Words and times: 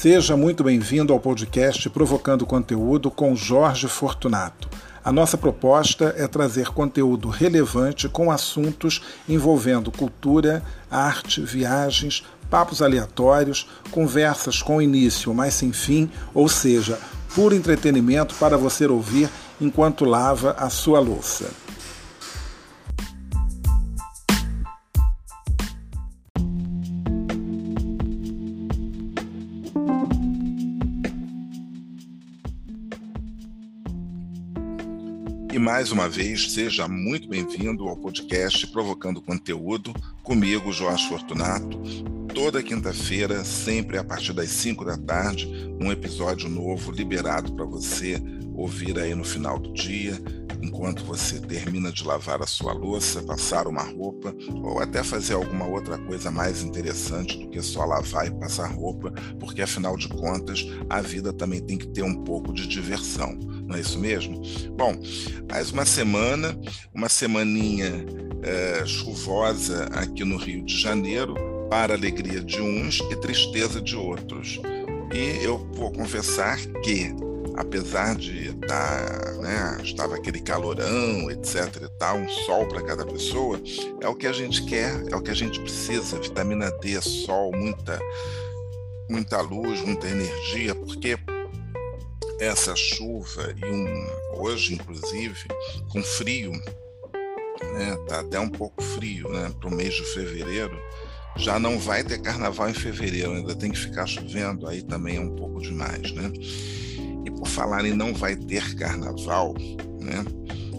Seja 0.00 0.36
muito 0.36 0.62
bem-vindo 0.62 1.12
ao 1.12 1.18
podcast 1.18 1.90
Provocando 1.90 2.46
Conteúdo 2.46 3.10
com 3.10 3.34
Jorge 3.34 3.88
Fortunato. 3.88 4.68
A 5.04 5.10
nossa 5.10 5.36
proposta 5.36 6.14
é 6.16 6.28
trazer 6.28 6.68
conteúdo 6.68 7.28
relevante 7.28 8.08
com 8.08 8.30
assuntos 8.30 9.02
envolvendo 9.28 9.90
cultura, 9.90 10.62
arte, 10.88 11.40
viagens, 11.40 12.24
papos 12.48 12.80
aleatórios, 12.80 13.68
conversas 13.90 14.62
com 14.62 14.80
início, 14.80 15.34
mas 15.34 15.54
sem 15.54 15.72
fim, 15.72 16.08
ou 16.32 16.48
seja, 16.48 16.96
puro 17.34 17.52
entretenimento 17.52 18.36
para 18.36 18.56
você 18.56 18.86
ouvir 18.86 19.28
enquanto 19.60 20.04
lava 20.04 20.52
a 20.52 20.70
sua 20.70 21.00
louça. 21.00 21.50
Mais 35.88 35.92
uma 35.92 36.08
vez, 36.08 36.52
seja 36.52 36.86
muito 36.86 37.28
bem-vindo 37.28 37.88
ao 37.88 37.96
podcast 37.96 38.66
Provocando 38.66 39.22
Conteúdo, 39.22 39.94
comigo, 40.22 40.70
Jorge 40.70 41.08
Fortunato. 41.08 41.80
Toda 42.34 42.62
quinta-feira, 42.62 43.42
sempre 43.42 43.96
a 43.96 44.04
partir 44.04 44.34
das 44.34 44.50
5 44.50 44.84
da 44.84 44.98
tarde, 44.98 45.48
um 45.80 45.90
episódio 45.90 46.48
novo 46.50 46.92
liberado 46.92 47.54
para 47.54 47.64
você 47.64 48.20
ouvir 48.54 48.98
aí 48.98 49.14
no 49.14 49.24
final 49.24 49.58
do 49.58 49.72
dia, 49.72 50.20
enquanto 50.60 51.04
você 51.04 51.40
termina 51.40 51.90
de 51.90 52.04
lavar 52.04 52.42
a 52.42 52.46
sua 52.46 52.74
louça, 52.74 53.22
passar 53.22 53.66
uma 53.66 53.82
roupa 53.82 54.34
ou 54.62 54.80
até 54.80 55.02
fazer 55.02 55.34
alguma 55.34 55.66
outra 55.66 55.96
coisa 55.96 56.30
mais 56.30 56.62
interessante 56.62 57.38
do 57.38 57.48
que 57.48 57.62
só 57.62 57.86
lavar 57.86 58.26
e 58.26 58.30
passar 58.32 58.66
roupa, 58.66 59.10
porque 59.40 59.62
afinal 59.62 59.96
de 59.96 60.08
contas 60.08 60.66
a 60.90 61.00
vida 61.00 61.32
também 61.32 61.60
tem 61.60 61.78
que 61.78 61.88
ter 61.88 62.02
um 62.02 62.24
pouco 62.24 62.52
de 62.52 62.66
diversão 62.66 63.38
não 63.68 63.76
é 63.76 63.80
isso 63.80 63.98
mesmo? 63.98 64.40
Bom, 64.70 64.98
mais 65.50 65.70
uma 65.70 65.84
semana, 65.84 66.58
uma 66.94 67.08
semaninha 67.08 68.04
é, 68.42 68.86
chuvosa 68.86 69.84
aqui 69.92 70.24
no 70.24 70.38
Rio 70.38 70.64
de 70.64 70.80
Janeiro, 70.80 71.34
para 71.68 71.92
alegria 71.92 72.40
de 72.40 72.62
uns 72.62 73.00
e 73.10 73.16
tristeza 73.16 73.78
de 73.78 73.94
outros. 73.94 74.58
E 75.12 75.44
eu 75.44 75.58
vou 75.74 75.92
confessar 75.92 76.56
que, 76.82 77.14
apesar 77.56 78.16
de 78.16 78.48
estar, 78.48 79.20
tá, 79.20 79.32
né, 79.34 79.78
estava 79.82 80.16
aquele 80.16 80.40
calorão, 80.40 81.30
etc 81.30 81.82
e 81.82 81.98
tal, 81.98 82.16
um 82.16 82.28
sol 82.46 82.66
para 82.66 82.82
cada 82.82 83.04
pessoa, 83.04 83.60
é 84.00 84.08
o 84.08 84.14
que 84.14 84.26
a 84.26 84.32
gente 84.32 84.64
quer, 84.64 85.04
é 85.12 85.14
o 85.14 85.20
que 85.20 85.30
a 85.30 85.34
gente 85.34 85.60
precisa, 85.60 86.18
vitamina 86.18 86.70
D, 86.80 86.98
sol, 87.02 87.52
muita 87.54 88.00
muita 89.10 89.40
luz, 89.40 89.80
muita 89.82 90.06
energia, 90.06 90.74
porque 90.74 91.18
essa 92.40 92.74
chuva 92.76 93.54
e 93.56 93.64
um, 93.64 94.40
hoje, 94.40 94.74
inclusive, 94.74 95.48
com 95.90 96.02
frio, 96.02 96.52
né, 96.52 97.96
tá 98.08 98.20
até 98.20 98.38
um 98.38 98.48
pouco 98.48 98.82
frio 98.82 99.28
né, 99.28 99.52
para 99.58 99.68
o 99.68 99.74
mês 99.74 99.94
de 99.94 100.04
fevereiro, 100.04 100.78
já 101.36 101.58
não 101.58 101.78
vai 101.78 102.02
ter 102.02 102.20
carnaval 102.20 102.68
em 102.68 102.74
fevereiro, 102.74 103.32
ainda 103.32 103.54
tem 103.54 103.70
que 103.70 103.78
ficar 103.78 104.06
chovendo, 104.06 104.66
aí 104.66 104.82
também 104.82 105.16
é 105.16 105.20
um 105.20 105.34
pouco 105.36 105.60
demais, 105.60 106.10
né? 106.12 106.32
E 107.24 107.30
por 107.30 107.46
falar 107.46 107.84
em 107.84 107.94
não 107.94 108.12
vai 108.12 108.34
ter 108.34 108.74
carnaval, 108.74 109.54
né? 110.00 110.24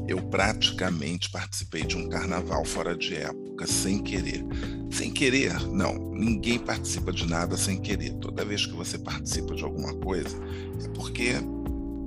Eu 0.07 0.21
praticamente 0.23 1.31
participei 1.31 1.83
de 1.83 1.95
um 1.95 2.09
carnaval 2.09 2.65
fora 2.65 2.95
de 2.95 3.15
época, 3.15 3.48
sem 3.67 3.99
querer. 3.99 4.45
Sem 4.91 5.11
querer, 5.11 5.59
não. 5.67 5.93
Ninguém 6.13 6.59
participa 6.59 7.11
de 7.11 7.25
nada 7.27 7.57
sem 7.57 7.77
querer. 7.77 8.13
Toda 8.15 8.45
vez 8.45 8.65
que 8.65 8.73
você 8.73 8.97
participa 8.97 9.55
de 9.55 9.63
alguma 9.63 9.93
coisa, 9.95 10.37
é 10.83 10.87
porque 10.89 11.33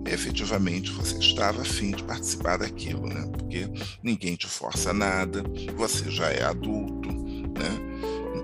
efetivamente 0.06 0.90
você 0.92 1.16
estava 1.18 1.62
afim 1.62 1.92
de 1.92 2.02
participar 2.02 2.58
daquilo, 2.58 3.06
né? 3.06 3.28
Porque 3.32 3.68
ninguém 4.02 4.34
te 4.34 4.46
força 4.46 4.92
nada, 4.92 5.42
você 5.76 6.10
já 6.10 6.30
é 6.30 6.42
adulto, 6.42 7.08
né? 7.08 7.70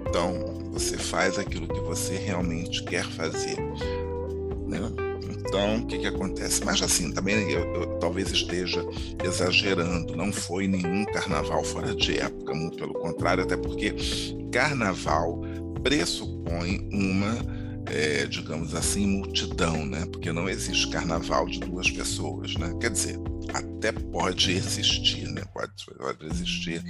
Então 0.09 0.71
você 0.73 0.97
faz 0.97 1.39
aquilo 1.39 1.67
que 1.67 1.81
você 1.81 2.17
realmente 2.17 2.83
quer 2.85 3.05
fazer, 3.05 3.57
né? 4.67 5.08
Então, 5.49 5.79
o 5.79 5.87
que, 5.87 5.99
que 5.99 6.07
acontece? 6.07 6.63
Mas 6.63 6.83
assim, 6.83 7.11
também 7.11 7.51
eu, 7.51 7.61
eu, 7.75 7.87
talvez 7.99 8.31
esteja 8.31 8.85
exagerando, 9.25 10.15
não 10.15 10.31
foi 10.31 10.69
nenhum 10.69 11.07
carnaval 11.07 11.65
fora 11.65 11.95
de 11.95 12.19
época, 12.19 12.55
muito 12.55 12.77
pelo 12.77 12.93
contrário, 12.95 13.43
até 13.43 13.57
porque 13.57 13.95
carnaval 14.53 15.41
pressupõe 15.83 16.87
uma 16.93 17.39
é, 17.87 18.27
digamos 18.27 18.75
assim, 18.75 19.07
multidão, 19.07 19.87
né? 19.87 20.05
Porque 20.13 20.31
não 20.31 20.49
existe 20.49 20.89
carnaval 20.91 21.47
de 21.47 21.61
duas 21.61 21.91
pessoas, 21.91 22.55
né? 22.57 22.75
Quer 22.79 22.91
dizer, 22.91 23.19
até 23.55 23.93
pode 23.93 24.53
existir, 24.53 25.27
né? 25.29 25.43
Pode, 25.55 25.73
pode 25.97 26.27
existir, 26.27 26.83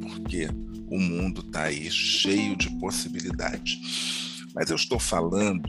porque 0.00 0.48
o 0.90 0.98
mundo 0.98 1.42
está 1.42 1.64
aí 1.64 1.88
cheio 1.90 2.56
de 2.56 2.68
possibilidades. 2.80 3.78
Mas 4.52 4.70
eu 4.70 4.76
estou 4.76 4.98
falando 4.98 5.62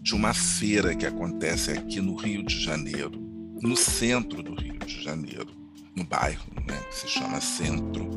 de 0.00 0.14
uma 0.14 0.32
feira 0.32 0.94
que 0.94 1.04
acontece 1.04 1.70
aqui 1.70 2.00
no 2.00 2.14
Rio 2.14 2.42
de 2.42 2.58
Janeiro, 2.58 3.12
no 3.60 3.76
centro 3.76 4.42
do 4.42 4.54
Rio 4.54 4.78
de 4.78 5.02
Janeiro, 5.02 5.48
no 5.94 6.04
bairro, 6.04 6.46
né, 6.66 6.78
que 6.88 6.96
se 6.96 7.08
chama 7.08 7.40
Centro. 7.40 8.10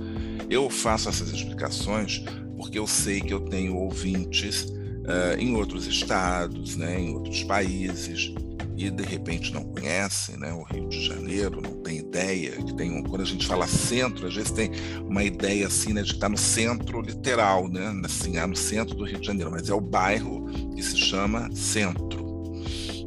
Eu 0.50 0.70
faço 0.70 1.10
essas 1.10 1.30
explicações 1.32 2.24
porque 2.56 2.80
eu 2.80 2.88
sei 2.88 3.20
que 3.20 3.34
eu 3.34 3.42
tenho 3.42 3.76
ouvintes 3.76 4.64
uh, 4.64 5.38
em 5.38 5.56
outros 5.56 5.86
estados, 5.86 6.78
né, 6.78 7.00
em 7.00 7.14
outros 7.14 7.44
países, 7.44 8.34
e 8.76 8.90
de 8.90 9.04
repente 9.04 9.54
não 9.54 9.64
conhecem 9.64 10.38
né, 10.38 10.52
o 10.52 10.64
Rio 10.64 10.90
de 10.90 11.06
Janeiro, 11.06 11.62
não 11.62 11.82
tem 11.82 12.00
ideia, 12.00 12.52
que 12.52 12.76
tem 12.76 12.92
um, 12.92 13.04
quando 13.04 13.22
a 13.22 13.26
gente 13.26 13.46
fala 13.46 13.68
centro, 13.68 14.28
às 14.28 14.34
vezes 14.34 14.52
tem 14.52 14.72
uma 15.02 15.24
ideia 15.24 15.68
assim, 15.68 15.94
né, 15.94 16.02
de 16.02 16.14
estar 16.14 16.30
no 16.30 16.38
centro 16.38 17.02
literal, 17.02 17.68
né, 17.68 17.94
assim, 18.04 18.38
ah, 18.38 18.48
no 18.48 18.56
centro 18.56 18.96
do 18.96 19.06
Rio 19.06 19.20
de 19.20 19.28
Janeiro, 19.28 19.52
mas 19.52 19.70
é 19.70 19.74
o 19.74 19.82
bairro 19.82 20.46
que 20.76 20.82
se 20.82 20.98
chama 20.98 21.50
centro. 21.56 22.24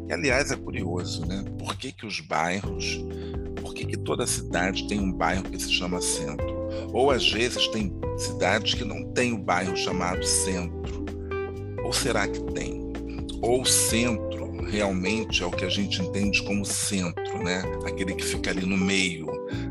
E 0.09 0.13
aliás 0.13 0.53
é 0.53 0.57
curioso, 0.57 1.27
né? 1.27 1.45
Por 1.59 1.77
que, 1.77 1.91
que 1.91 2.07
os 2.07 2.21
bairros, 2.21 3.05
por 3.61 3.75
que, 3.75 3.85
que 3.85 3.97
toda 3.97 4.25
cidade 4.25 4.87
tem 4.87 5.01
um 5.01 5.13
bairro 5.13 5.43
que 5.43 5.61
se 5.61 5.73
chama 5.73 6.01
centro? 6.01 6.47
Ou 6.93 7.11
às 7.11 7.29
vezes 7.29 7.67
tem 7.69 7.93
cidades 8.17 8.75
que 8.75 8.85
não 8.85 9.05
tem 9.13 9.33
o 9.33 9.37
um 9.37 9.43
bairro 9.43 9.77
chamado 9.77 10.25
centro. 10.25 11.05
Ou 11.85 11.93
será 11.93 12.29
que 12.29 12.41
tem? 12.53 12.81
Ou 13.43 13.65
centro 13.65 14.36
realmente 14.69 15.43
é 15.43 15.47
o 15.47 15.51
que 15.51 15.65
a 15.65 15.69
gente 15.69 16.03
entende 16.03 16.43
como 16.43 16.65
centro, 16.65 17.43
né? 17.43 17.63
Aquele 17.87 18.15
que 18.15 18.25
fica 18.25 18.51
ali 18.51 18.67
no 18.67 18.77
meio 18.77 19.27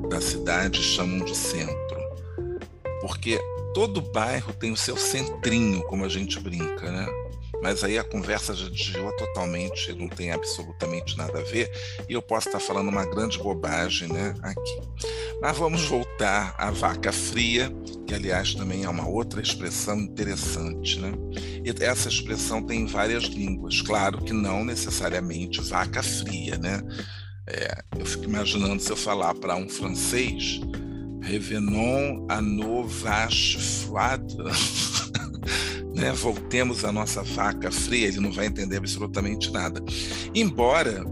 da 0.09 0.21
cidade 0.21 0.81
chamam 0.81 1.23
de 1.23 1.35
centro. 1.35 1.99
Porque 3.01 3.39
todo 3.73 4.01
bairro 4.01 4.53
tem 4.53 4.71
o 4.71 4.77
seu 4.77 4.97
centrinho, 4.97 5.83
como 5.83 6.05
a 6.05 6.09
gente 6.09 6.39
brinca, 6.39 6.91
né? 6.91 7.05
Mas 7.61 7.83
aí 7.83 7.97
a 7.97 8.03
conversa 8.03 8.53
já 8.53 8.69
desviou 8.69 9.11
totalmente, 9.17 9.93
não 9.93 10.07
tem 10.07 10.31
absolutamente 10.31 11.17
nada 11.17 11.39
a 11.39 11.43
ver, 11.43 11.71
e 12.07 12.13
eu 12.13 12.21
posso 12.21 12.47
estar 12.47 12.59
falando 12.59 12.89
uma 12.89 13.05
grande 13.05 13.37
bobagem 13.37 14.07
né, 14.07 14.35
aqui. 14.41 14.81
Mas 15.41 15.57
vamos 15.57 15.85
voltar 15.85 16.55
à 16.57 16.71
vaca 16.71 17.11
fria, 17.11 17.71
que 18.07 18.13
aliás 18.13 18.53
também 18.53 18.83
é 18.83 18.89
uma 18.89 19.07
outra 19.07 19.41
expressão 19.41 19.99
interessante. 19.99 20.99
Né? 20.99 21.11
E 21.63 21.83
essa 21.83 22.09
expressão 22.09 22.61
tem 22.61 22.85
várias 22.85 23.23
línguas, 23.23 23.81
claro 23.81 24.23
que 24.23 24.33
não 24.33 24.63
necessariamente 24.63 25.61
vaca 25.61 26.01
fria. 26.01 26.57
Né? 26.57 26.81
É, 27.47 27.83
eu 27.99 28.05
fico 28.05 28.23
imaginando 28.23 28.81
se 28.81 28.91
eu 28.91 28.97
falar 28.97 29.35
para 29.35 29.55
um 29.55 29.69
francês, 29.69 30.59
Revenons 31.21 32.23
à 32.29 32.39
nos 32.39 32.93
vaches. 33.01 33.89
Né, 35.95 36.11
voltemos 36.11 36.83
à 36.83 36.91
nossa 36.91 37.23
vaca 37.23 37.71
fria, 37.71 38.07
ele 38.07 38.19
não 38.19 38.31
vai 38.31 38.47
entender 38.47 38.77
absolutamente 38.77 39.49
nada. 39.51 39.81
Embora 40.33 41.05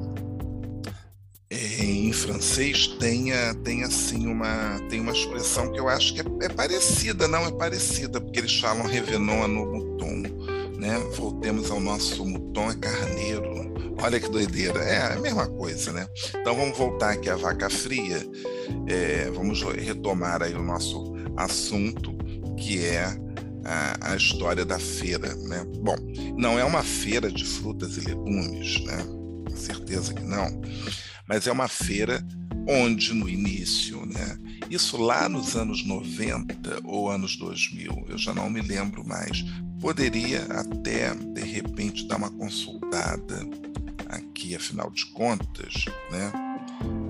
é, 1.50 1.86
em 1.86 2.12
francês 2.12 2.88
tenha, 3.00 3.54
tenha 3.64 3.86
assim 3.86 4.28
uma, 4.28 4.80
tem 4.90 5.00
uma 5.00 5.14
expressão 5.14 5.72
que 5.72 5.80
eu 5.80 5.88
acho 5.88 6.14
que 6.14 6.22
é, 6.22 6.26
é 6.42 6.50
parecida, 6.50 7.28
não 7.28 7.46
é 7.46 7.52
parecida, 7.52 8.20
porque 8.20 8.40
eles 8.40 8.60
falam 8.60 8.86
revenons 8.86 9.46
à 9.46 9.48
nos 9.48 9.72
moutons, 9.72 10.78
né? 10.78 10.98
Voltemos 11.16 11.72
ao 11.72 11.80
nosso 11.80 12.26
mouton, 12.26 12.72
é 12.72 12.76
carneiro. 12.76 13.54
Olha 14.02 14.20
que 14.20 14.28
doideira, 14.30 14.80
é 14.80 15.14
a 15.14 15.20
mesma 15.20 15.48
coisa, 15.48 15.94
né? 15.94 16.08
Então 16.36 16.56
vamos 16.56 16.78
voltar 16.78 17.12
aqui 17.12 17.30
à 17.30 17.38
vaca 17.38 17.70
fria, 17.70 18.28
é, 18.88 19.32
vamos 19.32 19.62
retomar 19.62 20.42
aí 20.42 20.54
o 20.54 20.62
nosso 20.62 21.14
assunto, 21.38 22.18
que 22.58 22.84
é 22.84 23.16
a, 23.64 24.12
a, 24.12 24.16
história 24.16 24.66
da 24.66 24.80
feira, 24.80 25.36
né? 25.36 25.64
Bom, 25.82 25.96
não 26.38 26.60
é 26.60 26.64
uma 26.64 26.84
feira 26.84 27.32
de 27.32 27.46
frutas 27.46 27.98
e 27.98 28.02
legumes, 28.02 28.84
né? 28.84 28.98
Com 29.48 29.56
certeza 29.56 30.14
que 30.14 30.24
não. 30.24 30.62
Mas 31.28 31.48
é 31.48 31.52
uma 31.52 31.68
feira 31.68 32.26
onde 32.68 33.14
no 33.14 33.30
início, 33.30 34.06
né? 34.06 34.38
Isso 34.70 34.98
lá 34.98 35.28
nos 35.28 35.56
anos 35.56 35.86
90 35.86 36.82
ou 36.84 37.10
anos 37.10 37.38
2000, 37.38 38.06
eu 38.10 38.18
já 38.18 38.34
não 38.34 38.50
me 38.50 38.62
lembro 38.62 39.06
mais. 39.06 39.44
poderia 39.80 40.44
até, 40.46 41.14
de 41.14 41.42
repente, 41.42 42.08
dar 42.08 42.18
uma 42.18 42.32
consultada 42.32 43.40
aqui, 44.08 44.56
afinal 44.56 44.90
de 44.90 45.06
contas, 45.08 45.86
né? 46.12 46.32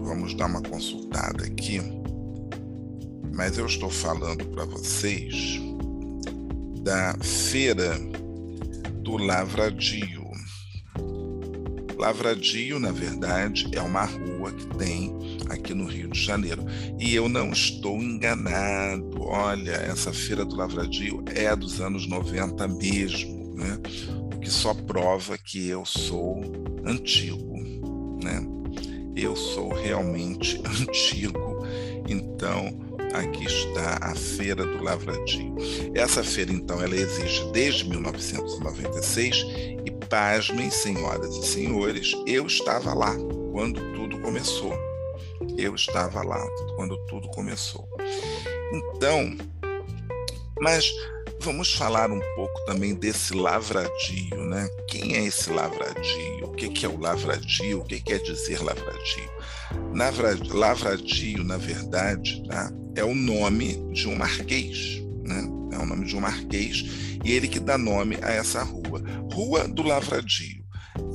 Vamos 0.03 0.33
dar 0.33 0.47
uma 0.47 0.61
consultada 0.61 1.45
aqui. 1.45 1.79
Mas 3.33 3.57
eu 3.57 3.65
estou 3.65 3.89
falando 3.89 4.45
para 4.47 4.65
vocês 4.65 5.59
da 6.83 7.15
Feira 7.21 7.97
do 9.01 9.15
Lavradio. 9.15 10.21
Lavradio, 11.97 12.77
na 12.77 12.91
verdade, 12.91 13.69
é 13.71 13.81
uma 13.81 14.03
rua 14.03 14.51
que 14.51 14.67
tem 14.77 15.15
aqui 15.49 15.73
no 15.73 15.85
Rio 15.85 16.09
de 16.09 16.21
Janeiro. 16.21 16.61
E 16.99 17.15
eu 17.15 17.29
não 17.29 17.51
estou 17.51 17.95
enganado. 18.01 19.21
Olha, 19.21 19.71
essa 19.71 20.11
Feira 20.11 20.43
do 20.43 20.57
Lavradio 20.57 21.23
é 21.33 21.55
dos 21.55 21.79
anos 21.79 22.05
90 22.05 22.67
mesmo, 22.67 23.55
né? 23.55 23.79
O 24.33 24.39
que 24.39 24.49
só 24.49 24.73
prova 24.73 25.37
que 25.37 25.69
eu 25.69 25.85
sou 25.85 26.41
antigo, 26.85 27.63
né? 28.21 28.45
Eu 29.15 29.37
sou 29.37 29.71
realmente 29.73 30.61
antigo. 30.67 31.65
Então, 32.09 32.82
aqui 33.13 33.45
está 33.45 33.99
a 34.01 34.15
Feira 34.15 34.65
do 34.65 34.83
Lavradio. 34.83 35.55
Essa 35.93 36.23
feira, 36.23 36.51
então, 36.51 36.81
ela 36.81 36.95
existe 36.95 37.45
desde 37.51 37.87
1996 37.89 39.45
e, 39.85 39.91
pasmem, 40.09 40.69
senhoras 40.69 41.35
e 41.35 41.47
senhores, 41.47 42.13
eu 42.25 42.47
estava 42.47 42.93
lá 42.93 43.15
quando 43.51 43.79
tudo 43.93 44.19
começou. 44.19 44.73
Eu 45.57 45.75
estava 45.75 46.23
lá 46.23 46.43
quando 46.75 46.97
tudo 47.05 47.27
começou. 47.29 47.87
Então, 48.73 49.35
mas 50.59 50.85
vamos 51.41 51.73
falar 51.73 52.09
um 52.09 52.21
pouco 52.35 52.65
também 52.65 52.95
desse 52.95 53.33
lavradio, 53.33 54.37
né? 54.45 54.67
Quem 54.87 55.15
é 55.15 55.25
esse 55.25 55.49
lavradio? 55.51 56.45
O 56.45 56.51
que 56.51 56.85
é 56.85 56.89
o 56.89 56.99
lavradio? 56.99 57.81
O 57.81 57.85
que 57.85 57.99
quer 58.01 58.19
dizer 58.19 58.63
lavradio? 58.63 59.29
Lavradio, 60.49 61.43
na 61.43 61.57
verdade, 61.57 62.41
tá? 62.47 62.71
É 62.95 63.03
o 63.03 63.13
nome 63.13 63.79
de 63.91 64.07
um 64.07 64.15
marquês, 64.15 65.01
né? 65.23 65.47
É 65.71 65.77
o 65.77 65.85
nome 65.85 66.05
de 66.05 66.15
um 66.15 66.19
marquês 66.19 66.85
e 67.23 67.31
ele 67.31 67.47
que 67.47 67.59
dá 67.59 67.77
nome 67.77 68.17
a 68.21 68.31
essa 68.31 68.61
rua. 68.63 69.01
Rua 69.31 69.67
do 69.67 69.81
Lavradio. 69.81 70.63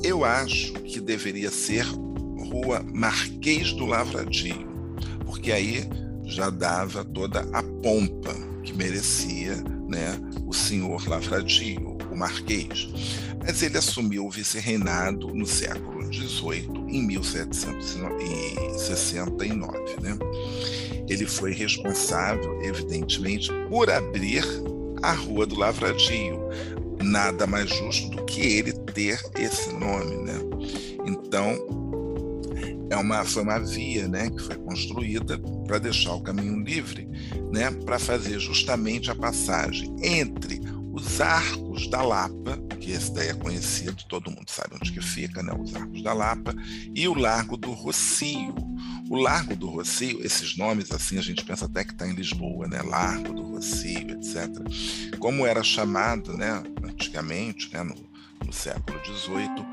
Eu 0.03 0.25
acho 0.25 0.73
que 0.73 0.99
deveria 0.99 1.51
ser 1.51 1.85
Rua 1.85 2.83
Marquês 2.93 3.71
do 3.73 3.85
Lavradio, 3.85 4.67
porque 5.25 5.51
aí 5.51 5.87
já 6.25 6.49
dava 6.49 7.05
toda 7.05 7.41
a 7.53 7.61
pompa 7.61 8.33
que 8.63 8.73
merecia 8.73 9.55
né, 9.87 10.19
o 10.45 10.53
senhor 10.53 11.07
Lavradio, 11.07 11.99
o 12.11 12.15
Marquês. 12.15 12.89
Mas 13.39 13.61
ele 13.63 13.77
assumiu 13.77 14.25
o 14.25 14.31
vice-reinado 14.31 15.33
no 15.33 15.45
século 15.45 16.13
XVIII, 16.13 16.69
em 16.89 17.05
1769. 17.05 20.01
Né? 20.01 20.17
Ele 21.09 21.25
foi 21.25 21.53
responsável, 21.53 22.61
evidentemente, 22.61 23.51
por 23.67 23.89
abrir 23.89 24.43
a 25.01 25.11
Rua 25.13 25.45
do 25.45 25.57
Lavradio. 25.57 26.39
Nada 27.01 27.47
mais 27.47 27.69
justo 27.69 28.09
do 28.09 28.25
que 28.25 28.41
ele 28.41 28.73
ter 28.73 29.19
esse 29.37 29.73
nome. 29.73 30.17
Né? 30.17 30.39
Então, 31.05 31.57
é 32.89 32.97
uma, 32.97 33.23
foi 33.23 33.43
uma 33.43 33.59
via 33.59 34.07
né, 34.07 34.29
que 34.29 34.41
foi 34.41 34.55
construída 34.57 35.39
para 35.65 35.77
deixar 35.77 36.13
o 36.13 36.21
caminho 36.21 36.59
livre, 36.59 37.07
né, 37.51 37.71
para 37.71 37.99
fazer 37.99 38.39
justamente 38.39 39.11
a 39.11 39.15
passagem 39.15 39.95
entre 40.01 40.59
os 40.91 41.21
arcos 41.21 41.87
da 41.87 42.01
Lapa, 42.01 42.57
que 42.79 42.91
esse 42.91 43.13
daí 43.13 43.29
é 43.29 43.33
conhecido, 43.33 44.03
todo 44.09 44.31
mundo 44.31 44.49
sabe 44.49 44.75
onde 44.75 44.91
que 44.91 45.01
fica, 45.01 45.43
né, 45.43 45.53
os 45.53 45.75
arcos 45.75 46.01
da 46.01 46.13
Lapa, 46.13 46.53
e 46.93 47.07
o 47.07 47.13
Largo 47.13 47.55
do 47.55 47.71
Rocio. 47.71 48.55
O 49.09 49.17
Largo 49.17 49.55
do 49.55 49.67
Rocio, 49.67 50.23
esses 50.23 50.55
nomes 50.55 50.91
assim 50.91 51.17
a 51.17 51.21
gente 51.21 51.43
pensa 51.43 51.65
até 51.65 51.83
que 51.83 51.93
está 51.93 52.07
em 52.07 52.13
Lisboa, 52.13 52.67
né, 52.67 52.79
Largo 52.83 53.33
do 53.33 53.41
Rocio, 53.41 54.11
etc. 54.11 54.47
Como 55.17 55.47
era 55.47 55.63
chamado, 55.63 56.37
né, 56.37 56.61
antigamente, 56.83 57.73
né, 57.73 57.81
no, 57.81 57.95
no 58.45 58.53
século 58.53 58.99
XVIII, 59.03 59.65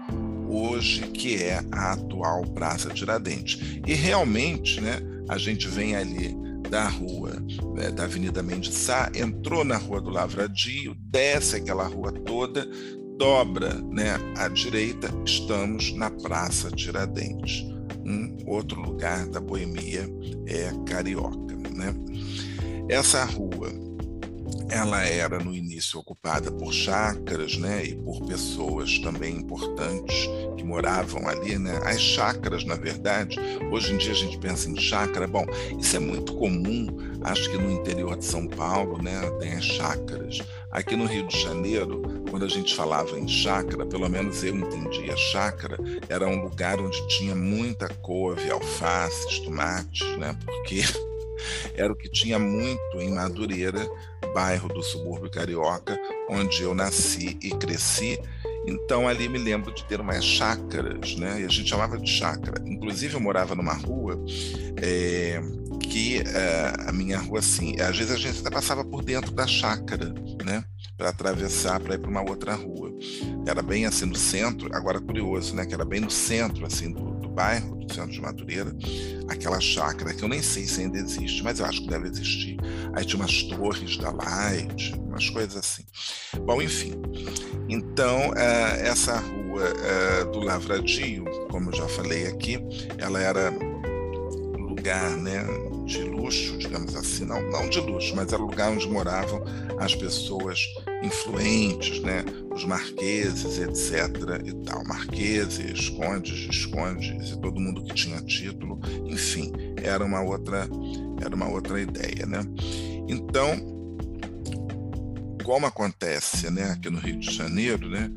hoje, 0.49 1.03
que 1.09 1.35
é 1.43 1.63
a 1.71 1.93
atual 1.93 2.47
Praça 2.47 2.89
Tiradentes. 2.89 3.61
E 3.87 3.93
realmente, 3.93 4.81
né, 4.81 5.01
a 5.29 5.37
gente 5.37 5.69
vem 5.69 5.95
ali 5.95 6.35
da 6.71 6.89
rua 6.89 7.37
né, 7.75 7.91
da 7.91 8.05
Avenida 8.05 8.43
Mendes 8.43 8.75
Sá, 8.75 9.11
entrou 9.15 9.65
na 9.65 9.77
Rua 9.77 10.01
do 10.01 10.09
Lavradio, 10.09 10.97
desce 10.99 11.57
aquela 11.57 11.87
rua 11.87 12.11
toda, 12.11 12.67
dobra 13.19 13.75
né, 13.75 14.17
à 14.39 14.49
direita, 14.49 15.11
estamos 15.27 15.93
na 15.93 16.11
Praça 16.11 16.71
Tiradentes. 16.71 17.76
Um 18.05 18.37
outro 18.47 18.81
lugar 18.81 19.27
da 19.27 19.41
boemia 19.41 20.09
é 20.47 20.71
carioca. 20.87 21.57
Né? 21.75 21.95
Essa 22.89 23.25
rua 23.25 23.86
ela 24.69 25.05
era 25.05 25.39
no 25.39 25.55
início 25.55 25.99
ocupada 26.01 26.51
por 26.51 26.73
chácaras, 26.73 27.57
né, 27.57 27.85
e 27.85 27.97
por 27.97 28.25
pessoas 28.27 28.99
também 28.99 29.37
importantes 29.37 30.29
que 30.57 30.65
moravam 30.65 31.29
ali, 31.29 31.59
né? 31.59 31.79
As 31.85 32.01
chácaras, 32.01 32.65
na 32.65 32.75
verdade, 32.75 33.39
hoje 33.71 33.93
em 33.93 33.97
dia 33.97 34.13
a 34.13 34.17
gente 34.17 34.39
pensa 34.39 34.69
em 34.69 34.77
chácara, 34.77 35.27
bom, 35.27 35.45
isso 35.79 35.97
é 35.97 35.99
muito 35.99 36.35
comum, 36.35 36.87
acho 37.23 37.51
que 37.51 37.59
no 37.59 37.71
interior 37.71 38.17
de 38.17 38.25
São 38.25 38.47
Paulo, 38.47 39.03
né, 39.03 39.21
tem 39.39 39.53
as 39.53 39.65
chácaras. 39.65 40.41
Aqui 40.71 40.97
no 40.97 41.07
Rio 41.07 41.27
de 41.27 41.41
Janeiro, 41.41 42.03
quando 42.31 42.45
a 42.45 42.49
gente 42.49 42.75
falava 42.75 43.19
em 43.19 43.29
chácara, 43.29 43.87
pelo 43.87 44.09
menos 44.09 44.43
eu 44.43 44.57
entendia 44.57 45.17
chácara, 45.17 45.79
era 46.09 46.27
um 46.29 46.43
lugar 46.43 46.81
onde 46.81 47.07
tinha 47.09 47.35
muita 47.35 47.89
couve, 47.89 48.51
alfaces, 48.51 49.39
tomates, 49.41 50.19
né? 50.19 50.37
Porque 50.45 50.83
era 51.75 51.93
o 51.93 51.97
que 51.97 52.09
tinha 52.09 52.39
muito 52.39 53.01
em 53.01 53.13
Madureira, 53.15 53.87
bairro 54.35 54.69
do 54.69 54.83
subúrbio 54.83 55.31
carioca, 55.31 55.99
onde 56.29 56.63
eu 56.63 56.75
nasci 56.75 57.39
e 57.43 57.51
cresci. 57.51 58.19
Então 58.67 59.07
ali 59.07 59.29
me 59.29 59.39
lembro 59.39 59.73
de 59.73 59.85
ter 59.85 60.01
umas 60.01 60.25
chácaras, 60.25 61.15
né? 61.17 61.41
E 61.41 61.45
a 61.45 61.49
gente 61.49 61.69
chamava 61.69 61.97
de 61.97 62.11
chácara. 62.11 62.61
Inclusive 62.67 63.15
eu 63.15 63.21
morava 63.21 63.55
numa 63.55 63.73
rua 63.73 64.21
é, 64.83 65.41
que 65.81 66.19
é, 66.19 66.73
a 66.87 66.93
minha 66.93 67.19
rua 67.19 67.39
assim, 67.39 67.81
às 67.81 67.97
vezes 67.97 68.13
a 68.13 68.19
gente 68.19 68.41
até 68.41 68.51
passava 68.51 68.85
por 68.85 69.03
dentro 69.03 69.31
da 69.31 69.47
chácara, 69.47 70.13
né? 70.45 70.65
Para 70.97 71.11
atravessar 71.11 71.79
para 71.79 71.95
ir 71.95 71.99
para 71.99 72.11
uma 72.11 72.29
outra 72.29 72.55
rua. 72.55 72.93
Era 73.47 73.63
bem 73.63 73.87
assim 73.87 74.07
no 74.07 74.17
centro. 74.17 74.69
Agora 74.75 75.01
curioso, 75.01 75.55
né? 75.55 75.65
Que 75.65 75.75
era 75.75 75.85
bem 75.85 76.01
no 76.01 76.11
centro 76.11 76.67
assim 76.67 76.93
do, 76.93 77.16
bairro, 77.37 77.77
do 77.77 77.95
centro 77.95 78.11
de 78.11 78.21
Madureira 78.21 78.75
aquela 79.29 79.61
chácara, 79.61 80.15
que 80.15 80.23
eu 80.23 80.29
nem 80.29 80.43
sei 80.43 80.67
se 80.67 80.81
ainda 80.81 80.99
existe, 80.99 81.43
mas 81.43 81.61
eu 81.61 81.67
acho 81.67 81.83
que 81.83 81.89
deve 81.89 82.09
existir. 82.09 82.57
Aí 82.95 83.05
tinha 83.05 83.21
umas 83.21 83.43
torres 83.45 83.97
da 83.97 84.11
Light, 84.11 84.95
umas 84.95 85.29
coisas 85.31 85.57
assim. 85.57 85.85
Bom, 86.45 86.63
enfim. 86.63 86.93
Então, 87.69 88.33
é, 88.37 88.89
essa 88.89 89.19
rua 89.19 89.65
é, 89.65 90.25
do 90.25 90.41
Lavradio, 90.41 91.25
como 91.51 91.71
eu 91.71 91.77
já 91.77 91.89
falei 91.89 92.27
aqui, 92.27 92.59
ela 92.99 93.21
era 93.21 93.53
lugar 94.59 95.11
né, 95.17 95.45
de 95.87 96.03
luxo, 96.03 96.59
digamos 96.59 96.97
assim, 96.97 97.25
não, 97.25 97.41
não 97.51 97.69
de 97.69 97.81
luxo, 97.81 98.15
mas 98.17 98.33
era 98.33 98.43
o 98.43 98.47
lugar 98.47 98.73
onde 98.73 98.89
moravam 98.89 99.43
as 99.79 99.95
pessoas 99.95 100.61
influentes, 101.03 102.01
né, 102.01 102.25
os 102.53 102.65
marqueses, 102.65 103.59
etc. 103.59 104.43
e 104.45 104.53
tal, 104.65 104.85
marqueses, 104.85 105.89
condes, 105.91 106.47
viscondes 106.47 107.31
e 107.31 107.41
todo 107.41 107.61
mundo 107.61 107.85
que 107.85 107.95
tinha 107.95 108.21
título, 108.21 108.81
enfim, 109.07 109.53
era 109.77 110.05
uma 110.05 110.21
outra, 110.21 110.69
era 111.25 111.35
uma 111.35 111.49
outra 111.49 111.81
ideia, 111.81 112.27
né? 112.27 112.41
Então, 113.09 113.77
como 115.45 115.67
acontece, 115.67 116.51
né, 116.51 116.73
aqui 116.73 116.91
no 116.91 116.99
Rio 116.99 117.21
de 117.21 117.33
Janeiro, 117.33 117.89
né, 117.89 118.11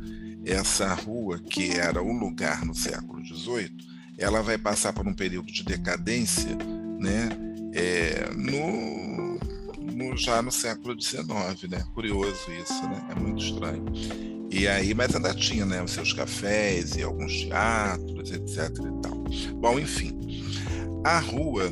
essa 0.43 0.91
rua 0.95 1.39
que 1.39 1.73
era 1.73 2.01
o 2.01 2.11
lugar 2.11 2.65
no 2.65 2.73
século 2.73 3.23
XVIII, 3.23 3.77
ela 4.17 4.41
vai 4.41 4.57
passar 4.57 4.91
por 4.91 5.07
um 5.07 5.13
período 5.13 5.51
de 5.51 5.63
decadência, 5.63 6.57
né, 6.99 7.29
é, 7.73 8.29
no, 8.35 9.39
no, 9.91 10.17
já 10.17 10.41
no 10.41 10.51
século 10.51 10.99
XIX, 10.99 11.27
né? 11.69 11.83
Curioso 11.93 12.51
isso, 12.51 12.83
né? 12.89 13.07
É 13.09 13.19
muito 13.19 13.43
estranho. 13.43 13.85
E 14.51 14.67
aí, 14.67 14.93
mas 14.93 15.15
ainda 15.15 15.33
tinha, 15.33 15.65
né, 15.65 15.81
os 15.83 15.91
seus 15.91 16.11
cafés 16.11 16.95
e 16.95 17.03
alguns 17.03 17.43
teatros, 17.43 18.31
etc. 18.31 18.69
e 18.79 19.01
tal. 19.01 19.23
Bom, 19.55 19.79
enfim, 19.79 20.17
a 21.03 21.19
rua 21.19 21.71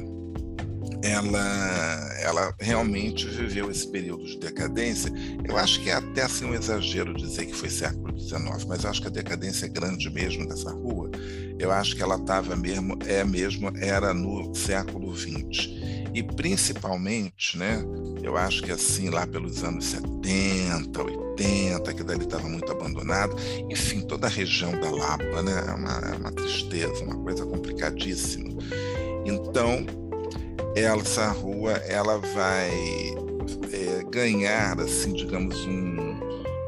ela, 1.03 2.15
ela 2.19 2.55
realmente 2.59 3.27
viveu 3.27 3.69
esse 3.69 3.87
período 3.87 4.25
de 4.25 4.39
decadência. 4.39 5.11
Eu 5.43 5.57
acho 5.57 5.81
que 5.81 5.89
é 5.89 5.93
até 5.93 6.23
assim 6.23 6.45
um 6.45 6.53
exagero 6.53 7.13
dizer 7.13 7.45
que 7.45 7.53
foi 7.53 7.69
século 7.69 8.17
XIX, 8.17 8.65
mas 8.67 8.85
acho 8.85 9.01
que 9.01 9.07
a 9.07 9.11
decadência 9.11 9.65
é 9.65 9.69
grande 9.69 10.09
mesmo 10.09 10.47
dessa 10.47 10.71
rua. 10.71 11.09
Eu 11.59 11.71
acho 11.71 11.95
que 11.95 12.03
ela 12.03 12.15
estava 12.15 12.55
mesmo, 12.55 12.97
é 13.05 13.23
mesmo, 13.23 13.71
era 13.77 14.13
no 14.13 14.53
século 14.53 15.15
XX. 15.15 15.69
E 16.13 16.23
principalmente, 16.23 17.57
né, 17.57 17.83
eu 18.23 18.37
acho 18.37 18.63
que 18.63 18.71
assim, 18.71 19.09
lá 19.09 19.27
pelos 19.27 19.63
anos 19.63 19.85
70, 19.85 21.03
80, 21.03 21.93
que 21.93 22.03
dali 22.03 22.23
estava 22.23 22.47
muito 22.47 22.71
abandonado, 22.71 23.35
enfim, 23.69 24.01
toda 24.01 24.27
a 24.27 24.29
região 24.29 24.71
da 24.79 24.89
Lapa, 24.89 25.41
né, 25.43 25.65
é 25.67 25.71
uma, 25.71 25.99
é 26.09 26.15
uma 26.15 26.31
tristeza, 26.31 27.03
uma 27.03 27.17
coisa 27.17 27.45
complicadíssima. 27.45 28.49
Então, 29.25 29.85
essa 30.83 31.29
rua, 31.29 31.73
ela 31.87 32.17
vai 32.17 32.71
é, 33.71 34.03
ganhar, 34.09 34.79
assim, 34.79 35.13
digamos, 35.13 35.55
um, 35.65 36.19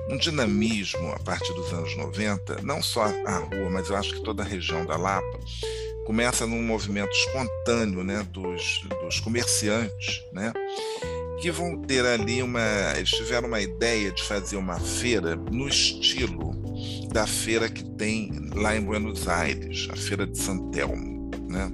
um 0.09 0.17
dinamismo 0.17 1.11
a 1.11 1.19
partir 1.19 1.53
dos 1.53 1.71
anos 1.71 1.95
90, 1.95 2.61
não 2.63 2.81
só 2.81 3.03
a 3.03 3.37
rua, 3.37 3.69
mas 3.69 3.89
eu 3.89 3.95
acho 3.95 4.13
que 4.13 4.23
toda 4.23 4.43
a 4.43 4.45
região 4.45 4.85
da 4.85 4.97
Lapa, 4.97 5.39
começa 6.05 6.47
num 6.47 6.63
movimento 6.63 7.11
espontâneo 7.11 8.03
né, 8.03 8.25
dos, 8.31 8.81
dos 9.01 9.19
comerciantes, 9.19 10.23
né, 10.33 10.51
que 11.39 11.51
vão 11.51 11.79
ter 11.81 12.05
ali 12.05 12.41
uma. 12.41 12.61
Eles 12.97 13.11
tiveram 13.11 13.47
uma 13.47 13.61
ideia 13.61 14.11
de 14.11 14.23
fazer 14.23 14.57
uma 14.57 14.79
feira 14.79 15.35
no 15.35 15.67
estilo 15.67 16.51
da 17.11 17.25
feira 17.25 17.69
que 17.69 17.83
tem 17.83 18.49
lá 18.53 18.75
em 18.75 18.81
Buenos 18.81 19.27
Aires, 19.27 19.87
a 19.91 19.95
Feira 19.95 20.27
de 20.27 20.37
Santelmo. 20.37 21.18
Né? 21.49 21.71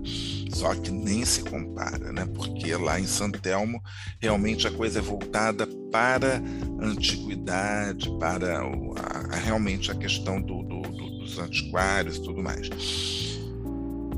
Só 0.54 0.74
que 0.74 0.90
nem 0.90 1.26
se 1.26 1.44
compara, 1.44 2.14
né? 2.14 2.26
porque 2.34 2.74
lá 2.78 2.98
em 2.98 3.06
Santelmo 3.06 3.84
realmente 4.22 4.66
a 4.66 4.72
coisa 4.72 5.00
é 5.00 5.02
voltada 5.02 5.68
para 5.92 6.42
a 6.80 6.86
antiguidade, 6.86 8.10
para 8.18 8.60
a, 8.60 9.36
a, 9.36 9.36
realmente 9.36 9.92
a 9.92 9.96
questão 9.96 10.42
do, 10.42 10.64
do, 10.64 10.82
do, 10.82 11.20
dos 11.20 11.38
antiquários 11.38 12.16
e 12.16 12.24
tudo 12.24 12.42
mais. 12.42 12.70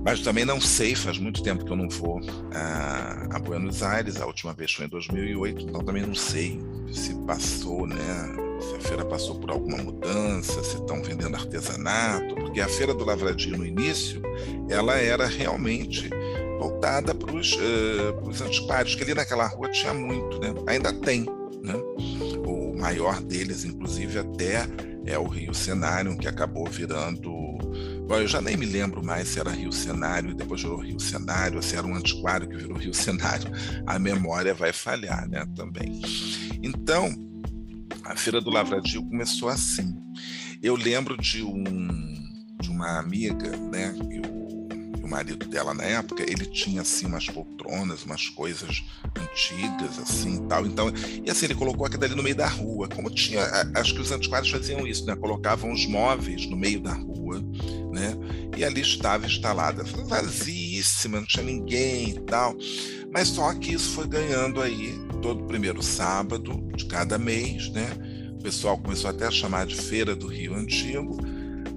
Mas 0.06 0.22
também 0.22 0.46
não 0.46 0.62
sei, 0.62 0.96
faz 0.96 1.18
muito 1.18 1.42
tempo 1.42 1.66
que 1.66 1.72
eu 1.72 1.76
não 1.76 1.90
vou 1.90 2.22
a, 2.54 3.36
a 3.36 3.40
Buenos 3.40 3.82
Aires, 3.82 4.22
a 4.22 4.28
última 4.28 4.54
vez 4.54 4.72
foi 4.72 4.86
em 4.86 4.90
2008, 4.90 5.64
então 5.64 5.84
também 5.84 6.06
não 6.06 6.16
sei 6.16 6.62
se 6.94 7.16
passou, 7.26 7.88
né? 7.88 8.47
Se 8.62 8.76
a 8.76 8.80
feira 8.80 9.06
passou 9.06 9.36
por 9.36 9.52
alguma 9.52 9.78
mudança, 9.78 10.64
se 10.64 10.76
estão 10.76 11.02
vendendo 11.02 11.36
artesanato, 11.36 12.36
porque 12.36 12.62
a 12.62 12.68
feira 12.68 12.94
do 12.94 13.06
Lavradio 13.06 13.58
no 13.58 13.66
início, 13.66 14.22
ela 14.70 14.96
era 14.98 15.26
realmente 15.26 16.10
voltada 16.60 17.14
para 17.14 17.36
os 17.36 17.54
uh, 17.54 18.44
antiquários, 18.44 18.96
que 18.96 19.04
ali 19.04 19.14
naquela 19.14 19.48
rua 19.48 19.70
tinha 19.70 19.94
muito, 19.94 20.40
né? 20.40 20.54
Ainda 20.68 20.92
tem, 20.92 21.26
né? 21.62 21.76
O 22.46 22.76
maior 22.78 23.22
deles, 23.22 23.64
inclusive, 23.64 24.20
até 24.20 24.68
é 25.06 25.18
o 25.18 25.28
Rio 25.28 25.54
Cenário, 25.54 26.18
que 26.18 26.28
acabou 26.28 26.66
virando 26.66 27.48
Bom, 28.08 28.16
eu 28.20 28.28
já 28.28 28.40
nem 28.40 28.56
me 28.56 28.66
lembro 28.66 29.04
mais 29.04 29.28
se 29.28 29.38
era 29.38 29.50
Rio 29.50 29.72
Cenário 29.72 30.32
e 30.32 30.34
depois 30.34 30.62
virou 30.62 30.78
Rio 30.78 30.98
Cenário, 30.98 31.62
se 31.62 31.76
era 31.76 31.86
um 31.86 31.94
antiquário 31.94 32.48
que 32.48 32.56
virou 32.56 32.78
Rio 32.78 32.94
Cenário. 32.94 33.52
A 33.86 34.00
memória 34.00 34.54
vai 34.54 34.72
falhar, 34.72 35.28
né, 35.28 35.46
também. 35.54 36.02
Então, 36.64 37.14
a 38.08 38.16
Feira 38.16 38.42
do 38.42 38.50
Lavradio 38.50 39.04
começou 39.04 39.50
assim. 39.50 39.96
Eu 40.62 40.76
lembro 40.76 41.18
de, 41.18 41.44
um, 41.44 41.88
de 42.60 42.70
uma 42.70 43.00
amiga, 43.00 43.56
né, 43.58 43.94
que 43.94 44.20
o 44.28 44.38
o 45.08 45.10
marido 45.10 45.48
dela 45.48 45.74
na 45.74 45.84
época, 45.84 46.22
ele 46.22 46.46
tinha 46.46 46.82
assim 46.82 47.06
umas 47.06 47.28
poltronas, 47.28 48.04
umas 48.04 48.28
coisas 48.28 48.84
antigas 49.18 49.98
assim, 49.98 50.46
tal. 50.48 50.68
Então, 50.68 50.92
e 51.24 51.32
assim 51.32 51.46
ele 51.46 51.56
colocou 51.56 51.86
aquilo 51.86 52.04
ali 52.04 52.14
no 52.14 52.22
meio 52.22 52.36
da 52.36 52.48
rua, 52.48 52.88
como 52.90 53.10
tinha, 53.10 53.42
acho 53.76 53.96
que 53.96 54.02
os 54.02 54.12
antiquários 54.12 54.52
faziam 54.52 54.86
isso, 54.86 55.06
né? 55.06 55.16
Colocavam 55.16 55.72
os 55.72 55.86
móveis 55.88 56.46
no 56.46 56.58
meio 56.58 56.82
da 56.82 56.94
rua, 56.94 57.42
né? 57.94 58.16
E 58.58 58.66
ali 58.66 58.82
estava 58.82 59.26
instalada, 59.26 59.84
vazíssima, 59.84 61.20
não 61.20 61.26
tinha 61.26 61.44
ninguém 61.44 62.10
e 62.10 62.20
tal. 62.22 62.56
Mas 63.12 63.30
só 63.30 63.54
que 63.54 63.74
isso 63.74 63.92
foi 63.92 64.08
ganhando 64.08 64.62
aí 64.62 65.07
todo 65.22 65.46
primeiro 65.46 65.82
sábado 65.82 66.68
de 66.76 66.86
cada 66.86 67.18
mês, 67.18 67.70
né? 67.70 67.88
O 68.34 68.44
pessoal 68.44 68.78
começou 68.78 69.10
até 69.10 69.26
a 69.26 69.32
chamar 69.32 69.66
de 69.66 69.76
Feira 69.76 70.16
do 70.16 70.28
Rio 70.28 70.56
Antigo 70.56 71.18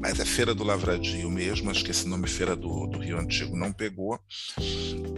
mas 0.00 0.18
é 0.18 0.24
Feira 0.24 0.54
do 0.54 0.64
Lavradio 0.64 1.30
mesmo, 1.30 1.70
acho 1.70 1.84
que 1.84 1.90
esse 1.90 2.08
nome 2.08 2.26
Feira 2.26 2.56
do, 2.56 2.86
do 2.86 2.98
Rio 2.98 3.18
Antigo 3.18 3.54
não 3.54 3.70
pegou. 3.70 4.18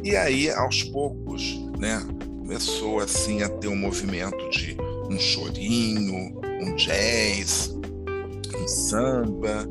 E 0.03 0.17
aí, 0.17 0.51
aos 0.51 0.83
poucos, 0.83 1.55
né, 1.79 2.05
começou 2.41 2.99
assim 2.99 3.43
a 3.43 3.49
ter 3.49 3.69
um 3.69 3.77
movimento 3.77 4.51
de 4.51 4.77
um 5.09 5.19
chorinho, 5.21 6.41
um 6.61 6.75
jazz, 6.75 7.73
um 8.57 8.67
samba. 8.67 9.69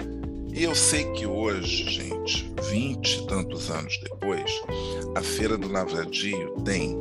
E 0.54 0.64
eu 0.64 0.74
sei 0.74 1.04
que 1.12 1.26
hoje, 1.26 1.90
gente, 1.90 2.50
vinte 2.70 3.18
e 3.18 3.28
tantos 3.28 3.70
anos 3.70 4.00
depois, 4.02 4.50
a 5.14 5.22
Feira 5.22 5.58
do 5.58 5.70
Lavradio 5.70 6.56
tem, 6.64 6.98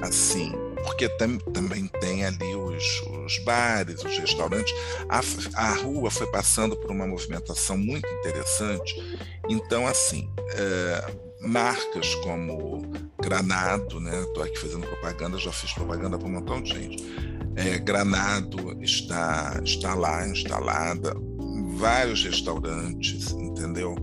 assim, 0.00 0.50
porque 0.84 1.08
tam, 1.08 1.38
também 1.38 1.86
tem 2.00 2.24
ali 2.24 2.54
os, 2.54 3.02
os 3.24 3.38
bares, 3.38 4.04
os 4.04 4.18
restaurantes. 4.18 4.72
A, 5.08 5.20
a, 5.54 5.74
rua 5.74 6.10
foi 6.10 6.26
passando 6.28 6.76
por 6.76 6.90
uma 6.90 7.06
movimentação 7.06 7.76
muito 7.76 8.08
interessante. 8.20 8.94
Então, 9.48 9.86
assim, 9.86 10.30
é, 10.50 11.12
marcas 11.40 12.14
como 12.16 12.82
Granado, 13.20 14.00
né? 14.00 14.22
Estou 14.22 14.42
aqui 14.42 14.58
fazendo 14.58 14.86
propaganda, 14.86 15.38
já 15.38 15.52
fiz 15.52 15.72
propaganda 15.72 16.18
para 16.18 16.28
um 16.28 16.32
montão 16.32 16.62
de 16.62 16.70
gente. 16.70 17.04
É, 17.56 17.78
Granado 17.78 18.76
está, 18.82 19.60
está 19.64 19.94
lá 19.94 20.26
instalada, 20.26 21.14
vários 21.74 22.24
restaurantes, 22.24 23.32
entendeu? 23.32 23.94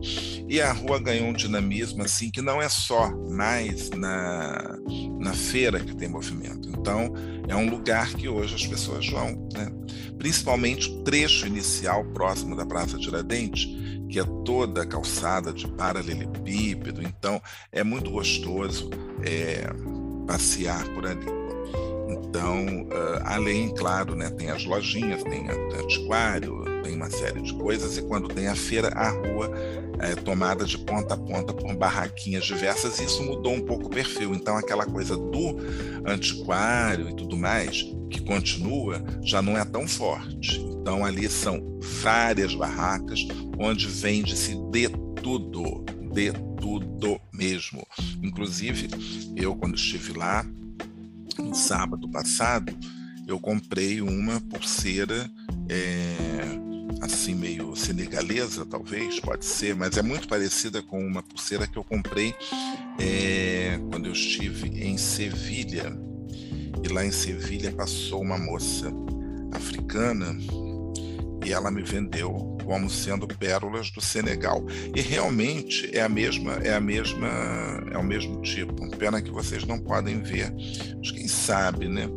E 0.48 0.62
a 0.62 0.72
rua 0.72 1.00
ganhou 1.00 1.28
um 1.28 1.34
dinamismo 1.34 2.04
assim 2.04 2.30
que 2.30 2.42
não 2.42 2.62
é 2.62 2.70
só 2.70 3.10
mais 3.30 3.90
na, 3.92 4.78
na 5.20 5.34
feira 5.34 5.80
que 5.80 5.96
tem 5.96 6.08
movimento. 6.08 6.70
Então, 6.70 7.14
é 7.48 7.56
um 7.56 7.70
lugar 7.70 8.14
que 8.14 8.28
hoje 8.28 8.56
as 8.56 8.66
pessoas 8.66 9.08
vão, 9.08 9.48
né? 9.54 9.72
principalmente 10.18 10.90
o 10.90 11.04
trecho 11.04 11.48
inicial 11.48 12.04
próximo 12.06 12.56
da 12.56 12.66
Praça 12.66 12.98
Tiradentes, 12.98 13.68
que 14.10 14.20
é 14.20 14.24
toda 14.46 14.86
calçada 14.86 15.54
de 15.54 15.68
paralelepípedo. 15.68 17.02
Então, 17.02 17.42
é 17.72 17.84
muito 17.84 18.12
gostoso 18.12 18.90
é, 19.24 19.68
passear 20.28 20.86
por 20.90 21.08
ali. 21.08 21.41
Então, 22.32 22.84
uh, 22.84 23.22
além, 23.26 23.76
claro, 23.76 24.16
né, 24.16 24.30
tem 24.30 24.50
as 24.50 24.64
lojinhas, 24.64 25.22
tem 25.22 25.50
antiquário, 25.50 26.64
tem 26.82 26.96
uma 26.96 27.10
série 27.10 27.42
de 27.42 27.54
coisas, 27.56 27.98
e 27.98 28.02
quando 28.04 28.30
tem 28.30 28.48
a 28.48 28.56
feira, 28.56 28.88
a 28.88 29.10
rua 29.10 29.52
é 30.00 30.16
tomada 30.16 30.64
de 30.64 30.78
ponta 30.78 31.14
a 31.14 31.18
ponta 31.18 31.54
por 31.54 31.76
barraquinhas 31.76 32.46
diversas, 32.46 33.00
e 33.00 33.04
isso 33.04 33.22
mudou 33.22 33.52
um 33.52 33.60
pouco 33.60 33.88
o 33.88 33.90
perfil. 33.90 34.34
Então, 34.34 34.56
aquela 34.56 34.86
coisa 34.86 35.18
do 35.18 35.58
antiquário 36.06 37.10
e 37.10 37.16
tudo 37.18 37.36
mais, 37.36 37.84
que 38.10 38.22
continua, 38.22 39.04
já 39.22 39.42
não 39.42 39.58
é 39.58 39.66
tão 39.66 39.86
forte. 39.86 40.58
Então, 40.62 41.04
ali 41.04 41.28
são 41.28 41.78
várias 42.02 42.56
barracas 42.56 43.28
onde 43.60 43.88
vende-se 43.88 44.56
de 44.72 44.88
tudo, 45.22 45.84
de 46.14 46.32
tudo 46.62 47.20
mesmo. 47.34 47.86
Inclusive, 48.24 48.88
eu, 49.36 49.54
quando 49.54 49.76
estive 49.76 50.14
lá, 50.14 50.46
no 51.40 51.54
sábado 51.54 52.10
passado, 52.10 52.76
eu 53.28 53.40
comprei 53.40 54.02
uma 54.02 54.42
pulseira 54.42 55.30
é, 55.70 56.16
assim 57.02 57.34
meio 57.34 57.76
senegalesa, 57.76 58.66
talvez, 58.66 59.20
pode 59.20 59.46
ser, 59.46 59.76
mas 59.76 59.98
é 59.98 60.02
muito 60.02 60.28
parecida 60.28 60.82
com 60.82 61.00
uma 61.06 61.24
pulseira 61.24 61.66
que 61.68 61.78
eu 61.78 61.84
comprei 61.84 62.34
é, 63.00 63.80
quando 63.90 64.08
eu 64.08 64.12
estive 64.12 64.70
em 64.84 64.98
Sevilha. 64.98 65.98
E 66.84 66.88
lá 66.88 67.06
em 67.06 67.12
Sevilha 67.12 67.72
passou 67.72 68.22
uma 68.22 68.38
moça 68.38 68.92
africana 69.54 70.36
e 71.46 71.52
ela 71.52 71.72
me 71.72 71.82
vendeu 71.82 72.58
como 72.72 72.90
sendo 72.90 73.28
pérolas 73.28 73.92
do 73.92 74.00
Senegal. 74.00 74.66
E 74.96 75.02
realmente 75.02 75.90
é 75.94 76.02
a 76.02 76.08
mesma, 76.08 76.54
é 76.64 76.74
a 76.74 76.80
mesma, 76.80 77.28
é 77.92 77.98
o 77.98 78.04
mesmo 78.04 78.42
tipo. 78.42 78.90
Pena 78.92 79.22
que 79.22 79.30
vocês 79.30 79.66
não 79.66 79.78
podem 79.78 80.22
ver. 80.22 80.54
Mas 80.98 81.12
quem 81.12 81.28
sabe, 81.28 81.90
né? 81.90 82.08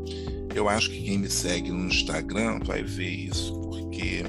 Eu 0.54 0.68
acho 0.68 0.90
que 0.90 1.02
quem 1.02 1.18
me 1.18 1.28
segue 1.28 1.73
no 1.73 1.88
Instagram 1.88 2.61
vai 2.64 2.84
ver 2.84 3.08
isso, 3.08 3.52
porque 3.62 4.23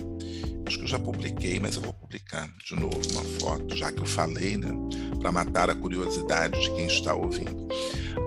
acho 0.66 0.80
que 0.80 0.84
eu 0.86 0.88
já 0.88 0.98
publiquei, 0.98 1.60
mas 1.60 1.76
eu 1.76 1.84
vou 1.84 1.94
publicar 1.94 2.50
de 2.66 2.74
novo 2.74 3.00
uma 3.12 3.24
foto, 3.40 3.78
já 3.78 3.92
que 3.92 4.02
eu 4.02 4.08
falei, 4.08 4.58
né? 4.58 4.72
Para 5.20 5.32
matar 5.32 5.70
a 5.70 5.76
curiosidade 5.76 6.60
de 6.60 6.72
quem 6.72 6.88
está 6.88 7.14
ouvindo. 7.14 7.68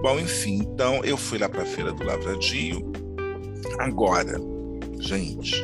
Bom, 0.03 0.21
enfim, 0.21 0.59
então 0.59 1.05
eu 1.05 1.17
fui 1.17 1.39
lá 1.39 1.49
para 1.49 1.63
a 1.63 1.67
Feira 1.67 1.93
do 1.93 2.05
Lavradio. 2.05 2.93
Agora, 3.81 4.39
gente, 5.01 5.61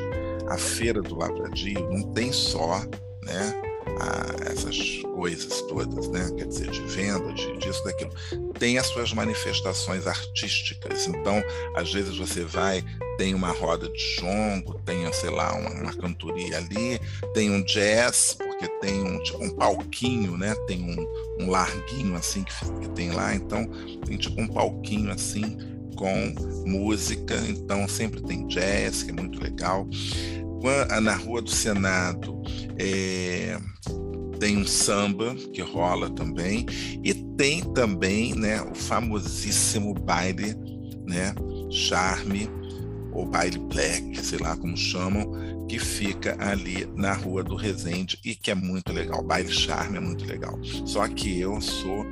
a 0.49 0.59
Feira 0.59 1.01
do 1.03 1.17
Lavradio 1.17 1.81
não 1.91 2.03
tem 2.13 2.33
só, 2.33 2.81
né? 3.23 3.63
A, 4.01 4.51
essas 4.51 5.03
coisas 5.15 5.63
todas, 5.63 6.09
né? 6.09 6.31
Quer 6.37 6.47
dizer, 6.47 6.71
de 6.71 6.81
venda, 6.81 7.33
de, 7.33 7.57
disso, 7.59 7.85
daquilo. 7.85 8.13
Tem 8.59 8.79
as 8.79 8.87
suas 8.87 9.13
manifestações 9.13 10.07
artísticas. 10.07 11.07
Então, 11.07 11.43
às 11.75 11.93
vezes 11.93 12.17
você 12.17 12.45
vai, 12.45 12.85
tem 13.17 13.35
uma 13.35 13.53
roda 13.53 13.89
de 13.89 14.17
jongo, 14.17 14.75
tem, 14.85 15.11
sei 15.13 15.31
lá, 15.31 15.55
uma, 15.55 15.71
uma 15.71 15.95
cantoria 15.95 16.59
ali, 16.59 17.01
tem 17.33 17.51
um 17.51 17.63
jazz, 17.63 18.37
porque 18.39 18.69
tem 18.81 19.03
um, 19.03 19.23
tipo, 19.23 19.45
um 19.45 19.51
palquinho, 19.51 20.37
né? 20.37 20.55
Tem 20.67 20.83
um, 20.83 21.45
um 21.45 21.51
larguinho 21.51 22.17
assim 22.17 22.43
que, 22.43 22.53
que 22.81 22.89
tem 22.91 23.13
lá, 23.13 23.35
então 23.35 23.67
tem 24.07 24.17
tipo 24.17 24.41
um 24.41 24.49
palquinho 24.49 25.11
assim 25.11 25.57
com 25.95 26.35
música, 26.67 27.37
então 27.49 27.87
sempre 27.89 28.21
tem 28.21 28.47
jazz, 28.47 29.03
que 29.03 29.11
é 29.11 29.15
muito 29.15 29.41
legal. 29.41 29.87
Na 31.03 31.15
Rua 31.15 31.43
do 31.43 31.51
Senado 31.51 32.43
é, 32.79 33.59
tem 34.39 34.57
um 34.57 34.67
samba 34.67 35.35
que 35.53 35.61
rola 35.61 36.11
também, 36.11 36.67
e 37.03 37.15
tem 37.37 37.61
também 37.73 38.35
né, 38.35 38.63
o 38.63 38.75
famosíssimo 38.75 39.95
baile, 39.95 40.55
né, 41.07 41.35
Charme, 41.71 42.49
ou 43.13 43.27
baile 43.27 43.59
black, 43.59 44.19
sei 44.25 44.39
lá 44.39 44.57
como 44.57 44.77
chamam, 44.77 45.67
que 45.69 45.79
fica 45.79 46.37
ali 46.39 46.87
na 46.95 47.13
Rua 47.13 47.43
do 47.43 47.57
Resende 47.57 48.19
e 48.25 48.35
que 48.35 48.51
é 48.51 48.55
muito 48.55 48.93
legal. 48.93 49.21
O 49.21 49.25
baile 49.25 49.53
Charme 49.53 49.97
é 49.97 50.01
muito 50.01 50.25
legal. 50.27 50.59
Só 50.85 51.07
que 51.09 51.41
eu 51.41 51.61
sou 51.61 52.05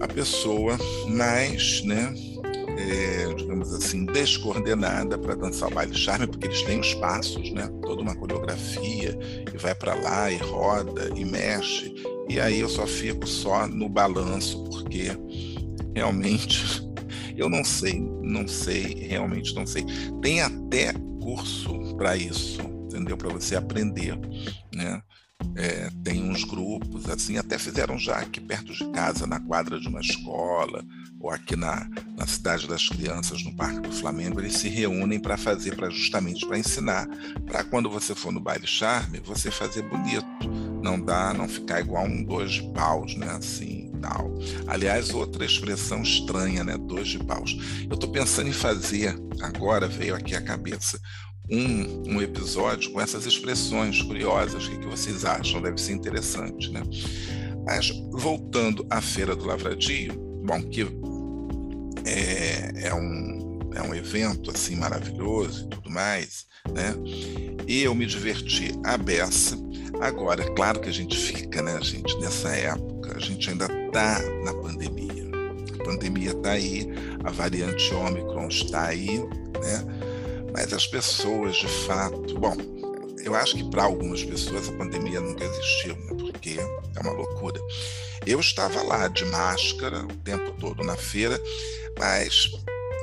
a 0.00 0.08
pessoa 0.08 0.78
mais, 1.08 1.82
né, 1.82 2.12
é, 2.88 3.32
digamos 3.34 3.72
assim, 3.74 4.04
descoordenada 4.04 5.18
para 5.18 5.34
dançar 5.34 5.70
o 5.70 5.74
baile 5.74 5.94
charme, 5.94 6.26
porque 6.26 6.46
eles 6.46 6.62
têm 6.62 6.80
os 6.80 6.94
passos, 6.94 7.52
né? 7.52 7.68
Toda 7.82 8.02
uma 8.02 8.14
coreografia, 8.14 9.18
e 9.52 9.56
vai 9.58 9.74
para 9.74 9.94
lá, 9.94 10.30
e 10.30 10.36
roda, 10.36 11.10
e 11.14 11.24
mexe. 11.24 11.94
E 12.28 12.40
aí 12.40 12.60
eu 12.60 12.68
só 12.68 12.86
fico 12.86 13.26
só 13.26 13.66
no 13.66 13.88
balanço, 13.88 14.62
porque 14.64 15.10
realmente 15.94 16.82
eu 17.36 17.48
não 17.48 17.64
sei, 17.64 18.00
não 18.22 18.46
sei, 18.46 19.06
realmente 19.08 19.54
não 19.54 19.66
sei. 19.66 19.84
Tem 20.22 20.40
até 20.40 20.92
curso 21.20 21.96
para 21.96 22.16
isso, 22.16 22.60
entendeu? 22.86 23.16
Para 23.16 23.30
você 23.30 23.56
aprender, 23.56 24.18
né? 24.74 25.02
É, 25.58 25.90
tem 26.04 26.22
uns 26.22 26.44
grupos 26.44 27.08
assim, 27.08 27.36
até 27.36 27.58
fizeram 27.58 27.98
já 27.98 28.18
aqui 28.18 28.40
perto 28.40 28.72
de 28.72 28.84
casa, 28.92 29.26
na 29.26 29.40
quadra 29.40 29.78
de 29.78 29.88
uma 29.88 30.00
escola, 30.00 30.84
ou 31.20 31.30
aqui 31.30 31.56
na, 31.56 31.88
na 32.16 32.26
cidade 32.26 32.66
das 32.68 32.88
crianças, 32.88 33.42
no 33.42 33.54
Parque 33.54 33.80
do 33.80 33.92
Flamengo, 33.92 34.40
eles 34.40 34.54
se 34.54 34.68
reúnem 34.68 35.18
para 35.18 35.36
fazer, 35.36 35.76
para 35.76 35.90
justamente 35.90 36.46
para 36.46 36.58
ensinar, 36.58 37.08
para 37.44 37.64
quando 37.64 37.90
você 37.90 38.14
for 38.14 38.32
no 38.32 38.40
baile 38.40 38.66
charme, 38.66 39.20
você 39.20 39.50
fazer 39.50 39.82
bonito, 39.82 40.26
não 40.82 41.00
dá, 41.00 41.34
não 41.34 41.48
ficar 41.48 41.80
igual 41.80 42.04
um 42.06 42.22
dois 42.22 42.52
de 42.52 42.72
paus, 42.72 43.16
né, 43.16 43.30
assim, 43.30 43.90
tal. 44.00 44.32
Aliás, 44.66 45.10
outra 45.10 45.44
expressão 45.44 46.02
estranha, 46.02 46.62
né, 46.62 46.76
dois 46.76 47.08
de 47.08 47.18
paus. 47.18 47.56
Eu 47.88 47.94
estou 47.94 48.10
pensando 48.10 48.48
em 48.48 48.52
fazer, 48.52 49.16
agora 49.40 49.88
veio 49.88 50.14
aqui 50.14 50.36
a 50.36 50.42
cabeça, 50.42 51.00
um, 51.50 52.14
um 52.14 52.22
episódio 52.22 52.90
com 52.90 53.00
essas 53.00 53.26
expressões 53.26 54.02
curiosas. 54.02 54.66
O 54.66 54.70
que, 54.70 54.78
que 54.78 54.86
vocês 54.86 55.24
acham? 55.24 55.62
Deve 55.62 55.80
ser 55.80 55.92
interessante, 55.92 56.70
né? 56.70 56.82
Mas, 57.64 57.90
voltando 58.12 58.86
à 58.90 59.00
Feira 59.00 59.36
do 59.36 59.46
Lavradio, 59.46 60.14
bom, 60.44 60.62
que 60.62 60.86
é, 62.06 62.88
é, 62.88 62.94
um, 62.94 63.58
é 63.74 63.82
um 63.82 63.94
evento 63.94 64.50
assim 64.50 64.76
maravilhoso 64.76 65.66
e 65.66 65.68
tudo 65.68 65.90
mais, 65.90 66.46
né? 66.72 66.94
E 67.66 67.82
eu 67.82 67.94
me 67.94 68.06
diverti 68.06 68.72
a 68.84 68.96
beça. 68.96 69.56
Agora, 70.00 70.42
é 70.42 70.50
claro 70.54 70.80
que 70.80 70.88
a 70.88 70.92
gente 70.92 71.16
fica, 71.16 71.60
né, 71.60 71.78
gente, 71.82 72.16
nessa 72.18 72.48
época, 72.50 73.16
a 73.16 73.20
gente 73.20 73.50
ainda 73.50 73.66
está 73.66 74.20
na 74.44 74.54
pandemia. 74.54 75.28
A 75.78 75.84
pandemia 75.84 76.30
está 76.30 76.52
aí, 76.52 76.88
a 77.24 77.30
variante 77.30 77.92
Ômicron 77.94 78.48
está 78.48 78.86
aí, 78.86 79.18
né? 79.18 79.97
Mas 80.52 80.72
as 80.72 80.86
pessoas, 80.86 81.56
de 81.56 81.68
fato, 81.68 82.38
bom, 82.38 82.56
eu 83.22 83.34
acho 83.34 83.56
que 83.56 83.64
para 83.70 83.84
algumas 83.84 84.24
pessoas 84.24 84.68
a 84.68 84.72
pandemia 84.72 85.20
nunca 85.20 85.44
existiu, 85.44 85.96
né? 85.96 86.14
porque 86.18 86.56
é 86.58 87.00
uma 87.00 87.12
loucura. 87.12 87.60
Eu 88.26 88.40
estava 88.40 88.82
lá 88.82 89.08
de 89.08 89.24
máscara 89.26 90.04
o 90.04 90.16
tempo 90.16 90.52
todo 90.52 90.82
na 90.84 90.96
feira, 90.96 91.40
mas 91.98 92.50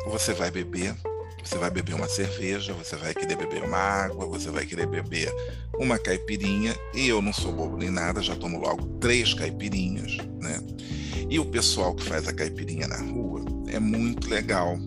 você 0.08 0.34
vai 0.34 0.52
beber, 0.52 0.96
você 1.44 1.58
vai 1.58 1.70
beber 1.70 1.96
uma 1.96 2.08
cerveja, 2.08 2.74
você 2.74 2.96
vai 2.96 3.14
querer 3.14 3.36
beber 3.36 3.64
uma 3.64 3.78
água, 3.78 4.26
você 4.26 4.50
vai 4.50 4.66
querer 4.66 4.88
beber 4.88 5.32
uma 5.78 6.00
caipirinha, 6.00 6.76
e 6.94 7.08
eu 7.08 7.22
não 7.22 7.34
sou 7.34 7.52
bobo 7.52 7.78
nem 7.78 7.90
nada, 7.90 8.22
já 8.22 8.36
tomo 8.36 8.60
logo 8.60 8.86
três 9.00 9.34
caipirinhas, 9.34 10.18
né? 10.40 10.60
E 11.30 11.40
o 11.40 11.46
pessoal 11.46 11.94
que 11.94 12.04
faz 12.04 12.28
a 12.28 12.34
caipirinha 12.34 12.88
na 12.88 13.00
rua 13.00 13.44
é 13.68 13.80
muito 13.80 14.30
legal, 14.30 14.78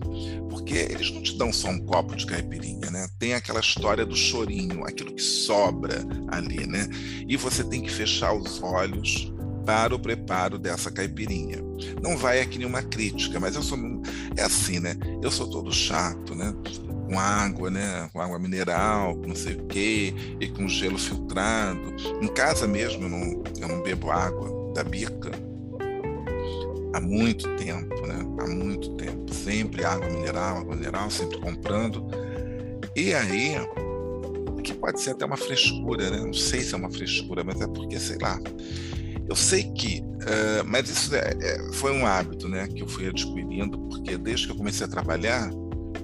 porque 0.59 0.75
eles 0.75 1.09
não 1.11 1.21
te 1.21 1.37
dão 1.37 1.51
só 1.53 1.69
um 1.69 1.79
copo 1.79 2.15
de 2.15 2.25
caipirinha, 2.25 2.91
né? 2.91 3.07
Tem 3.17 3.33
aquela 3.33 3.59
história 3.59 4.05
do 4.05 4.15
chorinho, 4.15 4.85
aquilo 4.85 5.13
que 5.13 5.21
sobra 5.21 6.05
ali, 6.27 6.67
né? 6.67 6.87
E 7.27 7.37
você 7.37 7.63
tem 7.63 7.81
que 7.81 7.91
fechar 7.91 8.33
os 8.33 8.61
olhos 8.61 9.33
para 9.65 9.95
o 9.95 9.99
preparo 9.99 10.59
dessa 10.59 10.91
caipirinha. 10.91 11.57
Não 12.01 12.17
vai 12.17 12.41
aqui 12.41 12.57
nenhuma 12.57 12.83
crítica, 12.83 13.39
mas 13.39 13.55
eu 13.55 13.63
sou 13.63 13.77
é 14.35 14.43
assim, 14.43 14.79
né? 14.79 14.95
Eu 15.23 15.31
sou 15.31 15.49
todo 15.49 15.71
chato, 15.71 16.35
né? 16.35 16.53
Com 17.07 17.17
água, 17.17 17.71
né? 17.71 18.09
Com 18.11 18.21
água 18.21 18.37
mineral, 18.37 19.15
com 19.15 19.27
não 19.27 19.35
sei 19.35 19.55
o 19.55 19.65
quê, 19.65 20.13
e 20.39 20.47
com 20.49 20.67
gelo 20.67 20.97
filtrado. 20.97 21.95
Em 22.21 22.27
casa 22.27 22.67
mesmo 22.67 23.03
eu 23.03 23.09
não, 23.09 23.43
eu 23.61 23.67
não 23.67 23.81
bebo 23.81 24.11
água 24.11 24.73
da 24.73 24.83
bica, 24.83 25.31
há 26.93 27.01
muito 27.01 27.47
tempo, 27.57 27.95
né? 28.07 28.19
Há 28.39 28.47
muito 28.47 28.95
tempo. 28.95 29.33
Sempre 29.33 29.83
água 29.83 30.09
mineral, 30.09 30.57
água 30.57 30.75
mineral, 30.75 31.09
sempre 31.09 31.39
comprando. 31.39 32.07
E 32.95 33.13
aí, 33.13 33.55
que 34.63 34.73
pode 34.73 35.01
ser 35.01 35.11
até 35.11 35.25
uma 35.25 35.37
frescura, 35.37 36.09
né? 36.09 36.19
Não 36.19 36.33
sei 36.33 36.61
se 36.61 36.73
é 36.73 36.77
uma 36.77 36.91
frescura, 36.91 37.43
mas 37.43 37.59
é 37.61 37.67
porque, 37.67 37.99
sei 37.99 38.17
lá. 38.21 38.39
Eu 39.27 39.35
sei 39.35 39.63
que, 39.73 40.01
uh, 40.01 40.65
mas 40.65 40.89
isso 40.89 41.15
é, 41.15 41.33
é, 41.39 41.73
foi 41.73 41.91
um 41.91 42.05
hábito, 42.05 42.47
né? 42.47 42.67
Que 42.67 42.81
eu 42.81 42.87
fui 42.87 43.07
adquirindo, 43.07 43.79
porque 43.89 44.17
desde 44.17 44.47
que 44.47 44.53
eu 44.53 44.57
comecei 44.57 44.85
a 44.85 44.89
trabalhar, 44.89 45.49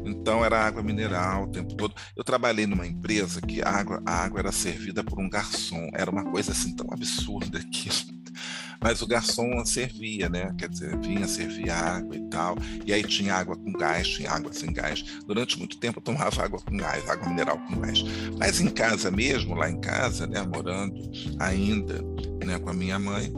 então 0.06 0.46
era 0.46 0.64
água 0.64 0.84
mineral 0.84 1.44
o 1.44 1.52
tempo 1.52 1.76
todo. 1.76 1.94
Eu 2.16 2.24
trabalhei 2.24 2.68
numa 2.68 2.86
empresa 2.86 3.42
que 3.42 3.62
a 3.62 3.70
água, 3.70 4.02
a 4.06 4.24
água 4.24 4.40
era 4.40 4.52
servida 4.52 5.04
por 5.04 5.20
um 5.20 5.30
garçom. 5.30 5.90
Era 5.94 6.12
uma 6.12 6.24
coisa 6.26 6.52
assim 6.52 6.76
tão 6.76 6.88
absurda 6.92 7.60
que 7.72 7.90
mas 8.86 9.02
o 9.02 9.08
garçom 9.08 9.66
servia, 9.66 10.30
né? 10.30 10.54
Quer 10.60 10.70
dizer, 10.70 10.96
vinha 11.00 11.28
servir 11.28 11.72
água 11.72 12.16
e 12.16 12.22
tal. 12.30 12.56
E 12.86 12.94
aí 12.94 13.02
tinha 13.02 13.34
água 13.34 13.56
com 13.56 13.74
gás, 13.74 14.08
tinha 14.08 14.30
água 14.30 14.54
sem 14.54 14.72
gás. 14.72 15.04
Durante 15.26 15.58
muito 15.58 15.80
tempo 15.80 15.98
eu 15.98 16.04
tomava 16.04 16.44
água 16.44 16.62
com 16.62 16.78
gás, 16.78 17.10
água 17.10 17.28
mineral 17.28 17.58
com 17.58 17.80
gás. 17.80 18.04
Mas 18.38 18.62
em 18.62 18.70
casa 18.70 19.10
mesmo, 19.10 19.56
lá 19.56 19.72
em 19.72 19.82
casa, 19.82 20.28
né, 20.28 20.40
morando 20.44 21.02
ainda, 21.40 22.00
né, 22.46 22.60
com 22.60 22.70
a 22.70 22.76
minha 22.76 23.00
mãe, 23.00 23.34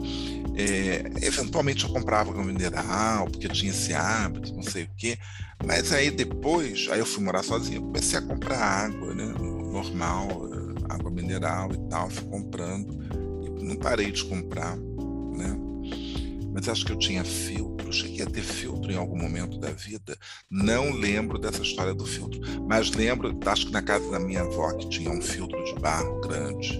é, 0.54 1.10
eventualmente 1.26 1.82
eu 1.82 1.90
comprava 1.94 2.30
água 2.30 2.44
mineral, 2.44 3.24
porque 3.30 3.48
tinha 3.48 3.70
esse 3.70 3.94
hábito, 3.94 4.52
não 4.54 4.62
sei 4.62 4.84
o 4.84 4.90
quê. 4.98 5.16
Mas 5.64 5.94
aí 5.94 6.10
depois, 6.10 6.88
aí 6.90 6.98
eu 6.98 7.06
fui 7.06 7.24
morar 7.24 7.42
sozinho, 7.42 7.80
comecei 7.80 8.18
a 8.18 8.22
comprar 8.22 8.58
água, 8.58 9.14
né, 9.14 9.24
normal, 9.72 10.28
água 10.90 11.10
mineral 11.10 11.72
e 11.72 11.88
tal, 11.88 12.10
fui 12.10 12.28
comprando. 12.28 12.98
E 13.46 13.64
não 13.64 13.76
parei 13.76 14.12
de 14.12 14.22
comprar 14.26 14.76
né? 15.38 15.56
Mas 16.52 16.68
acho 16.68 16.84
que 16.84 16.92
eu 16.92 16.98
tinha 16.98 17.24
filtro, 17.24 17.92
cheguei 17.92 18.22
a 18.22 18.26
ter 18.26 18.42
filtro 18.42 18.90
em 18.90 18.96
algum 18.96 19.16
momento 19.16 19.58
da 19.58 19.70
vida. 19.70 20.16
Não 20.50 20.90
lembro 20.90 21.38
dessa 21.38 21.62
história 21.62 21.94
do 21.94 22.04
filtro, 22.04 22.40
mas 22.66 22.90
lembro, 22.90 23.38
acho 23.46 23.66
que 23.66 23.72
na 23.72 23.80
casa 23.80 24.10
da 24.10 24.18
minha 24.18 24.40
avó 24.40 24.72
que 24.72 24.88
tinha 24.88 25.10
um 25.10 25.22
filtro 25.22 25.62
de 25.64 25.74
barro 25.80 26.20
grande. 26.20 26.76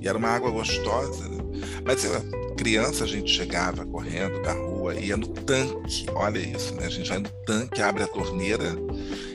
E 0.00 0.06
era 0.06 0.18
uma 0.18 0.28
água 0.28 0.50
gostosa, 0.50 1.26
né? 1.28 1.38
Mas 1.84 2.04
eu, 2.04 2.12
criança 2.56 3.04
a 3.04 3.06
gente 3.06 3.30
chegava 3.30 3.86
correndo 3.86 4.42
da 4.42 4.52
rua, 4.52 4.94
ia 4.94 5.16
no 5.16 5.28
tanque, 5.28 6.06
olha 6.14 6.38
isso, 6.38 6.74
né? 6.74 6.84
A 6.84 6.90
gente 6.90 7.08
vai 7.08 7.18
no 7.18 7.30
tanque, 7.46 7.80
abre 7.80 8.02
a 8.02 8.06
torneira 8.06 8.76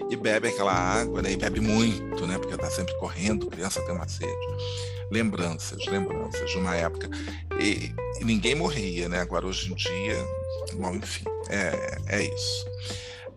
e 0.10 0.15
bebe 0.15 0.50
aquela 0.50 0.74
água, 0.74 1.24
né? 1.24 1.32
E 1.32 1.38
bebe 1.38 1.60
muito, 1.60 2.28
né? 2.28 2.38
Porque 2.38 2.56
tá 2.56 2.69
sempre 2.69 2.93
correndo, 3.00 3.47
criança 3.47 3.82
tem 3.82 3.95
uma 3.95 4.08
sede 4.08 5.00
lembranças, 5.12 5.86
lembranças 5.86 6.50
de 6.50 6.58
uma 6.58 6.76
época. 6.76 7.10
E, 7.60 7.93
e, 8.19 8.26
ninguém 8.26 8.56
morria, 8.56 9.10
né? 9.10 9.19
Agora, 9.19 9.45
hoje 9.45 9.71
em 9.71 9.76
dia, 9.76 10.17
bom, 10.74 10.95
enfim, 10.95 11.26
é, 11.50 11.97
é 12.08 12.24
isso. 12.24 12.65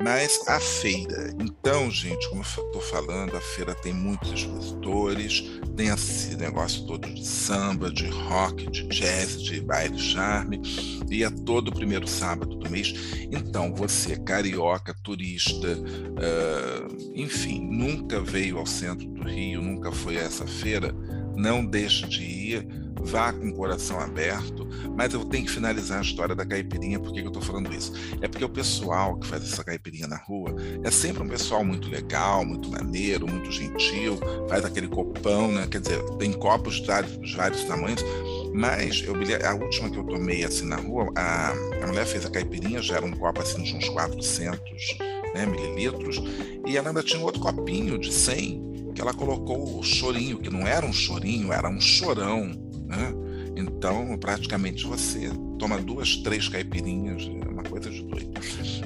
Mas 0.02 0.40
a 0.48 0.58
feira, 0.58 1.32
então, 1.38 1.90
gente, 1.90 2.28
como 2.28 2.42
eu 2.42 2.66
estou 2.66 2.80
falando, 2.80 3.36
a 3.36 3.40
feira 3.40 3.74
tem 3.74 3.92
muitos 3.92 4.32
expositores, 4.32 5.60
tem 5.76 5.88
esse 5.88 6.36
negócio 6.36 6.84
todo 6.84 7.08
de 7.08 7.24
samba, 7.24 7.90
de 7.90 8.08
rock, 8.08 8.68
de 8.70 8.86
jazz, 8.88 9.40
de 9.40 9.60
baile 9.60 9.98
charme, 9.98 10.60
e 11.08 11.22
é 11.22 11.30
todo 11.30 11.72
primeiro 11.72 12.08
sábado 12.08 12.56
do 12.56 12.68
mês. 12.68 12.92
Então, 13.30 13.72
você, 13.72 14.16
carioca, 14.16 14.94
turista, 15.02 15.68
uh, 15.78 17.12
enfim, 17.14 17.60
nunca 17.60 18.20
veio 18.20 18.58
ao 18.58 18.66
centro 18.66 19.06
do 19.06 19.22
Rio, 19.22 19.62
nunca 19.62 19.92
foi 19.92 20.18
a 20.18 20.22
essa 20.22 20.46
feira, 20.46 20.94
não 21.36 21.64
deixe 21.64 22.06
de 22.06 22.22
ir, 22.22 22.68
vá 23.04 23.32
com 23.32 23.48
o 23.48 23.54
coração 23.54 24.00
aberto, 24.00 24.66
mas 24.96 25.12
eu 25.12 25.24
tenho 25.24 25.44
que 25.44 25.50
finalizar 25.50 25.98
a 25.98 26.02
história 26.02 26.34
da 26.34 26.44
caipirinha. 26.44 26.98
Por 26.98 27.12
que, 27.12 27.20
eu 27.20 27.26
estou 27.28 27.42
falando 27.42 27.72
isso? 27.72 27.92
É 28.20 28.28
porque 28.28 28.44
o 28.44 28.48
pessoal 28.48 29.16
que 29.16 29.26
faz 29.26 29.42
essa 29.42 29.62
caipirinha 29.62 30.06
na 30.06 30.16
rua 30.16 30.54
é 30.82 30.90
sempre 30.90 31.22
um 31.22 31.28
pessoal 31.28 31.64
muito 31.64 31.88
legal, 31.88 32.44
muito 32.44 32.70
maneiro, 32.70 33.26
muito 33.26 33.50
gentil, 33.50 34.18
faz 34.48 34.64
aquele 34.64 34.88
copão, 34.88 35.52
né? 35.52 35.66
Quer 35.70 35.80
dizer, 35.80 36.02
tem 36.18 36.32
copos 36.32 36.76
de 36.76 36.86
vários, 36.86 37.34
vários 37.34 37.64
tamanhos, 37.64 38.02
mas 38.54 39.02
eu 39.02 39.14
a 39.46 39.54
última 39.54 39.90
que 39.90 39.98
eu 39.98 40.04
tomei 40.04 40.44
assim 40.44 40.66
na 40.66 40.76
rua, 40.76 41.10
a, 41.16 41.50
a 41.82 41.86
mulher 41.86 42.06
fez 42.06 42.24
a 42.24 42.30
caipirinha, 42.30 42.80
já 42.80 42.96
era 42.96 43.06
um 43.06 43.12
copo 43.12 43.40
assim 43.40 43.62
de 43.62 43.74
uns 43.76 43.88
400 43.88 44.98
né, 45.34 45.46
mililitros, 45.46 46.22
e 46.66 46.76
ela 46.76 46.88
ainda 46.88 47.02
tinha 47.02 47.20
outro 47.22 47.40
copinho 47.40 47.98
de 47.98 48.12
100 48.12 48.73
que 48.94 49.00
ela 49.00 49.12
colocou 49.12 49.78
o 49.78 49.82
chorinho, 49.82 50.38
que 50.38 50.50
não 50.50 50.66
era 50.66 50.86
um 50.86 50.92
chorinho, 50.92 51.52
era 51.52 51.68
um 51.68 51.80
chorão. 51.80 52.46
Né? 52.86 53.12
Então, 53.56 54.16
praticamente 54.18 54.84
você 54.84 55.30
toma 55.58 55.80
duas, 55.80 56.16
três 56.16 56.48
caipirinhas, 56.48 57.22
é 57.22 57.48
uma 57.48 57.62
coisa 57.62 57.90
de 57.90 58.02
doido. 58.02 58.32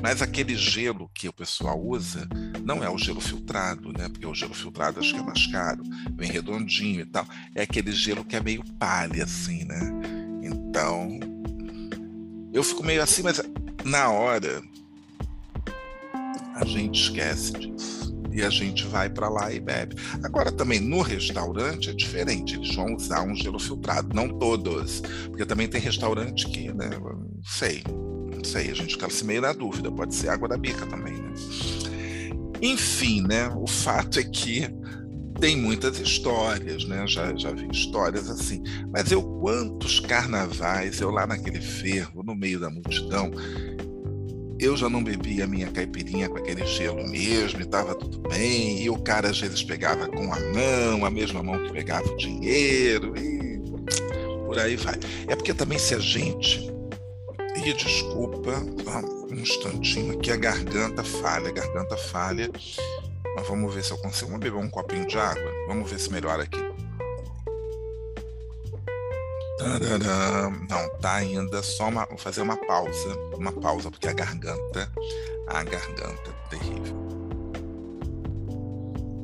Mas 0.03 0.23
aquele 0.23 0.55
gelo 0.57 1.11
que 1.15 1.29
o 1.29 1.33
pessoal 1.33 1.81
usa 1.81 2.29
não 2.65 2.83
é 2.83 2.91
o 2.91 2.99
gelo 2.99 3.21
filtrado, 3.21 3.93
né? 3.93 4.09
Porque 4.09 4.27
o 4.27 4.35
gelo 4.35 4.55
filtrado 4.55 5.01
acho 5.01 5.13
que 5.13 5.21
é 5.21 5.23
mais 5.23 5.47
caro, 5.47 5.83
vem 6.15 6.31
redondinho 6.31 7.01
e 7.01 7.07
tal. 7.07 7.27
É 7.55 7.63
aquele 7.63 7.93
gelo 7.93 8.25
que 8.25 8.37
é 8.37 8.41
meio 8.41 8.63
palha, 8.79 9.25
assim, 9.25 9.65
né? 9.65 9.81
Então, 10.43 11.19
eu 12.53 12.63
fico 12.63 12.85
meio 12.85 13.03
assim, 13.03 13.23
mas 13.23 13.41
na 13.85 14.11
hora 14.11 14.63
a 16.55 16.65
gente 16.65 17.01
esquece 17.01 17.53
disso. 17.53 18.18
E 18.33 18.43
a 18.43 18.51
gente 18.51 18.87
vai 18.87 19.09
para 19.09 19.29
lá 19.29 19.53
e 19.53 19.61
bebe. 19.61 19.97
Agora, 20.23 20.53
também 20.53 20.81
no 20.81 21.01
restaurante 21.01 21.91
é 21.91 21.93
diferente, 21.93 22.57
eles 22.57 22.75
vão 22.75 22.95
usar 22.95 23.23
um 23.23 23.35
gelo 23.35 23.59
filtrado, 23.59 24.15
não 24.15 24.29
todos. 24.39 25.03
Porque 25.27 25.47
também 25.47 25.69
tem 25.69 25.81
restaurante 25.81 26.47
que, 26.49 26.73
né, 26.73 26.91
não 26.91 27.43
sei, 27.45 27.83
não 28.35 28.45
sei, 28.45 28.71
a 28.71 28.75
gente 28.75 28.95
fica 28.95 29.07
assim 29.07 29.25
meio 29.25 29.41
na 29.41 29.53
dúvida, 29.53 29.91
pode 29.91 30.15
ser 30.15 30.29
água 30.29 30.49
da 30.49 30.57
bica 30.57 30.87
também, 30.87 31.15
né? 31.15 31.33
Enfim, 32.61 33.23
né, 33.23 33.49
o 33.57 33.67
fato 33.67 34.19
é 34.19 34.25
que 34.25 34.69
tem 35.41 35.57
muitas 35.57 35.99
histórias, 36.01 36.85
né? 36.85 37.07
Já, 37.07 37.35
já 37.37 37.53
vi 37.53 37.69
histórias 37.71 38.29
assim. 38.29 38.63
Mas 38.93 39.11
eu, 39.13 39.23
quantos 39.23 40.01
carnavais, 40.01 41.01
eu 41.01 41.11
lá 41.11 41.27
naquele 41.27 41.61
ferro, 41.61 42.23
no 42.25 42.35
meio 42.35 42.59
da 42.59 42.69
multidão, 42.69 43.31
eu 44.59 44.77
já 44.77 44.89
não 44.89 45.03
bebia 45.03 45.45
a 45.45 45.47
minha 45.47 45.71
caipirinha 45.71 46.29
com 46.29 46.39
aquele 46.39 46.67
gelo 46.67 47.07
mesmo, 47.09 47.61
e 47.61 47.65
estava 47.65 47.95
tudo 47.95 48.21
bem, 48.29 48.83
e 48.83 48.91
o 48.91 48.99
cara 48.99 49.31
às 49.31 49.41
vezes 49.41 49.63
pegava 49.63 50.09
com 50.09 50.33
a 50.33 50.41
mão, 50.41 51.05
a 51.05 51.11
mesma 51.11 51.43
mão 51.43 51.63
que 51.65 51.73
pegava 51.73 52.09
o 52.09 52.17
dinheiro, 52.17 53.17
e 53.17 53.59
por 54.47 54.59
aí 54.59 54.77
vai. 54.77 54.95
É 55.27 55.37
porque 55.37 55.55
também 55.55 55.79
se 55.79 55.95
a 55.95 55.99
gente. 55.99 56.73
E 57.55 57.73
desculpa, 57.73 58.53
um 59.31 59.35
instantinho 59.35 60.15
aqui, 60.15 60.31
a 60.31 60.37
garganta 60.37 61.05
falha, 61.05 61.49
a 61.49 61.53
garganta 61.53 61.97
falha. 61.97 62.51
Mas 63.37 63.47
vamos 63.47 63.75
ver 63.75 63.85
se 63.85 63.91
eu 63.91 63.99
consigo. 63.99 64.31
Vamos 64.31 64.45
beber 64.45 64.59
um 64.59 64.71
copinho 64.71 65.07
de 65.07 65.19
água? 65.19 65.53
Vamos 65.67 65.91
ver 65.91 65.99
se 65.99 66.11
melhora 66.11 66.45
aqui. 66.45 66.68
Não, 70.69 70.89
tá 71.01 71.15
ainda 71.15 71.63
só 71.63 71.89
uma. 71.89 72.07
Vou 72.07 72.19
fazer 72.19 72.43
uma 72.43 72.57
pausa. 72.57 73.17
Uma 73.37 73.53
pausa, 73.53 73.91
porque 73.91 74.09
a 74.09 74.13
garganta. 74.13 74.91
A 75.49 75.65
garganta 75.65 76.31
é 76.31 76.49
terrível. 76.51 77.09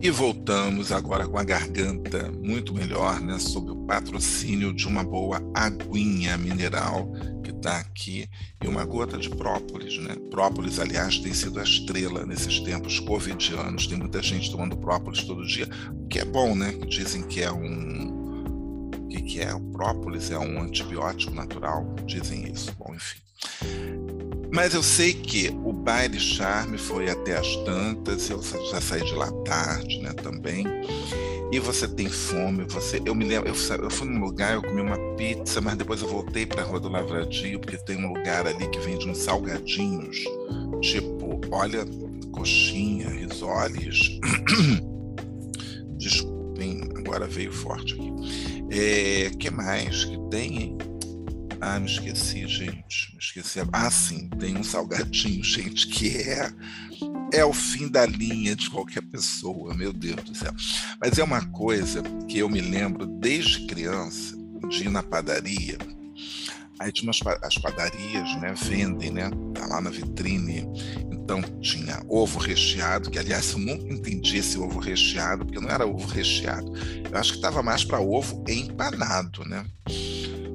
E 0.05 0.11
voltamos 0.11 0.93
agora 0.93 1.27
com 1.27 1.39
a 1.39 1.43
garganta 1.43 2.31
muito 2.31 2.75
melhor, 2.75 3.23
né? 3.23 3.39
Sob 3.39 3.71
o 3.71 3.87
patrocínio 3.87 4.71
de 4.71 4.87
uma 4.87 5.03
boa 5.03 5.41
aguinha 5.55 6.37
mineral 6.37 7.11
que 7.43 7.51
está 7.51 7.79
aqui 7.79 8.29
e 8.63 8.69
uma 8.69 8.85
gota 8.85 9.17
de 9.17 9.31
própolis, 9.31 9.99
né? 9.99 10.15
Própolis, 10.31 10.79
aliás, 10.79 11.19
tem 11.21 11.33
sido 11.33 11.59
a 11.59 11.63
estrela 11.63 12.27
nesses 12.27 12.61
tempos 12.61 13.01
covidianos. 13.01 13.87
Tem 13.87 13.97
muita 13.97 14.23
gente 14.23 14.51
tomando 14.51 14.77
própolis 14.77 15.25
todo 15.25 15.47
dia, 15.47 15.67
o 15.91 16.07
que 16.07 16.19
é 16.19 16.25
bom, 16.27 16.55
né? 16.55 16.73
Dizem 16.87 17.23
que 17.23 17.41
é 17.43 17.51
um 17.51 18.14
que, 19.15 19.23
que 19.23 19.41
é 19.41 19.55
o 19.55 19.61
própolis, 19.61 20.31
é 20.31 20.39
um 20.39 20.61
antibiótico 20.61 21.35
natural, 21.35 21.87
dizem 22.05 22.51
isso. 22.51 22.73
Bom, 22.79 22.95
enfim. 22.95 23.21
Mas 24.53 24.75
eu 24.75 24.83
sei 24.83 25.13
que 25.13 25.49
o 25.65 25.73
baile 25.73 26.19
charme 26.19 26.79
foi 26.79 27.11
até 27.11 27.37
as 27.37 27.57
tantas, 27.65 28.31
eu 28.31 28.41
já 28.71 28.81
saí 28.81 29.05
de 29.05 29.15
lá 29.15 29.31
tarde, 29.45 30.01
né, 30.01 30.13
também. 30.13 30.65
E 31.51 31.59
você 31.59 31.87
tem 31.87 32.09
fome, 32.09 32.65
você, 32.65 33.01
eu 33.05 33.15
me 33.15 33.25
lembro, 33.25 33.49
eu, 33.49 33.55
eu 33.79 33.91
fui 33.91 34.09
num 34.09 34.21
lugar, 34.25 34.55
eu 34.55 34.63
comi 34.63 34.81
uma 34.81 34.99
pizza, 35.17 35.61
mas 35.61 35.77
depois 35.77 36.03
eu 36.03 36.09
voltei 36.09 36.47
para 36.47 36.63
a 36.63 36.65
Rua 36.65 36.81
do 36.81 36.89
Lavradio, 36.89 37.61
porque 37.61 37.77
tem 37.79 37.97
um 37.97 38.13
lugar 38.13 38.47
ali 38.47 38.69
que 38.69 38.79
vende 38.81 39.09
uns 39.09 39.19
salgadinhos, 39.19 40.19
tipo, 40.81 41.41
olha, 41.51 41.85
coxinha, 42.33 43.09
risoles. 43.09 44.19
Desculpem, 45.97 46.81
agora 46.97 47.27
veio 47.27 47.53
forte 47.53 47.95
aqui. 47.95 48.14
É, 48.71 49.31
que 49.39 49.51
mais 49.51 50.05
que 50.05 50.19
tem? 50.31 50.77
Ah, 51.61 51.79
me 51.79 51.87
esqueci, 51.87 52.47
gente. 52.47 53.13
Me 53.13 53.19
esqueci. 53.19 53.61
Ah, 53.73 53.91
sim, 53.91 54.29
tem 54.39 54.57
um 54.57 54.65
salgadinho, 54.65 55.43
gente, 55.45 55.87
que 55.89 56.17
é 56.19 56.51
é 57.33 57.45
o 57.45 57.53
fim 57.53 57.89
da 57.89 58.07
linha 58.07 58.55
de 58.55 58.71
qualquer 58.71 59.03
pessoa, 59.03 59.75
meu 59.75 59.93
Deus 59.93 60.23
do 60.23 60.35
céu. 60.37 60.53
Mas 61.01 61.19
é 61.19 61.25
uma 61.25 61.45
coisa 61.47 62.03
que 62.29 62.39
eu 62.39 62.49
me 62.49 62.61
lembro 62.61 63.07
desde 63.07 63.67
criança 63.67 64.37
de 64.69 64.85
ir 64.85 64.91
na 64.91 65.03
padaria. 65.03 65.77
Aí 66.79 66.93
tinha 66.93 67.09
umas, 67.09 67.21
as 67.43 67.55
padarias, 67.57 68.41
né, 68.41 68.55
vendem, 68.57 69.11
né, 69.11 69.31
tá 69.55 69.67
lá 69.67 69.81
na 69.81 69.91
vitrine 69.91 70.67
então 71.25 71.41
tinha 71.59 72.03
ovo 72.07 72.39
recheado, 72.39 73.11
que 73.11 73.19
aliás 73.19 73.53
eu 73.53 73.59
nunca 73.59 73.91
entendi 73.91 74.37
esse 74.37 74.59
ovo 74.59 74.79
recheado, 74.79 75.47
porque 75.47 75.59
não 75.59 75.71
era 75.71 75.87
ovo 75.87 76.07
recheado. 76.07 76.71
Eu 77.11 77.19
acho 77.19 77.33
que 77.33 77.39
estava 77.39 77.63
mais 77.63 77.83
para 77.83 77.99
ovo 77.99 78.45
empanado, 78.47 79.43
né? 79.47 79.65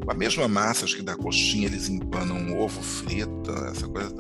Com 0.04 0.12
a 0.12 0.14
mesma 0.14 0.48
massa 0.48 0.86
acho 0.86 0.96
que 0.96 1.02
da 1.02 1.16
coxinha 1.16 1.66
eles 1.66 1.90
empanam 1.90 2.56
ovo 2.56 2.84
frito, 2.84 3.52
essa 3.72 3.88
coisa. 3.88 4.16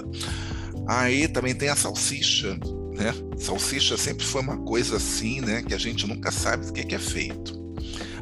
Aí 0.87 1.27
também 1.27 1.53
tem 1.53 1.69
a 1.69 1.75
salsicha, 1.75 2.57
né? 2.95 3.13
Salsicha 3.37 3.95
sempre 3.95 4.25
foi 4.25 4.41
uma 4.41 4.57
coisa 4.57 4.97
assim, 4.97 5.41
né? 5.41 5.61
Que 5.61 5.75
a 5.75 5.79
gente 5.79 6.07
nunca 6.07 6.31
sabe 6.31 6.65
do 6.65 6.73
que 6.73 6.95
é 6.95 6.99
feito. 6.99 7.59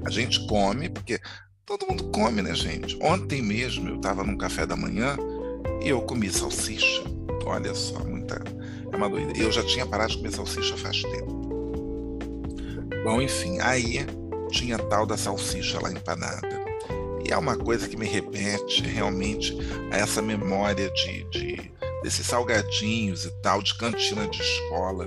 A 0.04 0.10
gente 0.10 0.46
come, 0.48 0.90
porque 0.90 1.18
todo 1.68 1.86
mundo 1.86 2.06
come, 2.06 2.42
né, 2.42 2.56
gente? 2.56 2.98
Ontem 3.02 3.42
mesmo 3.42 3.90
eu 3.90 3.98
estava 3.98 4.24
num 4.24 4.38
café 4.38 4.66
da 4.66 4.78
manhã 4.78 5.18
e 5.84 5.90
eu 5.90 6.02
comi 6.02 6.32
salsicha. 6.32 7.04
Olha 7.46 7.76
só, 7.76 8.00
muita. 8.06 8.42
É 8.90 8.96
uma 8.96 9.10
doida. 9.10 9.38
Eu 9.38 9.52
já 9.52 9.62
tinha 9.64 9.86
parado 9.86 10.12
de 10.12 10.18
comer 10.18 10.32
salsicha 10.32 10.78
faz 10.78 11.02
tempo. 11.04 11.36
Bom, 13.04 13.22
enfim, 13.22 13.60
aí 13.60 14.06
tinha 14.50 14.80
tal 14.80 15.06
da 15.06 15.18
salsicha 15.18 15.78
lá 15.82 15.92
empanada. 15.92 16.48
E 17.28 17.34
é 17.34 17.38
uma 17.38 17.58
coisa 17.58 17.86
que 17.90 17.98
me 17.98 18.06
repete 18.06 18.84
realmente 18.84 19.54
a 19.92 19.98
essa 19.98 20.22
memória 20.22 20.90
de, 20.90 21.26
de 21.26 21.72
desses 22.02 22.26
salgadinhos 22.26 23.26
e 23.26 23.32
tal, 23.42 23.62
de 23.62 23.78
cantina 23.78 24.26
de 24.28 24.42
escola. 24.42 25.06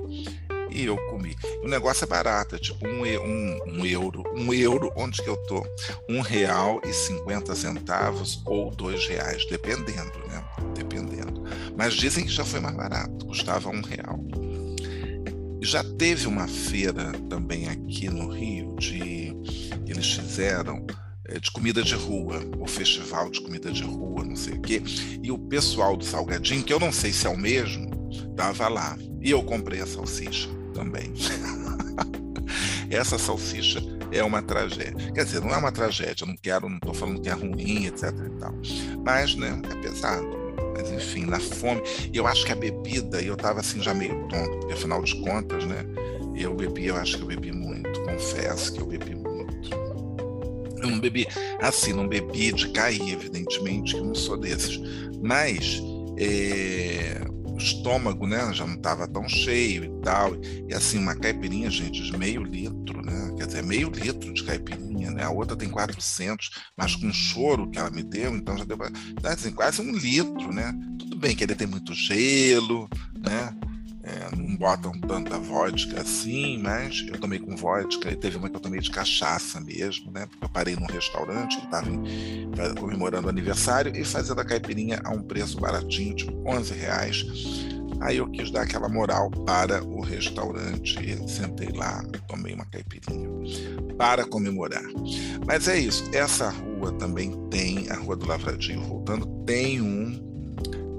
E 0.72 0.84
eu 0.86 0.96
comi. 1.08 1.36
O 1.62 1.68
negócio 1.68 2.04
é 2.04 2.06
barato, 2.06 2.54
é 2.54 2.58
tipo 2.58 2.86
um, 2.86 3.02
um, 3.02 3.58
um 3.66 3.86
euro. 3.86 4.22
Um 4.34 4.52
euro, 4.52 4.92
onde 4.96 5.22
que 5.22 5.28
eu 5.28 5.36
tô? 5.36 5.64
Um 6.08 6.20
real 6.20 6.80
e 6.84 6.92
cinquenta 6.92 7.54
centavos 7.54 8.42
ou 8.46 8.70
dois 8.70 9.06
reais, 9.06 9.44
dependendo, 9.46 10.18
né? 10.28 10.44
Dependendo. 10.74 11.42
Mas 11.76 11.94
dizem 11.94 12.24
que 12.24 12.30
já 12.30 12.44
foi 12.44 12.60
mais 12.60 12.76
barato, 12.76 13.26
custava 13.26 13.68
um 13.68 13.80
real. 13.80 14.20
Já 15.62 15.84
teve 15.84 16.26
uma 16.26 16.48
feira 16.48 17.12
também 17.28 17.68
aqui 17.68 18.08
no 18.08 18.28
Rio 18.30 18.74
de 18.76 19.36
eles 19.86 20.12
fizeram 20.12 20.86
eh, 21.26 21.38
de 21.38 21.50
comida 21.50 21.82
de 21.82 21.94
rua, 21.94 22.40
o 22.58 22.66
festival 22.66 23.28
de 23.28 23.40
comida 23.40 23.70
de 23.70 23.82
rua, 23.82 24.24
não 24.24 24.36
sei 24.36 24.54
o 24.54 24.60
quê. 24.62 24.82
E 25.22 25.30
o 25.30 25.38
pessoal 25.38 25.96
do 25.96 26.04
Salgadinho, 26.04 26.62
que 26.62 26.72
eu 26.72 26.80
não 26.80 26.92
sei 26.92 27.12
se 27.12 27.26
é 27.26 27.30
o 27.30 27.36
mesmo, 27.36 27.90
estava 28.30 28.68
lá. 28.68 28.96
E 29.20 29.30
eu 29.30 29.42
comprei 29.42 29.80
a 29.80 29.86
salsicha 29.86 30.59
também. 30.80 31.12
Essa 32.90 33.18
salsicha 33.18 33.80
é 34.10 34.24
uma 34.24 34.42
tragédia. 34.42 35.12
Quer 35.12 35.24
dizer, 35.24 35.40
não 35.40 35.50
é 35.50 35.56
uma 35.56 35.70
tragédia, 35.70 36.24
eu 36.24 36.28
não 36.28 36.36
quero, 36.36 36.68
não 36.68 36.76
estou 36.76 36.94
falando 36.94 37.20
que 37.20 37.28
é 37.28 37.32
ruim, 37.32 37.86
etc. 37.86 38.10
E 38.10 38.40
tal. 38.40 38.54
Mas, 39.04 39.36
né, 39.36 39.60
é 39.70 39.74
pesado 39.82 40.40
mas 40.72 40.90
enfim, 40.90 41.26
na 41.26 41.38
fome. 41.38 41.82
E 42.10 42.16
eu 42.16 42.26
acho 42.26 42.46
que 42.46 42.52
a 42.52 42.56
bebida, 42.56 43.20
eu 43.20 43.34
estava 43.34 43.60
assim 43.60 43.82
já 43.82 43.92
meio 43.92 44.26
tonto, 44.28 44.60
porque 44.60 44.72
afinal 44.72 45.02
de 45.02 45.14
contas, 45.20 45.64
né? 45.66 45.84
Eu 46.34 46.54
bebi, 46.54 46.86
eu 46.86 46.96
acho 46.96 47.18
que 47.18 47.22
eu 47.22 47.26
bebi 47.26 47.52
muito, 47.52 48.02
confesso 48.04 48.72
que 48.72 48.80
eu 48.80 48.86
bebi 48.86 49.14
muito. 49.14 49.30
Eu 50.82 50.88
não 50.88 50.98
bebi, 50.98 51.26
assim, 51.60 51.92
não 51.92 52.08
bebi 52.08 52.50
de 52.52 52.68
cair, 52.70 53.12
evidentemente, 53.12 53.94
que 53.94 54.00
não 54.00 54.14
sou 54.14 54.38
desses. 54.38 54.80
Mas 55.20 55.82
é, 56.16 57.20
estômago, 57.60 58.26
né, 58.26 58.52
já 58.52 58.66
não 58.66 58.74
estava 58.74 59.06
tão 59.06 59.28
cheio 59.28 59.84
e 59.84 60.02
tal. 60.02 60.32
E 60.68 60.74
assim, 60.74 60.98
uma 60.98 61.14
caipirinha, 61.14 61.70
gente, 61.70 62.02
de 62.02 62.16
meio 62.16 62.42
litro, 62.42 63.02
né? 63.02 63.34
Quer 63.36 63.46
dizer, 63.46 63.62
meio 63.62 63.90
litro 63.90 64.32
de 64.32 64.42
caipirinha, 64.44 65.10
né? 65.10 65.24
A 65.24 65.30
outra 65.30 65.56
tem 65.56 65.68
400, 65.68 66.50
mas 66.76 66.96
com 66.96 67.12
choro 67.12 67.70
que 67.70 67.78
ela 67.78 67.90
me 67.90 68.02
deu, 68.02 68.34
então 68.34 68.56
já 68.56 68.64
deu 68.64 68.76
então, 69.08 69.30
assim, 69.30 69.52
quase 69.52 69.80
um 69.80 69.92
litro, 69.92 70.52
né? 70.52 70.72
Tudo 70.98 71.16
bem 71.16 71.36
que 71.36 71.44
ele 71.44 71.54
tem 71.54 71.66
muito 71.66 71.94
gelo, 71.94 72.88
né? 73.18 73.54
É, 74.10 74.36
não 74.36 74.56
botam 74.56 74.92
tanta 74.92 75.38
vodka 75.38 76.00
assim, 76.00 76.58
mas 76.58 77.04
eu 77.06 77.18
tomei 77.20 77.38
com 77.38 77.54
vodka 77.54 78.10
e 78.10 78.16
teve 78.16 78.36
uma 78.36 78.50
que 78.50 78.56
eu 78.56 78.60
tomei 78.60 78.80
de 78.80 78.90
cachaça 78.90 79.60
mesmo, 79.60 80.10
né? 80.10 80.26
Porque 80.26 80.44
eu 80.44 80.48
parei 80.48 80.74
num 80.74 80.86
restaurante 80.86 81.56
que 81.58 81.64
estava 81.64 82.74
comemorando 82.74 83.28
o 83.28 83.30
aniversário 83.30 83.96
e 83.96 84.04
fazendo 84.04 84.40
a 84.40 84.44
caipirinha 84.44 85.00
a 85.04 85.10
um 85.10 85.22
preço 85.22 85.60
baratinho, 85.60 86.16
tipo 86.16 86.32
11 86.44 86.74
reais. 86.74 87.24
Aí 88.00 88.16
eu 88.16 88.28
quis 88.30 88.50
dar 88.50 88.62
aquela 88.62 88.88
moral 88.88 89.30
para 89.30 89.84
o 89.84 90.00
restaurante 90.00 90.98
sentei 91.28 91.68
lá, 91.68 92.02
tomei 92.26 92.54
uma 92.54 92.64
caipirinha 92.64 93.28
para 93.96 94.24
comemorar. 94.24 94.82
Mas 95.46 95.68
é 95.68 95.78
isso, 95.78 96.10
essa 96.14 96.48
rua 96.48 96.92
também 96.92 97.30
tem, 97.50 97.90
a 97.90 97.96
Rua 97.96 98.16
do 98.16 98.26
Lavradio, 98.26 98.80
voltando, 98.80 99.26
tem 99.44 99.80
um 99.82 100.29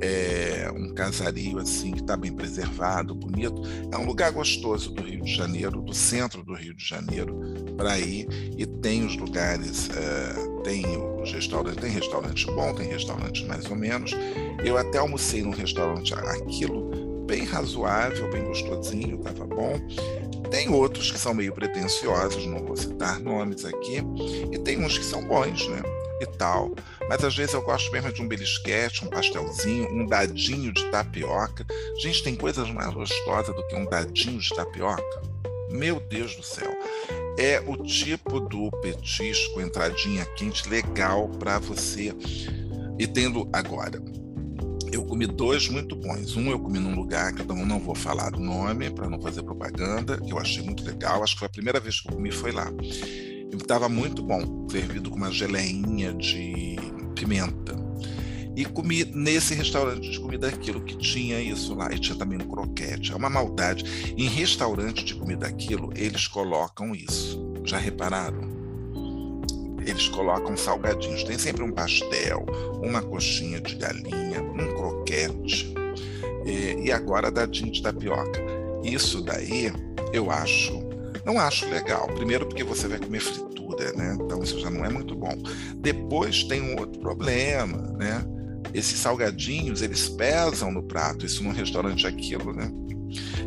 é, 0.01 0.71
um 0.75 0.93
casario 0.93 1.59
assim 1.59 1.91
que 1.91 2.01
está 2.01 2.17
bem 2.17 2.33
preservado, 2.33 3.13
bonito. 3.13 3.61
É 3.91 3.97
um 3.97 4.05
lugar 4.05 4.31
gostoso 4.31 4.91
do 4.91 5.03
Rio 5.03 5.23
de 5.23 5.33
Janeiro, 5.33 5.81
do 5.81 5.93
centro 5.93 6.43
do 6.43 6.53
Rio 6.53 6.73
de 6.73 6.83
Janeiro, 6.83 7.39
para 7.77 7.99
ir. 7.99 8.27
E 8.57 8.65
tem 8.65 9.05
os 9.05 9.15
lugares, 9.15 9.89
é, 9.91 10.63
tem 10.63 10.85
os 11.21 11.31
restaurantes, 11.31 11.81
tem 11.81 11.91
restaurante 11.91 12.45
bom, 12.47 12.73
tem 12.73 12.87
restaurante 12.87 13.45
mais 13.45 13.69
ou 13.69 13.75
menos. 13.75 14.11
Eu 14.63 14.77
até 14.77 14.97
almocei 14.97 15.43
num 15.43 15.51
restaurante 15.51 16.13
aquilo 16.13 17.11
bem 17.25 17.45
razoável, 17.45 18.29
bem 18.31 18.43
gostosinho, 18.43 19.15
estava 19.15 19.45
bom. 19.45 19.79
Tem 20.49 20.67
outros 20.67 21.11
que 21.11 21.17
são 21.17 21.33
meio 21.33 21.53
pretensiosos, 21.53 22.45
não 22.45 22.65
vou 22.65 22.75
citar 22.75 23.19
nomes 23.19 23.63
aqui, 23.63 24.03
e 24.51 24.57
tem 24.59 24.83
uns 24.83 24.97
que 24.97 25.05
são 25.05 25.23
bons, 25.23 25.67
né? 25.69 25.81
E 26.21 26.25
tal. 26.37 26.73
Mas 27.09 27.23
às 27.23 27.35
vezes 27.35 27.53
eu 27.53 27.61
gosto 27.61 27.91
mesmo 27.91 28.13
de 28.13 28.21
um 28.21 28.27
belisquete, 28.27 29.03
um 29.03 29.09
pastelzinho, 29.09 29.91
um 29.91 30.05
dadinho 30.05 30.71
de 30.71 30.85
tapioca. 30.91 31.65
Gente, 31.99 32.23
tem 32.23 32.35
coisas 32.35 32.69
mais 32.69 32.93
gostosas 32.93 33.55
do 33.55 33.67
que 33.67 33.75
um 33.75 33.85
dadinho 33.85 34.39
de 34.39 34.49
tapioca? 34.49 35.21
Meu 35.71 35.99
Deus 35.99 36.35
do 36.35 36.43
céu. 36.43 36.71
É 37.37 37.59
o 37.65 37.77
tipo 37.77 38.39
do 38.39 38.69
petisco, 38.81 39.61
entradinha 39.61 40.25
quente, 40.35 40.69
legal 40.69 41.29
para 41.29 41.59
você. 41.59 42.13
E 42.99 43.07
tendo 43.07 43.49
agora, 43.51 44.01
eu 44.91 45.05
comi 45.05 45.25
dois 45.25 45.69
muito 45.69 45.95
bons. 45.95 46.35
Um 46.35 46.51
eu 46.51 46.59
comi 46.59 46.77
num 46.77 46.93
lugar 46.93 47.33
que 47.33 47.41
eu 47.41 47.55
não 47.55 47.79
vou 47.79 47.95
falar 47.95 48.35
o 48.35 48.39
nome 48.39 48.89
para 48.89 49.09
não 49.09 49.19
fazer 49.21 49.41
propaganda, 49.41 50.19
que 50.19 50.31
eu 50.31 50.37
achei 50.37 50.61
muito 50.61 50.83
legal. 50.83 51.23
Acho 51.23 51.33
que 51.33 51.39
foi 51.39 51.47
a 51.47 51.51
primeira 51.51 51.79
vez 51.79 52.01
que 52.01 52.09
eu 52.09 52.15
comi 52.15 52.31
foi 52.31 52.51
lá. 52.51 52.71
Estava 53.51 53.89
muito 53.89 54.23
bom, 54.23 54.67
servido 54.69 55.09
com 55.09 55.17
uma 55.17 55.31
geleinha 55.31 56.13
de 56.13 56.77
pimenta. 57.15 57.79
E 58.55 58.65
comi 58.65 59.05
nesse 59.05 59.53
restaurante 59.53 60.09
de 60.09 60.19
comida 60.19 60.49
aquilo 60.49 60.81
que 60.81 60.97
tinha 60.97 61.39
isso 61.39 61.73
lá. 61.73 61.91
E 61.91 61.99
tinha 61.99 62.17
também 62.17 62.37
um 62.37 62.47
croquete. 62.47 63.11
É 63.11 63.15
uma 63.15 63.29
maldade. 63.29 64.13
Em 64.17 64.27
restaurante 64.27 65.05
de 65.05 65.15
comida 65.15 65.47
aquilo, 65.47 65.91
eles 65.95 66.27
colocam 66.27 66.93
isso. 66.93 67.41
Já 67.63 67.77
repararam? 67.77 68.49
Eles 69.85 70.07
colocam 70.09 70.55
salgadinhos. 70.57 71.23
Tem 71.23 71.37
sempre 71.37 71.63
um 71.63 71.71
pastel, 71.71 72.45
uma 72.83 73.01
coxinha 73.01 73.61
de 73.61 73.75
galinha, 73.75 74.41
um 74.41 74.75
croquete. 74.75 75.73
E, 76.45 76.87
e 76.87 76.91
agora 76.91 77.31
dadinho 77.31 77.71
de 77.71 77.81
tapioca. 77.81 78.41
Isso 78.83 79.21
daí 79.21 79.71
eu 80.11 80.29
acho 80.29 80.90
não 81.25 81.39
acho 81.39 81.67
legal. 81.69 82.07
Primeiro 82.07 82.45
porque 82.47 82.63
você 82.63 82.87
vai 82.87 82.99
comer 82.99 83.19
fritura, 83.19 83.91
né? 83.93 84.17
Então 84.19 84.41
isso 84.43 84.59
já 84.59 84.69
não 84.69 84.85
é 84.85 84.89
muito 84.89 85.15
bom. 85.15 85.35
Depois 85.77 86.43
tem 86.43 86.61
um 86.61 86.79
outro 86.79 86.99
problema, 86.99 87.77
né? 87.97 88.25
Esses 88.73 88.99
salgadinhos, 88.99 89.81
eles 89.81 90.09
pesam 90.09 90.71
no 90.71 90.83
prato. 90.83 91.25
Isso 91.25 91.43
num 91.43 91.51
restaurante 91.51 92.07
aquilo, 92.07 92.53
né? 92.53 92.71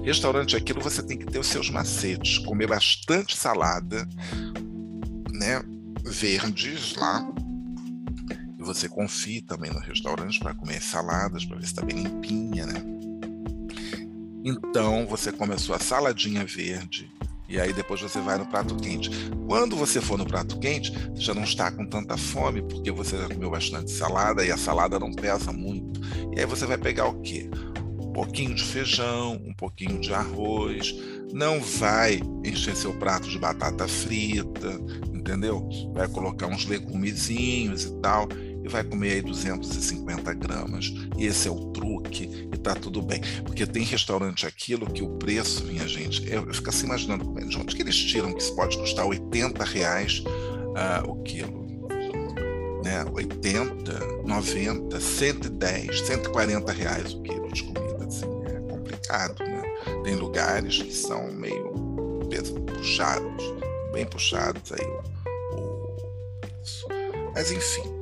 Restaurante 0.05 0.57
aquilo 0.57 0.81
você 0.81 1.03
tem 1.03 1.17
que 1.17 1.25
ter 1.27 1.39
os 1.39 1.47
seus 1.47 1.71
macetes, 1.71 2.39
comer 2.39 2.69
bastante 2.69 3.37
salada, 3.37 4.07
né? 5.33 5.63
Verdes 6.05 6.95
lá. 6.97 7.27
E 8.59 8.63
você 8.63 8.89
confia 8.89 9.43
também 9.43 9.71
no 9.71 9.79
restaurante 9.79 10.39
para 10.39 10.55
comer 10.55 10.83
saladas, 10.83 11.45
para 11.45 11.57
ver 11.57 11.65
se 11.65 11.73
está 11.73 11.83
bem 11.83 12.03
limpinha, 12.03 12.67
né? 12.67 12.83
Então 14.45 15.07
você 15.07 15.33
come 15.33 15.55
a 15.55 15.59
sua 15.59 15.79
saladinha 15.79 16.45
verde, 16.45 17.11
e 17.55 17.61
aí 17.61 17.73
depois 17.73 18.01
você 18.01 18.21
vai 18.21 18.37
no 18.37 18.47
prato 18.47 18.75
quente. 18.75 19.09
Quando 19.47 19.77
você 19.77 20.01
for 20.01 20.19
no 20.19 20.27
prato 20.27 20.59
quente, 20.59 20.91
você 21.15 21.23
já 21.23 21.35
não 21.35 21.45
está 21.45 21.71
com 21.71 21.87
tanta 21.87 22.17
fome, 22.17 22.63
porque 22.63 22.91
você 22.91 23.17
já 23.17 23.29
comeu 23.29 23.49
bastante 23.49 23.93
salada 23.93 24.45
e 24.45 24.51
a 24.51 24.57
salada 24.57 24.99
não 24.99 25.13
pesa 25.13 25.53
muito. 25.53 26.01
E 26.35 26.41
aí 26.41 26.47
você 26.47 26.67
vai 26.67 26.77
pegar 26.77 27.07
o 27.07 27.21
quê? 27.21 27.49
Um 28.01 28.13
pouquinho 28.13 28.55
de 28.55 28.65
feijão, 28.65 29.41
um 29.47 29.55
pouquinho 29.55 30.01
de 30.01 30.13
arroz. 30.13 30.97
Não 31.33 31.61
vai 31.61 32.21
encher 32.45 32.75
seu 32.75 32.93
prato 32.95 33.29
de 33.29 33.39
batata 33.39 33.87
frita, 33.87 34.71
entendeu? 35.13 35.69
Vai 35.93 36.09
colocar 36.09 36.49
uns 36.49 36.67
legumezinhos 36.67 37.85
e 37.85 38.01
tal 38.01 38.29
e 38.65 38.69
vai 38.69 38.83
comer 38.83 39.13
aí 39.13 39.23
250 39.23 40.33
gramas. 40.35 40.93
E 41.19 41.27
esse 41.27 41.47
é 41.47 41.51
o 41.51 41.67
truque 41.67 42.49
e 42.53 42.57
tá 42.57 42.75
tudo 42.75 43.03
bem. 43.03 43.21
Porque 43.45 43.67
tem 43.67 43.85
restaurante 43.85 44.47
aquilo 44.47 44.91
que 44.91 45.03
o 45.03 45.11
preço, 45.19 45.65
minha 45.65 45.87
gente, 45.87 46.27
eu, 46.27 46.47
eu 46.47 46.55
fico 46.55 46.71
assim 46.71 46.87
imaginando 46.87 47.25
de 47.47 47.59
onde 47.59 47.77
que 47.77 47.83
eles 47.83 47.97
tiram 47.97 48.33
que 48.33 48.43
isso 48.43 48.57
pode 48.57 48.79
custar 48.79 49.07
80 49.07 49.63
reais 49.65 50.25
uh, 50.25 51.11
o 51.11 51.23
quilo. 51.23 51.63
Né? 52.83 53.05
80, 53.13 54.23
90, 54.25 55.01
110, 55.01 56.01
140 56.01 56.73
reais 56.73 57.13
o 57.13 57.23
quilo 57.23 57.53
de 57.53 57.63
comida. 57.65 58.07
Assim, 58.07 58.27
é 58.47 58.61
complicado. 58.73 59.45
Né? 59.45 59.63
Tem 60.05 60.17
lugares 60.17 60.83
que 60.83 60.93
são 60.93 61.31
meio 61.33 61.85
puxados, 62.85 63.45
bem 63.93 64.05
puxados 64.05 64.73
aí 64.73 64.87
o, 64.87 65.57
o 65.57 65.97
isso. 66.63 66.87
Mas 67.35 67.51
enfim, 67.51 67.94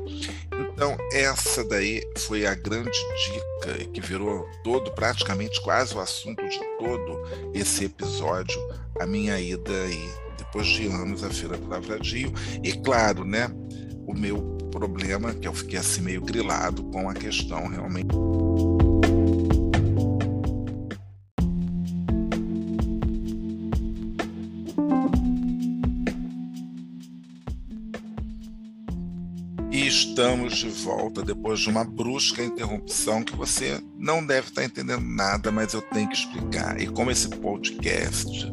então, 0.82 0.96
essa 1.12 1.62
daí 1.62 2.02
foi 2.18 2.44
a 2.44 2.56
grande 2.56 2.90
dica 2.90 3.84
que 3.92 4.00
virou 4.00 4.44
todo, 4.64 4.90
praticamente 4.90 5.62
quase 5.62 5.94
o 5.94 6.00
assunto 6.00 6.42
de 6.42 6.58
todo 6.76 7.22
esse 7.54 7.84
episódio, 7.84 8.60
a 8.98 9.06
minha 9.06 9.38
ida 9.38 9.70
aí, 9.70 10.10
depois 10.36 10.66
de 10.66 10.88
anos, 10.88 11.22
à 11.22 11.30
Feira 11.30 11.56
do 11.56 11.68
Lavradio. 11.68 12.32
E 12.64 12.72
claro, 12.72 13.24
né, 13.24 13.48
o 14.08 14.12
meu 14.12 14.42
problema, 14.72 15.32
que 15.32 15.46
eu 15.46 15.54
fiquei 15.54 15.78
assim 15.78 16.00
meio 16.00 16.20
grilado 16.20 16.82
com 16.90 17.08
a 17.08 17.14
questão 17.14 17.68
realmente. 17.68 18.12
Estamos 30.02 30.56
de 30.58 30.68
volta 30.68 31.22
depois 31.22 31.60
de 31.60 31.68
uma 31.68 31.84
brusca 31.84 32.42
interrupção 32.42 33.22
que 33.22 33.36
você 33.36 33.80
não 33.98 34.24
deve 34.24 34.48
estar 34.48 34.64
entendendo 34.64 35.04
nada, 35.04 35.50
mas 35.52 35.72
eu 35.72 35.82
tenho 35.82 36.08
que 36.08 36.16
explicar. 36.16 36.80
E 36.80 36.86
como 36.86 37.10
esse 37.10 37.28
podcast 37.28 38.52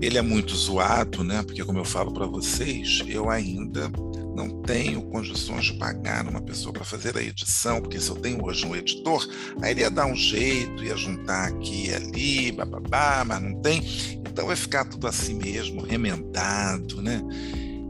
ele 0.00 0.16
é 0.16 0.22
muito 0.22 0.54
zoado, 0.54 1.24
né? 1.24 1.42
Porque 1.42 1.64
como 1.64 1.78
eu 1.78 1.84
falo 1.84 2.12
para 2.12 2.24
vocês, 2.26 3.02
eu 3.06 3.28
ainda 3.28 3.90
não 4.34 4.62
tenho 4.62 5.02
condições 5.02 5.66
de 5.66 5.74
pagar 5.74 6.26
uma 6.26 6.40
pessoa 6.40 6.72
para 6.72 6.84
fazer 6.84 7.16
a 7.16 7.22
edição, 7.22 7.80
porque 7.80 7.98
se 7.98 8.08
eu 8.08 8.16
tenho 8.16 8.44
hoje 8.44 8.64
um 8.64 8.76
editor, 8.76 9.28
aí 9.60 9.72
ele 9.72 9.80
ia 9.80 9.90
dar 9.90 10.06
um 10.06 10.14
jeito, 10.14 10.84
ia 10.84 10.96
juntar 10.96 11.48
aqui 11.48 11.88
e 11.88 11.94
ali, 11.94 12.52
bababá, 12.52 13.24
mas 13.26 13.42
não 13.42 13.60
tem. 13.60 13.82
Então 14.20 14.46
vai 14.46 14.56
ficar 14.56 14.84
tudo 14.84 15.08
assim 15.08 15.34
mesmo, 15.34 15.82
remendado, 15.82 17.02
né? 17.02 17.20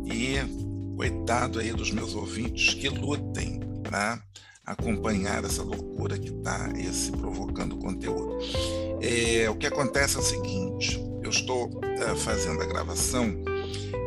E 0.06 0.67
Coitado 0.98 1.60
aí 1.60 1.72
dos 1.72 1.92
meus 1.92 2.16
ouvintes 2.16 2.74
que 2.74 2.88
lutem 2.88 3.60
para 3.84 4.20
acompanhar 4.66 5.44
essa 5.44 5.62
loucura 5.62 6.18
que 6.18 6.30
está 6.30 6.72
esse 6.76 7.12
provocando 7.12 7.76
conteúdo. 7.76 8.36
É, 9.00 9.48
o 9.48 9.54
que 9.54 9.68
acontece 9.68 10.16
é 10.16 10.18
o 10.18 10.22
seguinte: 10.24 11.00
eu 11.22 11.30
estou 11.30 11.70
é, 11.84 12.16
fazendo 12.16 12.60
a 12.60 12.66
gravação 12.66 13.32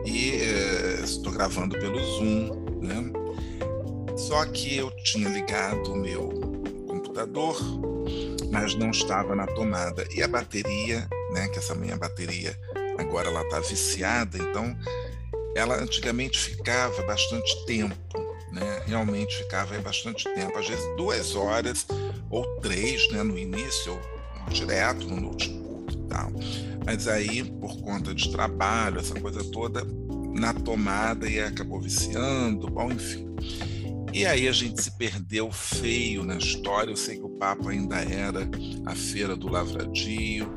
e 0.05 0.31
é, 0.31 0.99
estou 1.01 1.31
gravando 1.31 1.79
pelo 1.79 1.97
Zoom, 1.97 2.81
né? 2.81 3.09
Só 4.17 4.45
que 4.47 4.75
eu 4.75 4.91
tinha 4.97 5.29
ligado 5.29 5.93
o 5.93 5.95
meu 5.95 6.27
computador, 6.89 7.57
mas 8.51 8.75
não 8.75 8.91
estava 8.91 9.33
na 9.33 9.47
tomada 9.47 10.05
e 10.13 10.21
a 10.21 10.27
bateria, 10.27 11.07
né? 11.31 11.47
Que 11.47 11.59
essa 11.59 11.73
minha 11.73 11.95
bateria 11.95 12.53
agora 12.97 13.29
ela 13.29 13.43
está 13.43 13.61
viciada, 13.61 14.37
então 14.37 14.75
ela 15.55 15.81
antigamente 15.81 16.39
ficava 16.39 17.01
bastante 17.03 17.65
tempo, 17.65 17.95
né? 18.51 18.83
Realmente 18.85 19.37
ficava 19.37 19.77
bastante 19.79 20.23
tempo, 20.33 20.57
às 20.57 20.67
vezes 20.67 20.85
duas 20.97 21.35
horas 21.35 21.85
ou 22.29 22.45
três, 22.61 23.09
né? 23.11 23.23
No 23.23 23.37
início, 23.37 23.99
direto 24.49 25.07
no 25.07 25.19
notebook. 25.19 25.97
tal. 26.09 26.31
Mas 26.85 27.07
aí, 27.07 27.43
por 27.43 27.79
conta 27.81 28.13
de 28.13 28.31
trabalho, 28.31 28.99
essa 28.99 29.19
coisa 29.19 29.43
toda, 29.51 29.85
na 30.33 30.53
tomada 30.53 31.29
e 31.29 31.39
acabou 31.39 31.79
viciando, 31.79 32.67
bom, 32.67 32.91
enfim. 32.91 33.31
E 34.13 34.25
aí 34.25 34.47
a 34.47 34.51
gente 34.51 34.81
se 34.81 34.91
perdeu 34.97 35.51
feio 35.51 36.23
na 36.23 36.35
história. 36.37 36.91
Eu 36.91 36.97
sei 36.97 37.17
que 37.17 37.23
o 37.23 37.29
papo 37.29 37.69
ainda 37.69 37.97
era 37.97 38.49
a 38.85 38.95
feira 38.95 39.35
do 39.35 39.47
Lavradio 39.47 40.51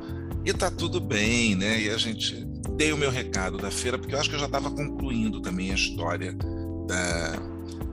e 0.45 0.53
tá 0.53 0.71
tudo 0.71 1.01
bem, 1.01 1.55
né? 1.55 1.81
E 1.81 1.91
a 1.91 1.97
gente 1.97 2.47
dei 2.77 2.93
o 2.93 2.97
meu 2.97 3.11
recado 3.11 3.57
da 3.57 3.71
feira 3.71 3.99
porque 3.99 4.15
eu 4.15 4.19
acho 4.19 4.29
que 4.29 4.37
eu 4.37 4.41
já 4.41 4.47
estava 4.47 4.71
concluindo 4.71 5.41
também 5.41 5.71
a 5.71 5.75
história 5.75 6.33
da, 6.87 7.39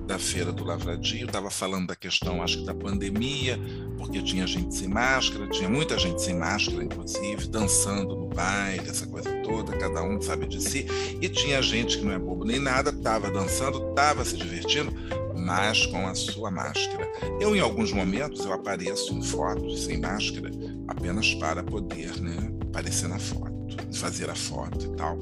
da 0.08 0.20
feira 0.20 0.52
do 0.52 0.64
Lavradio. 0.64 1.26
Estava 1.26 1.50
falando 1.50 1.88
da 1.88 1.96
questão, 1.96 2.42
acho 2.42 2.60
que 2.60 2.66
da 2.66 2.74
pandemia, 2.74 3.60
porque 3.98 4.22
tinha 4.22 4.46
gente 4.46 4.76
sem 4.76 4.88
máscara, 4.88 5.48
tinha 5.50 5.70
muita 5.70 5.98
gente 5.98 6.22
sem 6.22 6.36
máscara, 6.36 6.84
inclusive, 6.84 7.48
dançando 7.48 8.16
no 8.16 8.28
baile, 8.28 8.90
essa 8.90 9.06
coisa 9.08 9.32
toda, 9.44 9.78
cada 9.78 10.04
um 10.04 10.20
sabe 10.22 10.48
de 10.48 10.62
si. 10.62 10.86
E 11.22 11.30
tinha 11.30 11.62
gente 11.62 11.98
que 11.98 12.06
não 12.06 12.12
é 12.12 12.20
bobo 12.20 12.44
nem 12.44 12.60
nada, 12.60 12.90
estava 12.90 13.30
dançando, 13.30 13.90
estava 13.90 14.26
se 14.26 14.36
divertindo, 14.36 14.92
mas 15.38 15.86
com 15.86 16.08
a 16.08 16.14
sua 16.14 16.52
máscara. 16.52 17.10
Eu, 17.40 17.56
em 17.56 17.60
alguns 17.60 17.92
momentos, 17.92 18.46
eu 18.46 18.54
apareço 18.54 19.14
em 19.14 19.22
fotos 19.22 19.86
sem 19.86 20.00
máscara 20.00 20.52
apenas 20.88 21.34
para 21.36 21.64
poder 21.64 22.20
né, 22.20 22.52
aparecer 22.70 23.08
na 23.08 23.20
foto, 23.20 23.51
fazer 23.94 24.30
a 24.30 24.36
foto 24.36 24.86
e 24.86 24.96
tal. 24.96 25.18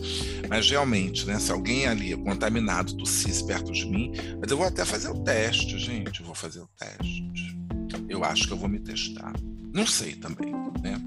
Mas 0.47 0.69
realmente, 0.69 1.25
né, 1.25 1.39
se 1.39 1.51
alguém 1.51 1.87
ali 1.87 2.13
é 2.13 2.17
contaminado 2.17 2.95
tossisse 2.97 3.45
perto 3.45 3.71
de 3.71 3.85
mim, 3.85 4.13
mas 4.39 4.49
eu 4.49 4.57
vou 4.57 4.65
até 4.65 4.85
fazer 4.85 5.09
o 5.09 5.23
teste, 5.23 5.77
gente, 5.77 6.19
eu 6.19 6.25
vou 6.25 6.35
fazer 6.35 6.59
o 6.59 6.69
teste. 6.77 7.57
Eu 8.07 8.23
acho 8.23 8.47
que 8.47 8.53
eu 8.53 8.57
vou 8.57 8.69
me 8.69 8.79
testar. 8.79 9.33
Não 9.73 9.85
sei 9.85 10.15
também, 10.15 10.51
né? 10.81 10.99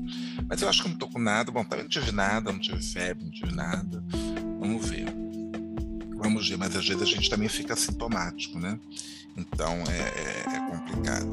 Mas 0.49 0.63
eu 0.63 0.69
acho 0.69 0.83
que 0.83 0.87
eu 0.87 0.91
não 0.91 0.97
estou 0.97 1.11
com 1.11 1.19
nada. 1.19 1.51
Bom, 1.51 1.65
também 1.65 1.85
não 1.85 1.91
tive 1.91 2.13
nada, 2.13 2.53
não 2.53 2.61
tive 2.61 2.83
febre, 2.83 3.25
não 3.25 3.33
tive 3.33 3.53
nada. 3.53 4.05
Vamos 4.61 4.89
ver 4.89 5.23
vamos 6.23 6.49
ver, 6.49 6.57
mas 6.57 6.77
às 6.77 6.87
vezes 6.87 7.03
a 7.03 7.07
gente 7.07 7.29
também 7.29 7.49
fica 7.49 7.75
sintomático, 7.75 8.59
né? 8.59 8.79
Então 9.37 9.83
é, 9.89 9.99
é, 9.99 10.57
é 10.57 10.71
complicado. 10.71 11.29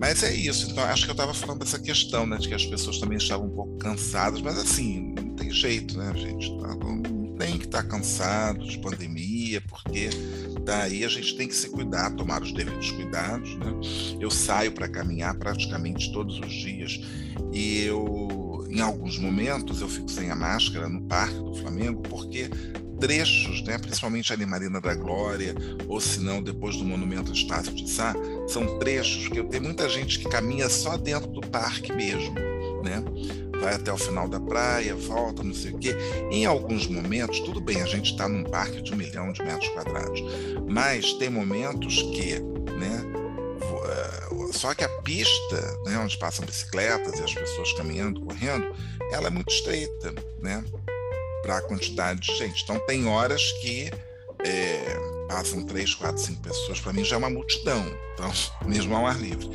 Mas 0.00 0.22
é 0.22 0.34
isso, 0.34 0.70
então 0.70 0.82
acho 0.84 1.04
que 1.04 1.10
eu 1.10 1.12
estava 1.12 1.34
falando 1.34 1.58
dessa 1.58 1.78
questão, 1.78 2.26
né, 2.26 2.38
de 2.38 2.48
que 2.48 2.54
as 2.54 2.64
pessoas 2.64 2.98
também 2.98 3.18
estavam 3.18 3.48
um 3.48 3.50
pouco 3.50 3.76
cansadas, 3.76 4.40
mas 4.40 4.56
assim, 4.56 5.12
não 5.14 5.34
tem 5.34 5.50
jeito, 5.50 5.98
né, 5.98 6.10
gente? 6.16 6.58
Tá, 6.58 6.74
não 6.74 7.36
tem 7.36 7.58
que 7.58 7.66
estar 7.66 7.82
tá 7.82 7.88
cansado 7.88 8.66
de 8.66 8.78
pandemia, 8.78 9.60
porque 9.68 10.08
daí 10.64 11.04
a 11.04 11.08
gente 11.08 11.36
tem 11.36 11.46
que 11.46 11.54
se 11.54 11.68
cuidar, 11.68 12.10
tomar 12.12 12.42
os 12.42 12.50
devidos 12.50 12.90
cuidados, 12.92 13.54
né? 13.56 13.72
Eu 14.18 14.30
saio 14.30 14.72
para 14.72 14.88
caminhar 14.88 15.34
praticamente 15.36 16.10
todos 16.12 16.38
os 16.38 16.50
dias 16.50 16.98
e 17.52 17.82
eu, 17.84 18.66
em 18.70 18.80
alguns 18.80 19.18
momentos, 19.18 19.82
eu 19.82 19.88
fico 19.88 20.10
sem 20.10 20.30
a 20.30 20.36
máscara 20.36 20.88
no 20.88 21.02
Parque 21.02 21.36
do 21.36 21.54
Flamengo, 21.56 22.00
porque 22.08 22.48
trechos, 23.00 23.62
né, 23.62 23.78
principalmente 23.78 24.32
ali 24.32 24.44
Marina 24.44 24.80
da 24.80 24.94
Glória, 24.94 25.54
ou 25.88 26.00
se 26.00 26.20
não, 26.20 26.42
depois 26.42 26.76
do 26.76 26.84
Monumento 26.84 27.32
Estácio 27.32 27.74
de 27.74 27.88
Sá, 27.88 28.14
são 28.50 28.78
trechos 28.78 29.28
que 29.28 29.42
tenho 29.44 29.62
muita 29.62 29.88
gente 29.88 30.18
que 30.18 30.28
caminha 30.28 30.68
só 30.68 30.96
dentro 30.96 31.28
do 31.30 31.40
parque 31.40 31.92
mesmo, 31.92 32.34
né? 32.82 33.02
Vai 33.60 33.74
até 33.74 33.92
o 33.92 33.98
final 33.98 34.28
da 34.28 34.40
praia, 34.40 34.94
volta, 34.94 35.42
não 35.42 35.54
sei 35.54 35.72
o 35.72 35.78
quê. 35.78 35.94
Em 36.30 36.46
alguns 36.46 36.86
momentos, 36.86 37.40
tudo 37.40 37.60
bem, 37.60 37.82
a 37.82 37.86
gente 37.86 38.12
está 38.12 38.28
num 38.28 38.44
parque 38.44 38.80
de 38.80 38.92
um 38.92 38.96
milhão 38.96 39.32
de 39.32 39.42
metros 39.42 39.68
quadrados, 39.70 40.22
mas 40.68 41.12
tem 41.14 41.28
momentos 41.28 42.02
que, 42.02 42.38
né? 42.78 43.04
Eh, 43.60 44.52
só 44.52 44.74
que 44.74 44.82
a 44.82 44.88
pista, 45.02 45.78
né, 45.84 45.98
onde 45.98 46.16
passam 46.18 46.44
bicicletas 46.44 47.18
e 47.20 47.22
as 47.22 47.34
pessoas 47.34 47.72
caminhando, 47.74 48.20
correndo, 48.22 48.74
ela 49.12 49.26
é 49.26 49.30
muito 49.30 49.52
estreita, 49.52 50.14
né? 50.40 50.64
para 51.42 51.58
a 51.58 51.62
quantidade 51.62 52.20
de 52.20 52.36
gente. 52.36 52.62
Então, 52.62 52.78
tem 52.80 53.06
horas 53.06 53.42
que 53.60 53.90
é, 54.44 55.26
passam 55.28 55.64
três, 55.64 55.94
quatro, 55.94 56.22
cinco 56.22 56.42
pessoas, 56.42 56.80
para 56.80 56.92
mim 56.92 57.04
já 57.04 57.16
é 57.16 57.18
uma 57.18 57.30
multidão, 57.30 57.84
então, 58.14 58.30
mesmo 58.66 58.94
ao 58.94 59.06
ar 59.06 59.20
livre. 59.20 59.48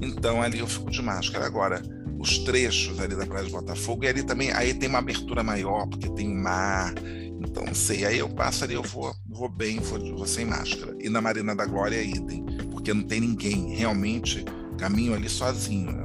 Então, 0.00 0.42
ali 0.42 0.58
eu 0.58 0.66
fico 0.66 0.90
de 0.90 1.00
máscara. 1.00 1.46
Agora, 1.46 1.80
os 2.18 2.38
trechos 2.38 2.98
ali 3.00 3.14
da 3.14 3.26
Praia 3.26 3.46
de 3.46 3.52
Botafogo, 3.52 4.04
e 4.04 4.08
ali 4.08 4.22
também, 4.22 4.50
aí 4.52 4.74
tem 4.74 4.88
uma 4.88 4.98
abertura 4.98 5.42
maior, 5.42 5.86
porque 5.86 6.08
tem 6.10 6.28
mar, 6.28 6.94
então 7.40 7.64
não 7.64 7.74
sei, 7.74 8.04
aí 8.04 8.18
eu 8.18 8.28
passo 8.28 8.64
ali, 8.64 8.74
eu 8.74 8.82
vou, 8.82 9.14
vou 9.28 9.48
bem, 9.48 9.80
vou, 9.80 9.98
vou 10.16 10.26
sem 10.26 10.44
máscara. 10.44 10.96
E 11.00 11.08
na 11.08 11.20
Marina 11.20 11.54
da 11.54 11.66
Glória 11.66 11.96
é 11.96 12.04
idem, 12.04 12.44
porque 12.70 12.92
não 12.94 13.02
tem 13.02 13.20
ninguém, 13.20 13.74
realmente 13.74 14.44
caminho 14.78 15.14
ali 15.14 15.28
sozinho, 15.28 15.92
né? 15.92 16.04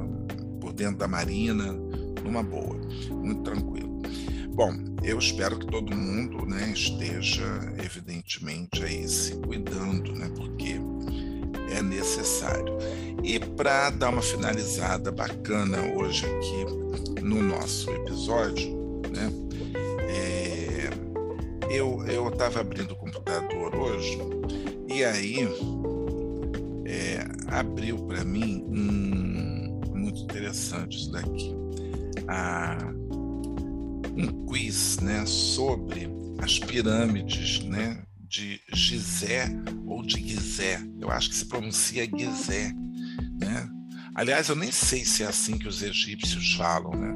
por 0.59 0.73
dentro 0.73 0.97
da 0.97 1.07
Marina, 1.07 1.73
numa 2.23 2.43
boa, 2.43 2.75
muito 3.11 3.41
tranquilo. 3.43 3.86
Bom, 4.57 4.73
eu 5.03 5.19
espero 5.19 5.59
que 5.59 5.67
todo 5.67 5.95
mundo 5.95 6.43
né, 6.47 6.71
esteja, 6.73 7.45
evidentemente, 7.77 8.83
aí 8.83 9.07
se 9.07 9.35
cuidando, 9.35 10.11
né, 10.13 10.31
porque 10.35 10.81
é 11.69 11.79
necessário. 11.83 12.75
E 13.23 13.39
para 13.39 13.91
dar 13.91 14.09
uma 14.09 14.21
finalizada 14.23 15.11
bacana 15.11 15.77
hoje 15.95 16.25
aqui 16.25 17.21
no 17.21 17.43
nosso 17.43 17.91
episódio, 17.91 18.75
né, 19.11 19.31
é, 20.09 20.89
eu 21.69 22.27
estava 22.27 22.61
abrindo 22.61 22.93
o 22.93 22.95
computador 22.95 23.75
hoje 23.75 24.17
e 24.87 25.05
aí 25.05 25.47
é, 26.83 27.27
abriu 27.45 27.99
para 28.07 28.23
mim 28.25 28.65
um 28.67 29.95
muito 29.95 30.23
interessante 30.23 30.97
isso 30.97 31.11
daqui. 31.11 31.55
A 32.27 32.91
um 34.17 34.45
quiz 34.45 34.97
né, 34.97 35.25
sobre 35.25 36.09
as 36.39 36.57
pirâmides 36.57 37.59
né, 37.63 38.01
de 38.27 38.59
Gizé 38.73 39.47
ou 39.85 40.03
de 40.03 40.27
Gizé. 40.27 40.81
Eu 40.99 41.11
acho 41.11 41.29
que 41.29 41.35
se 41.35 41.45
pronuncia 41.45 42.05
Gizé. 42.05 42.73
Né? 43.39 43.69
Aliás, 44.15 44.49
eu 44.49 44.55
nem 44.55 44.71
sei 44.71 45.05
se 45.05 45.23
é 45.23 45.27
assim 45.27 45.57
que 45.57 45.67
os 45.67 45.83
egípcios 45.83 46.55
falam. 46.55 46.91
Né? 46.91 47.13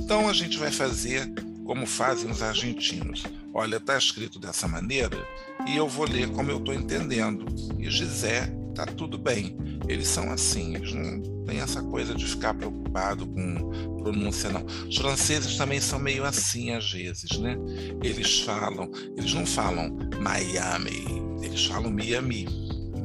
Então 0.00 0.28
a 0.28 0.32
gente 0.32 0.58
vai 0.58 0.72
fazer 0.72 1.32
como 1.64 1.86
fazem 1.86 2.28
os 2.28 2.42
argentinos. 2.42 3.22
Olha, 3.54 3.76
está 3.76 3.96
escrito 3.96 4.38
dessa 4.40 4.66
maneira 4.66 5.24
e 5.66 5.76
eu 5.76 5.88
vou 5.88 6.06
ler 6.06 6.28
como 6.30 6.50
eu 6.50 6.58
estou 6.58 6.74
entendendo. 6.74 7.46
E 7.78 7.88
Gizé, 7.88 8.52
está 8.80 8.86
tudo 8.86 9.18
bem. 9.18 9.56
Eles 9.88 10.08
são 10.08 10.30
assim, 10.30 10.74
eles 10.74 10.92
não 10.92 11.20
têm 11.44 11.60
essa 11.60 11.82
coisa 11.82 12.14
de 12.14 12.24
ficar 12.24 12.54
preocupado 12.54 13.26
com 13.26 13.70
pronúncia, 14.02 14.50
não. 14.50 14.64
Os 14.88 14.96
franceses 14.96 15.56
também 15.56 15.80
são 15.80 15.98
meio 15.98 16.24
assim 16.24 16.72
às 16.72 16.90
vezes, 16.90 17.38
né? 17.38 17.56
Eles 18.02 18.40
falam, 18.40 18.90
eles 19.16 19.34
não 19.34 19.44
falam 19.44 19.96
Miami, 20.20 21.22
eles 21.42 21.66
falam 21.66 21.90
Miami, 21.90 22.46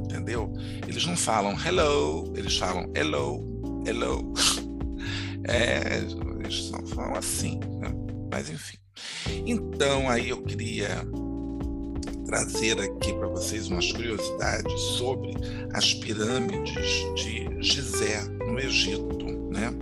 entendeu? 0.03 0.51
Eles 0.87 1.05
não 1.05 1.17
falam 1.17 1.55
hello, 1.65 2.31
eles 2.35 2.57
falam 2.57 2.91
hello, 2.95 3.83
hello. 3.85 4.33
É, 5.47 5.99
eles 6.43 6.71
falam 6.95 7.15
assim, 7.15 7.59
né? 7.79 7.93
Mas 8.31 8.49
enfim. 8.49 8.77
Então 9.45 10.09
aí 10.09 10.29
eu 10.29 10.41
queria 10.41 11.05
trazer 12.25 12.79
aqui 12.79 13.13
para 13.13 13.27
vocês 13.27 13.67
umas 13.67 13.91
curiosidades 13.91 14.79
sobre 14.97 15.33
as 15.73 15.93
pirâmides 15.93 16.89
de 17.15 17.47
Gizé 17.61 18.23
no 18.45 18.59
Egito, 18.59 19.25
né? 19.51 19.73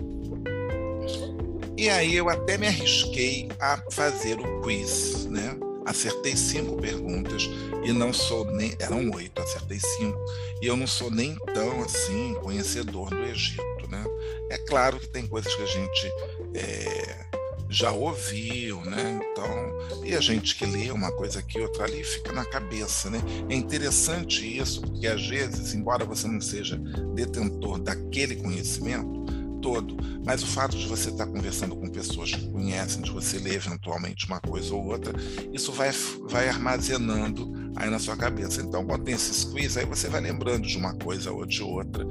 E 1.77 1.89
aí 1.89 2.15
eu 2.15 2.29
até 2.29 2.57
me 2.57 2.67
arrisquei 2.67 3.49
a 3.59 3.81
fazer 3.91 4.39
o 4.39 4.61
quiz, 4.61 5.25
né? 5.25 5.57
Acertei 5.85 6.35
cinco 6.35 6.77
perguntas 6.77 7.49
e 7.83 7.91
não 7.91 8.13
sou 8.13 8.45
nem. 8.45 8.73
Eram 8.79 9.09
oito, 9.11 9.41
acertei 9.41 9.79
cinco. 9.79 10.17
E 10.61 10.67
eu 10.67 10.77
não 10.77 10.87
sou 10.87 11.11
nem 11.11 11.35
tão 11.53 11.81
assim 11.81 12.35
conhecedor 12.41 13.09
do 13.09 13.21
Egito, 13.23 13.89
né? 13.89 14.03
É 14.49 14.57
claro 14.59 14.99
que 14.99 15.09
tem 15.09 15.27
coisas 15.27 15.53
que 15.53 15.61
a 15.61 15.65
gente 15.65 16.07
é, 16.53 17.25
já 17.73 17.91
ouviu, 17.91 18.81
né? 18.81 19.19
Então, 19.31 20.05
e 20.05 20.13
a 20.13 20.21
gente 20.21 20.55
que 20.55 20.65
lê 20.65 20.91
uma 20.91 21.11
coisa 21.11 21.39
aqui, 21.39 21.59
outra 21.59 21.85
ali, 21.85 22.03
fica 22.03 22.31
na 22.31 22.45
cabeça, 22.45 23.09
né? 23.09 23.19
É 23.49 23.55
interessante 23.55 24.45
isso, 24.57 24.81
porque 24.81 25.07
às 25.07 25.27
vezes, 25.27 25.73
embora 25.73 26.05
você 26.05 26.27
não 26.27 26.39
seja 26.39 26.77
detentor 27.15 27.79
daquele 27.79 28.35
conhecimento 28.35 29.23
todo, 29.59 29.95
mas 30.23 30.43
o 30.43 30.45
fato 30.45 30.77
de 30.77 30.85
você 30.85 31.09
estar 31.09 31.25
conversando 31.25 31.75
com 31.75 31.89
pessoas 31.89 32.31
que 32.31 32.47
conhecem, 32.49 33.01
de 33.01 33.09
você 33.09 33.39
ler 33.39 33.55
eventualmente 33.55 34.27
uma 34.27 34.39
coisa 34.39 34.75
ou 34.75 34.85
outra, 34.85 35.13
isso 35.51 35.71
vai, 35.71 35.89
vai 36.29 36.49
armazenando 36.49 37.51
aí 37.75 37.89
na 37.89 37.97
sua 37.97 38.15
cabeça. 38.15 38.61
Então, 38.61 38.85
quando 38.85 39.05
tem 39.05 39.15
esses 39.15 39.45
quiz, 39.45 39.77
aí 39.77 39.85
você 39.85 40.09
vai 40.09 40.21
lembrando 40.21 40.67
de 40.67 40.77
uma 40.77 40.93
coisa 40.93 41.31
ou 41.31 41.45
de 41.45 41.63
outra, 41.63 42.05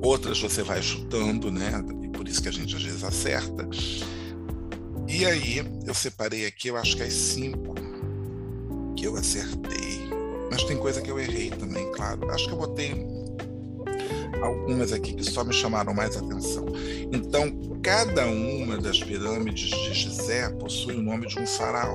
outras 0.00 0.40
você 0.40 0.62
vai 0.62 0.80
chutando, 0.80 1.50
né? 1.50 1.72
E 2.02 2.08
por 2.08 2.26
isso 2.26 2.40
que 2.40 2.48
a 2.48 2.52
gente 2.52 2.74
às 2.74 2.82
vezes 2.82 3.04
acerta. 3.04 3.68
E 5.12 5.26
aí, 5.26 5.62
eu 5.86 5.92
separei 5.92 6.46
aqui, 6.46 6.68
eu 6.68 6.76
acho 6.78 6.96
que 6.96 7.02
as 7.02 7.12
cinco 7.12 7.74
que 8.96 9.06
eu 9.06 9.14
acertei. 9.14 10.08
Mas 10.50 10.64
tem 10.64 10.78
coisa 10.78 11.02
que 11.02 11.10
eu 11.10 11.20
errei 11.20 11.50
também, 11.50 11.92
claro. 11.92 12.30
Acho 12.30 12.46
que 12.46 12.54
eu 12.54 12.56
botei 12.56 13.06
algumas 14.42 14.90
aqui 14.90 15.12
que 15.12 15.22
só 15.22 15.44
me 15.44 15.52
chamaram 15.52 15.92
mais 15.92 16.16
atenção. 16.16 16.64
Então, 17.12 17.52
cada 17.82 18.26
uma 18.26 18.78
das 18.78 19.04
pirâmides 19.04 19.68
de 19.68 19.92
Gizé 19.92 20.48
possui 20.48 20.94
o 20.94 21.02
nome 21.02 21.26
de 21.26 21.38
um 21.38 21.46
faraó. 21.46 21.94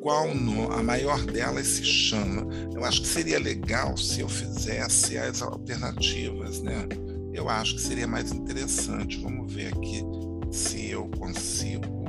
Qual 0.00 0.34
no, 0.34 0.72
a 0.72 0.82
maior 0.82 1.22
delas 1.26 1.66
se 1.66 1.84
chama? 1.84 2.48
Eu 2.74 2.86
acho 2.86 3.02
que 3.02 3.08
seria 3.08 3.38
legal 3.38 3.98
se 3.98 4.22
eu 4.22 4.30
fizesse 4.30 5.18
as 5.18 5.42
alternativas, 5.42 6.62
né? 6.62 6.88
Eu 7.34 7.50
acho 7.50 7.74
que 7.74 7.82
seria 7.82 8.06
mais 8.06 8.32
interessante. 8.32 9.20
Vamos 9.20 9.52
ver 9.52 9.66
aqui 9.74 10.02
se 10.50 10.90
eu 10.90 11.08
consigo 11.08 12.06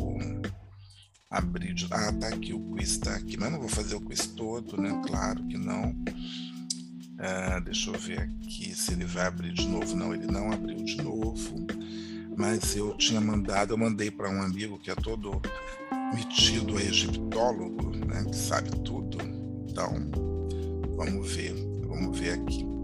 abrir. 1.29 1.75
Ah, 1.91 2.11
tá 2.13 2.27
aqui, 2.29 2.53
o 2.53 2.59
quiz 2.75 2.91
está 2.91 3.15
aqui, 3.15 3.37
mas 3.37 3.51
não 3.51 3.59
vou 3.59 3.69
fazer 3.69 3.95
o 3.95 4.01
quiz 4.01 4.27
todo, 4.27 4.81
né? 4.81 5.01
Claro 5.05 5.45
que 5.45 5.57
não. 5.57 5.95
Ah, 7.19 7.59
deixa 7.59 7.89
eu 7.89 7.99
ver 7.99 8.19
aqui 8.19 8.75
se 8.75 8.93
ele 8.93 9.05
vai 9.05 9.25
abrir 9.25 9.53
de 9.53 9.67
novo. 9.67 9.95
Não, 9.95 10.13
ele 10.13 10.27
não 10.27 10.51
abriu 10.51 10.83
de 10.83 10.97
novo. 10.97 11.67
Mas 12.37 12.75
eu 12.75 12.95
tinha 12.97 13.19
mandado, 13.19 13.73
eu 13.73 13.77
mandei 13.77 14.11
para 14.11 14.29
um 14.29 14.41
amigo 14.41 14.77
que 14.77 14.91
é 14.91 14.95
todo 14.95 15.41
metido 16.13 16.77
a 16.77 16.83
egiptólogo, 16.83 17.89
né, 18.05 18.23
que 18.25 18.35
sabe 18.35 18.69
tudo. 18.83 19.17
Então, 19.67 19.89
vamos 20.95 21.31
ver, 21.31 21.55
vamos 21.87 22.17
ver 22.17 22.33
aqui. 22.33 22.76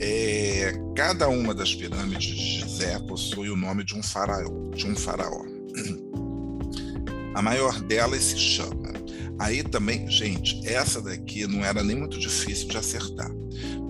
É, 0.00 0.72
cada 0.96 1.28
uma 1.28 1.54
das 1.54 1.74
pirâmides 1.74 2.34
de 2.34 2.60
Gizé 2.60 2.98
possui 3.00 3.50
o 3.50 3.56
nome 3.56 3.84
de 3.84 3.94
um 3.94 4.02
faraó, 4.02 4.70
de 4.74 4.86
um 4.86 4.96
faraó. 4.96 5.44
A 7.34 7.42
maior 7.42 7.80
delas 7.82 8.22
se 8.24 8.38
chama. 8.38 8.90
Aí 9.38 9.62
também, 9.62 10.10
gente, 10.10 10.66
essa 10.66 11.00
daqui 11.00 11.46
não 11.46 11.64
era 11.64 11.82
nem 11.82 11.96
muito 11.96 12.18
difícil 12.18 12.68
de 12.68 12.76
acertar 12.76 13.30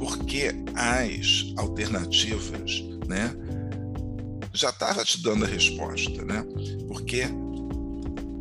porque 0.00 0.50
as 0.74 1.52
alternativas, 1.58 2.82
né, 3.06 3.36
já 4.54 4.70
estava 4.70 5.04
te 5.04 5.22
dando 5.22 5.44
a 5.44 5.48
resposta, 5.48 6.24
né? 6.24 6.42
Porque 6.88 7.24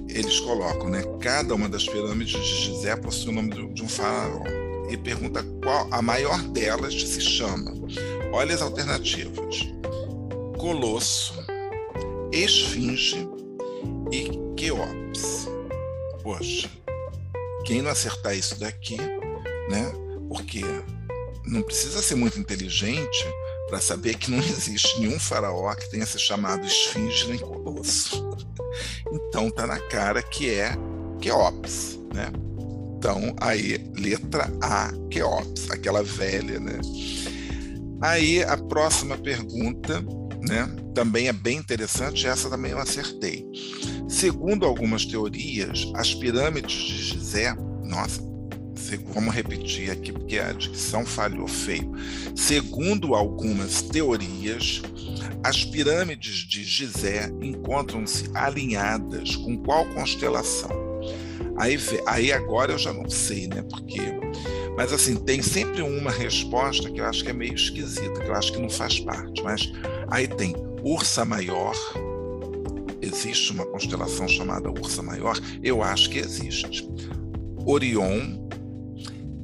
eles 0.08 0.40
colocam, 0.40 0.90
né, 0.90 1.04
cada 1.20 1.54
uma 1.54 1.68
das 1.68 1.86
pirâmides 1.86 2.32
de 2.32 2.64
Gizé 2.64 2.96
possui 2.96 3.32
o 3.32 3.34
nome 3.34 3.74
de 3.74 3.84
um 3.84 3.90
faraó 3.90 4.42
e 4.90 4.98
pergunta 4.98 5.44
qual 5.64 5.88
a 5.92 6.02
maior 6.02 6.42
delas 6.50 6.94
se 6.94 7.22
chama. 7.22 7.74
Olha 8.32 8.56
as 8.56 8.62
alternativas: 8.62 9.68
Colosso, 10.58 11.34
Esfinge 12.32 13.28
e 14.12 14.30
Queops. 14.56 15.48
Poxa, 16.24 16.70
quem 17.66 17.82
não 17.82 17.92
acertar 17.92 18.36
isso 18.36 18.60
daqui, 18.60 18.98
né? 19.70 19.92
Porque 20.28 20.62
não 21.46 21.62
precisa 21.62 22.02
ser 22.02 22.16
muito 22.16 22.40
inteligente 22.40 23.26
para 23.70 23.80
saber 23.80 24.16
que 24.16 24.32
não 24.32 24.40
existe 24.40 25.00
nenhum 25.00 25.20
faraó 25.20 25.74
que 25.76 25.90
tenha 25.90 26.06
se 26.06 26.20
chamado 26.20 26.66
esfinge 26.66 27.28
nem 27.28 27.40
colosso. 27.40 28.28
Então 29.12 29.50
tá 29.50 29.66
na 29.66 29.80
cara 29.80 30.22
que 30.22 30.50
é 30.50 30.74
Queops, 31.22 32.00
né? 32.14 32.49
Então 33.00 33.34
aí 33.40 33.90
letra 33.98 34.52
A, 34.62 34.92
Queops, 35.10 35.72
aquela 35.72 36.04
velha, 36.04 36.60
né? 36.60 36.78
Aí 38.02 38.44
a 38.44 38.58
próxima 38.58 39.18
pergunta, 39.18 40.02
né? 40.46 40.70
Também 40.94 41.30
é 41.30 41.34
bem 41.34 41.58
interessante, 41.58 42.28
essa 42.28 42.50
também 42.50 42.72
eu 42.72 42.78
acertei. 42.78 43.46
Segundo 44.10 44.66
algumas 44.66 45.06
teorias, 45.06 45.90
as 45.96 46.14
pirâmides 46.14 46.74
de 46.74 46.98
Gizé, 46.98 47.56
nossa, 47.86 48.22
vamos 49.14 49.34
repetir 49.34 49.92
aqui 49.92 50.12
porque 50.12 50.38
a 50.38 50.52
dicção 50.52 51.06
falhou 51.06 51.48
feio. 51.48 51.90
Segundo 52.36 53.16
algumas 53.16 53.82
teorias, 53.82 54.82
as 55.42 55.64
pirâmides 55.64 56.46
de 56.46 56.66
Gizé 56.66 57.32
encontram-se 57.42 58.30
alinhadas 58.34 59.38
com 59.38 59.58
qual 59.58 59.86
constelação? 59.86 60.89
Aí, 61.60 61.78
aí 62.06 62.32
agora 62.32 62.72
eu 62.72 62.78
já 62.78 62.94
não 62.94 63.10
sei, 63.10 63.48
né? 63.48 63.62
Porque, 63.70 64.00
mas 64.78 64.94
assim 64.94 65.16
tem 65.18 65.42
sempre 65.42 65.82
uma 65.82 66.10
resposta 66.10 66.90
que 66.90 67.02
eu 67.02 67.06
acho 67.06 67.22
que 67.22 67.30
é 67.30 67.34
meio 67.34 67.54
esquisita, 67.54 68.22
que 68.22 68.28
eu 68.30 68.34
acho 68.34 68.54
que 68.54 68.62
não 68.62 68.70
faz 68.70 68.98
parte. 69.02 69.44
Mas 69.44 69.70
aí 70.10 70.26
tem 70.26 70.56
Ursa 70.82 71.26
Maior. 71.26 71.76
Existe 73.02 73.52
uma 73.52 73.66
constelação 73.66 74.28
chamada 74.28 74.70
Ursa 74.70 75.02
Maior? 75.04 75.38
Eu 75.62 75.84
acho 75.84 76.10
que 76.10 76.20
existe. 76.20 76.90
Orion 77.66 78.48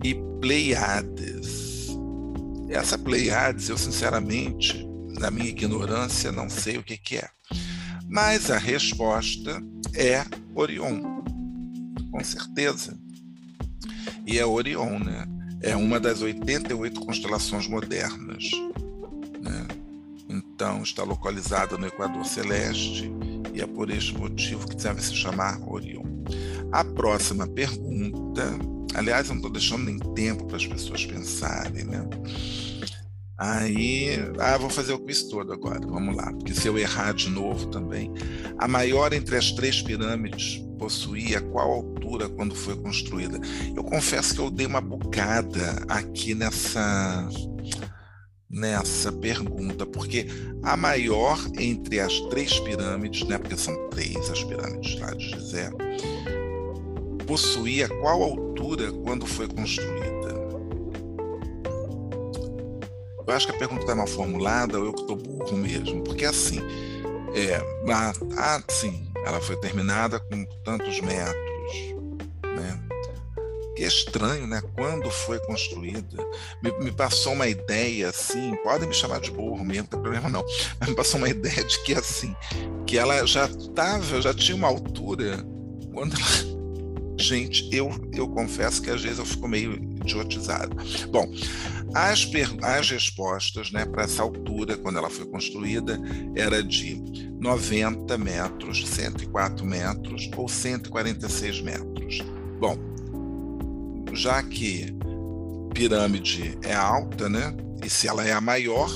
e 0.01 0.15
Pleiades. 0.39 1.89
Essa 2.69 2.97
Pleiades, 2.97 3.67
eu 3.67 3.77
sinceramente, 3.77 4.87
na 5.19 5.29
minha 5.29 5.49
ignorância, 5.49 6.31
não 6.31 6.49
sei 6.49 6.77
o 6.77 6.83
que, 6.83 6.97
que 6.97 7.17
é. 7.17 7.27
Mas 8.07 8.49
a 8.49 8.57
resposta 8.57 9.61
é 9.93 10.23
Orion, 10.53 11.23
com 12.15 12.23
certeza. 12.23 12.97
E 14.25 14.39
é 14.39 14.45
Orion, 14.45 14.99
né? 14.99 15.27
É 15.61 15.75
uma 15.75 15.99
das 15.99 16.21
88 16.21 17.01
constelações 17.01 17.67
modernas. 17.67 18.49
Né? 19.41 19.67
Então, 20.29 20.81
está 20.81 21.03
localizada 21.03 21.77
no 21.77 21.87
Equador 21.87 22.25
Celeste 22.25 23.11
e 23.53 23.61
é 23.61 23.67
por 23.67 23.89
este 23.89 24.17
motivo 24.17 24.65
que 24.67 24.77
deve 24.77 25.01
se 25.01 25.13
chamar 25.13 25.59
Orion. 25.67 26.05
A 26.71 26.83
próxima 26.83 27.47
pergunta 27.47 28.43
Aliás, 28.93 29.27
eu 29.27 29.31
não 29.31 29.39
estou 29.39 29.51
deixando 29.51 29.83
nem 29.83 29.99
tempo 30.13 30.45
para 30.45 30.55
as 30.55 30.65
pessoas 30.65 31.05
pensarem, 31.05 31.83
né? 31.83 32.07
Aí, 33.37 34.11
ah, 34.39 34.57
vou 34.57 34.69
fazer 34.69 34.93
o 34.93 34.99
quiz 34.99 35.23
todo 35.23 35.51
agora, 35.51 35.85
vamos 35.85 36.15
lá, 36.15 36.31
porque 36.31 36.53
se 36.53 36.65
eu 36.65 36.77
errar 36.77 37.13
de 37.13 37.29
novo 37.29 37.67
também. 37.67 38.09
A 38.57 38.69
maior 38.69 39.11
entre 39.11 39.35
as 39.35 39.51
três 39.51 39.81
pirâmides 39.81 40.64
possuía 40.75 41.41
qual 41.41 41.71
altura 41.71 42.29
quando 42.29 42.55
foi 42.55 42.75
construída? 42.75 43.39
Eu 43.75 43.83
confesso 43.83 44.35
que 44.35 44.41
eu 44.41 44.49
dei 44.49 44.65
uma 44.65 44.81
bugada 44.81 45.83
aqui 45.87 46.35
nessa 46.35 47.27
nessa 48.49 49.11
pergunta, 49.11 49.85
porque 49.85 50.27
a 50.63 50.77
maior 50.77 51.37
entre 51.59 51.99
as 51.99 52.19
três 52.29 52.57
pirâmides, 52.59 53.27
né, 53.27 53.37
porque 53.37 53.57
são 53.57 53.89
três 53.89 54.29
as 54.29 54.43
pirâmides 54.43 54.97
lá 54.99 55.13
de 55.13 55.29
Gizé, 55.29 55.69
possuía 57.27 57.89
qual 57.89 58.23
altura 58.23 58.91
quando 59.03 59.25
foi 59.25 59.47
construída? 59.47 60.15
Eu 63.27 63.33
acho 63.33 63.47
que 63.47 63.55
a 63.55 63.57
pergunta 63.57 63.81
está 63.81 63.95
mal 63.95 64.07
formulada 64.07 64.79
ou 64.79 64.85
eu 64.85 64.93
que 64.93 65.01
estou 65.01 65.15
burro 65.17 65.57
mesmo, 65.57 66.03
porque 66.03 66.25
assim, 66.25 66.59
é, 67.33 67.59
ah, 68.37 68.63
sim, 68.69 69.07
ela 69.25 69.41
foi 69.41 69.57
terminada 69.57 70.19
com 70.19 70.45
tantos 70.63 71.01
metros, 71.01 71.95
né? 72.43 72.79
Que 73.75 73.83
é 73.83 73.87
estranho, 73.87 74.47
né? 74.47 74.61
Quando 74.75 75.09
foi 75.09 75.39
construída, 75.39 76.23
me, 76.61 76.71
me, 76.79 76.91
passou 76.91 77.33
uma 77.33 77.47
ideia 77.47 78.09
assim, 78.09 78.55
podem 78.63 78.87
me 78.87 78.93
chamar 78.93 79.19
de 79.19 79.31
burro 79.31 79.65
mesmo, 79.65 79.83
não 79.83 79.89
tem 79.89 80.01
problema 80.01 80.29
não, 80.29 80.45
mas 80.79 80.89
me 80.89 80.95
passou 80.95 81.17
uma 81.17 81.27
ideia 81.27 81.63
de 81.63 81.83
que 81.83 81.93
assim, 81.93 82.35
que 82.85 82.97
ela 82.97 83.25
já 83.25 83.45
estava, 83.45 84.21
já 84.21 84.33
tinha 84.33 84.55
uma 84.55 84.67
altura 84.67 85.43
quando 85.91 86.15
ela 86.15 86.54
Gente, 87.17 87.69
eu, 87.71 87.89
eu 88.13 88.27
confesso 88.27 88.81
que 88.81 88.89
às 88.89 89.01
vezes 89.01 89.19
eu 89.19 89.25
fico 89.25 89.47
meio 89.47 89.73
idiotizado. 89.73 90.75
Bom, 91.09 91.31
as, 91.93 92.29
as 92.61 92.89
respostas 92.89 93.71
né, 93.71 93.85
para 93.85 94.03
essa 94.03 94.21
altura, 94.21 94.77
quando 94.77 94.97
ela 94.97 95.09
foi 95.09 95.25
construída, 95.25 95.99
era 96.35 96.61
de 96.61 97.01
90 97.39 98.17
metros, 98.17 98.85
104 98.85 99.65
metros 99.65 100.29
ou 100.35 100.49
146 100.49 101.61
metros. 101.61 102.21
Bom, 102.59 102.77
já 104.13 104.43
que 104.43 104.93
pirâmide 105.73 106.57
é 106.63 106.73
alta, 106.73 107.29
né? 107.29 107.55
E 107.83 107.89
se 107.89 108.07
ela 108.07 108.25
é 108.25 108.31
a 108.31 108.41
maior, 108.41 108.89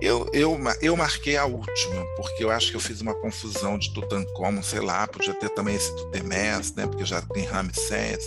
Eu, 0.00 0.28
eu, 0.32 0.58
eu 0.80 0.96
marquei 0.96 1.36
a 1.36 1.44
última, 1.44 2.04
porque 2.16 2.42
eu 2.42 2.50
acho 2.50 2.70
que 2.70 2.76
eu 2.76 2.80
fiz 2.80 3.00
uma 3.00 3.14
confusão 3.14 3.78
de 3.78 3.92
Tutankhamon, 3.92 4.62
sei 4.62 4.80
lá, 4.80 5.06
podia 5.06 5.34
ter 5.34 5.50
também 5.50 5.74
esse 5.74 5.94
Tutemés, 5.94 6.74
né, 6.74 6.86
porque 6.86 7.04
já 7.04 7.20
tem 7.20 7.44
Ramsés. 7.44 8.24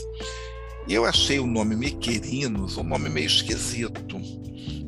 E 0.88 0.94
eu 0.94 1.06
achei 1.06 1.40
o 1.40 1.48
nome 1.48 1.76
Miquerinos 1.76 2.78
um 2.78 2.84
nome 2.84 3.10
meio 3.10 3.28
esquisito. 3.28 4.18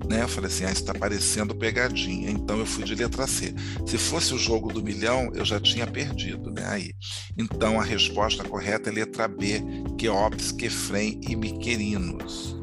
Né? 0.07 0.21
Eu 0.21 0.27
falei 0.27 0.51
assim, 0.51 0.65
ah, 0.65 0.71
está 0.71 0.93
parecendo 0.93 1.55
pegadinha. 1.55 2.29
Então 2.29 2.59
eu 2.59 2.65
fui 2.65 2.83
de 2.83 2.93
letra 2.93 3.25
C. 3.25 3.55
Se 3.87 3.97
fosse 3.97 4.33
o 4.33 4.37
jogo 4.37 4.71
do 4.71 4.83
milhão, 4.83 5.31
eu 5.33 5.43
já 5.43 5.59
tinha 5.59 5.87
perdido, 5.87 6.51
né? 6.51 6.63
Aí. 6.67 6.91
Então 7.37 7.79
a 7.79 7.83
resposta 7.83 8.43
correta 8.43 8.89
é 8.89 8.93
letra 8.93 9.27
B, 9.27 9.63
Queops, 9.97 10.51
Quefrem 10.51 11.19
e 11.27 11.35
Miquerinos. 11.35 12.55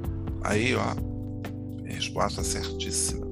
Aí, 0.45 0.75
ó, 0.77 0.95
resposta 1.85 2.45
certíssima. 2.45 3.27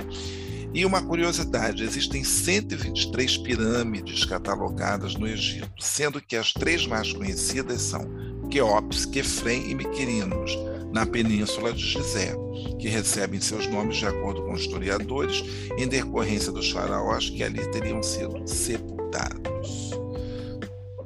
E 0.72 0.84
uma 0.84 1.02
curiosidade: 1.02 1.82
existem 1.82 2.22
123 2.22 3.38
pirâmides 3.38 4.24
catalogadas 4.24 5.14
no 5.14 5.26
Egito, 5.26 5.70
sendo 5.78 6.20
que 6.20 6.36
as 6.36 6.52
três 6.52 6.86
mais 6.86 7.12
conhecidas 7.12 7.82
são 7.82 8.08
Queops, 8.50 9.04
Quefrem 9.06 9.70
e 9.70 9.74
Miquerinos 9.74 10.56
na 10.92 11.06
península 11.06 11.72
de 11.72 11.84
Gizé, 11.84 12.34
que 12.78 12.88
recebem 12.88 13.40
seus 13.40 13.66
nomes 13.68 13.96
de 13.96 14.06
acordo 14.06 14.42
com 14.42 14.56
historiadores, 14.56 15.42
em 15.78 15.86
decorrência 15.86 16.50
dos 16.50 16.70
faraós 16.70 17.30
que 17.30 17.42
ali 17.42 17.64
teriam 17.70 18.02
sido 18.02 18.46
sepultados. 18.46 19.90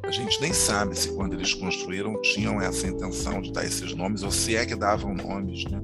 A 0.03 0.11
gente 0.11 0.41
nem 0.41 0.53
sabe 0.53 0.97
se 0.99 1.09
quando 1.09 1.35
eles 1.35 1.53
construíram 1.53 2.21
tinham 2.23 2.61
essa 2.61 2.87
intenção 2.87 3.43
de 3.43 3.53
dar 3.53 3.65
esses 3.65 3.95
nomes, 3.95 4.23
ou 4.23 4.31
se 4.31 4.57
é 4.57 4.65
que 4.65 4.75
davam 4.75 5.15
nomes, 5.15 5.65
né? 5.65 5.81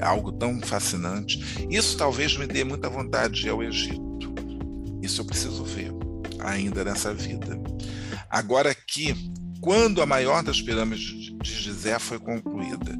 Algo 0.00 0.32
tão 0.32 0.60
fascinante. 0.60 1.66
Isso 1.68 1.96
talvez 1.96 2.36
me 2.36 2.46
dê 2.46 2.64
muita 2.64 2.88
vontade 2.88 3.40
de 3.40 3.46
ir 3.46 3.50
ao 3.50 3.62
Egito. 3.62 4.34
Isso 5.02 5.20
eu 5.20 5.24
preciso 5.24 5.64
ver 5.64 5.92
ainda 6.38 6.84
nessa 6.84 7.12
vida. 7.12 7.58
Agora 8.28 8.70
aqui, 8.70 9.14
quando 9.60 10.00
a 10.00 10.06
maior 10.06 10.42
das 10.42 10.60
pirâmides 10.60 11.32
de 11.42 11.54
Gizé 11.54 11.98
foi 11.98 12.18
concluída 12.18 12.98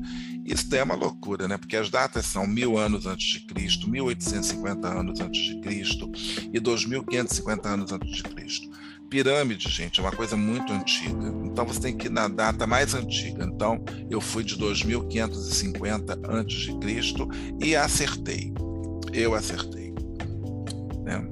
isso 0.51 0.75
é 0.75 0.83
uma 0.83 0.97
loucura, 0.97 1.47
né? 1.47 1.57
Porque 1.57 1.77
as 1.77 1.91
datas 1.91 2.27
são 2.27 2.45
mil 2.45 2.77
anos 2.77 3.07
antes 3.07 3.25
de 3.25 3.41
Cristo, 3.47 3.89
1850 3.89 4.89
anos 4.89 5.21
antes 5.21 5.41
de 5.41 5.61
Cristo 5.61 6.11
e 6.53 6.59
2550 6.59 7.69
anos 7.69 7.93
antes 7.93 8.17
de 8.17 8.23
Cristo. 8.25 8.69
Pirâmide, 9.11 9.69
gente, 9.69 9.99
é 9.99 10.03
uma 10.03 10.13
coisa 10.13 10.37
muito 10.37 10.73
antiga. 10.73 11.29
Então 11.45 11.67
você 11.67 11.81
tem 11.81 11.97
que 11.97 12.07
ir 12.07 12.11
na 12.11 12.29
data 12.29 12.67
mais 12.67 12.95
antiga. 12.95 13.45
Então 13.45 13.85
eu 14.09 14.21
fui 14.21 14.45
de 14.45 14.57
2550 14.57 16.21
antes 16.29 16.61
de 16.61 16.79
Cristo 16.79 17.29
e 17.61 17.75
acertei. 17.75 18.55
Eu 19.13 19.35
acertei. 19.35 19.93
Né? 21.03 21.29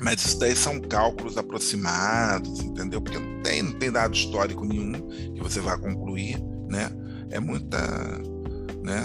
Mas 0.00 0.24
isso 0.24 0.38
daí 0.38 0.56
são 0.56 0.80
cálculos 0.80 1.36
aproximados, 1.36 2.60
entendeu? 2.60 3.02
Porque 3.02 3.18
não 3.18 3.42
tem, 3.42 3.62
não 3.62 3.72
tem 3.72 3.92
dado 3.92 4.14
histórico 4.14 4.64
nenhum 4.64 4.92
que 5.34 5.42
você 5.42 5.60
vá 5.60 5.76
concluir, 5.76 6.42
né? 6.68 6.90
É 7.30 7.38
muita 7.38 7.78
né? 8.82 9.02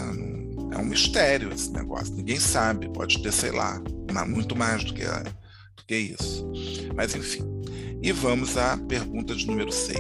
É 0.72 0.78
um 0.78 0.86
mistério 0.86 1.52
esse 1.52 1.72
negócio, 1.72 2.14
ninguém 2.14 2.40
sabe, 2.40 2.90
pode 2.90 3.24
ter, 3.24 3.32
sei 3.32 3.52
lá, 3.52 3.82
muito 4.28 4.56
mais 4.56 4.84
do 4.84 4.94
que, 4.94 5.04
do 5.04 5.84
que 5.88 5.96
isso. 5.96 6.48
Mas 6.96 7.16
enfim. 7.16 7.59
E 8.02 8.12
vamos 8.12 8.58
à 8.58 8.78
pergunta 8.78 9.36
de 9.36 9.46
número 9.46 9.72
6. 9.72 10.00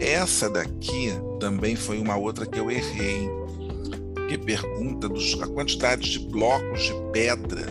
Essa 0.00 0.48
daqui 0.48 1.10
também 1.40 1.76
foi 1.76 1.98
uma 1.98 2.16
outra 2.16 2.46
que 2.46 2.58
eu 2.58 2.70
errei, 2.70 3.28
que 4.28 4.38
pergunta 4.38 5.08
dos, 5.08 5.40
a 5.42 5.46
quantidade 5.46 6.10
de 6.10 6.18
blocos 6.30 6.82
de 6.84 6.94
pedra, 7.12 7.66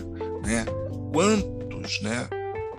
né? 0.45 0.65
Quantos, 1.11 2.01
né? 2.01 2.27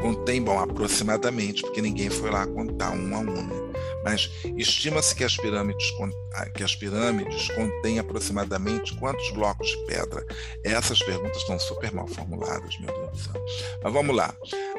Contém, 0.00 0.40
bom, 0.40 0.58
aproximadamente, 0.58 1.62
porque 1.62 1.82
ninguém 1.82 2.08
foi 2.08 2.30
lá 2.30 2.46
contar 2.46 2.90
um 2.90 3.16
a 3.16 3.18
um. 3.18 3.24
Né? 3.24 3.68
mas 4.08 4.30
estima-se 4.56 5.14
que 5.14 5.22
as 5.22 5.36
pirâmides 5.36 5.92
ah, 6.34 6.48
que 6.48 6.62
as 6.62 6.74
pirâmides 6.74 7.48
contêm 7.48 7.98
aproximadamente 7.98 8.96
quantos 8.96 9.30
blocos 9.32 9.68
de 9.68 9.76
pedra? 9.86 10.24
Essas 10.64 11.00
perguntas 11.00 11.36
estão 11.36 11.58
super 11.58 11.92
mal 11.92 12.06
formuladas, 12.06 12.78
meu 12.80 12.94
Deus 12.94 13.10
do 13.10 13.18
céu. 13.18 13.44
Mas 13.82 13.92
vamos 13.92 14.16
lá. 14.16 14.34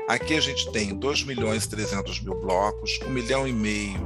Aqui 0.10 0.34
a 0.34 0.42
gente 0.42 0.72
tem 0.72 0.96
2 0.96 1.24
milhões 1.24 1.66
e 1.66 1.70
300 1.70 2.22
mil 2.22 2.34
blocos, 2.34 3.00
1 3.06 3.10
milhão 3.12 3.48
e 3.48 3.54
meio 3.54 4.00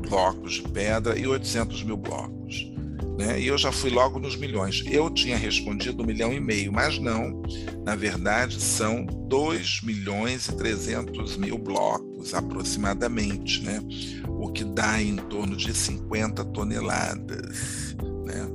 blocos 0.00 0.54
de 0.54 0.62
pedra 0.62 1.16
e 1.16 1.28
800 1.28 1.84
mil 1.84 1.96
blocos. 1.96 2.68
Né? 3.16 3.40
E 3.40 3.46
eu 3.46 3.56
já 3.56 3.70
fui 3.70 3.88
logo 3.88 4.18
nos 4.18 4.34
milhões. 4.34 4.82
Eu 4.88 5.08
tinha 5.08 5.36
respondido 5.36 6.02
um 6.02 6.06
milhão 6.06 6.32
e 6.32 6.40
meio, 6.40 6.72
mas 6.72 6.98
não. 6.98 7.40
Na 7.84 7.94
verdade, 7.94 8.60
são 8.60 9.06
2 9.06 9.82
milhões 9.84 10.48
e 10.48 10.56
300 10.56 11.36
mil 11.36 11.56
blocos, 11.56 12.34
aproximadamente, 12.34 13.62
né? 13.62 13.80
o 14.26 14.50
que 14.50 14.64
dá 14.64 15.00
em 15.00 15.14
torno 15.14 15.54
de 15.54 15.72
50 15.72 16.44
toneladas. 16.46 17.94
Né? 18.26 18.48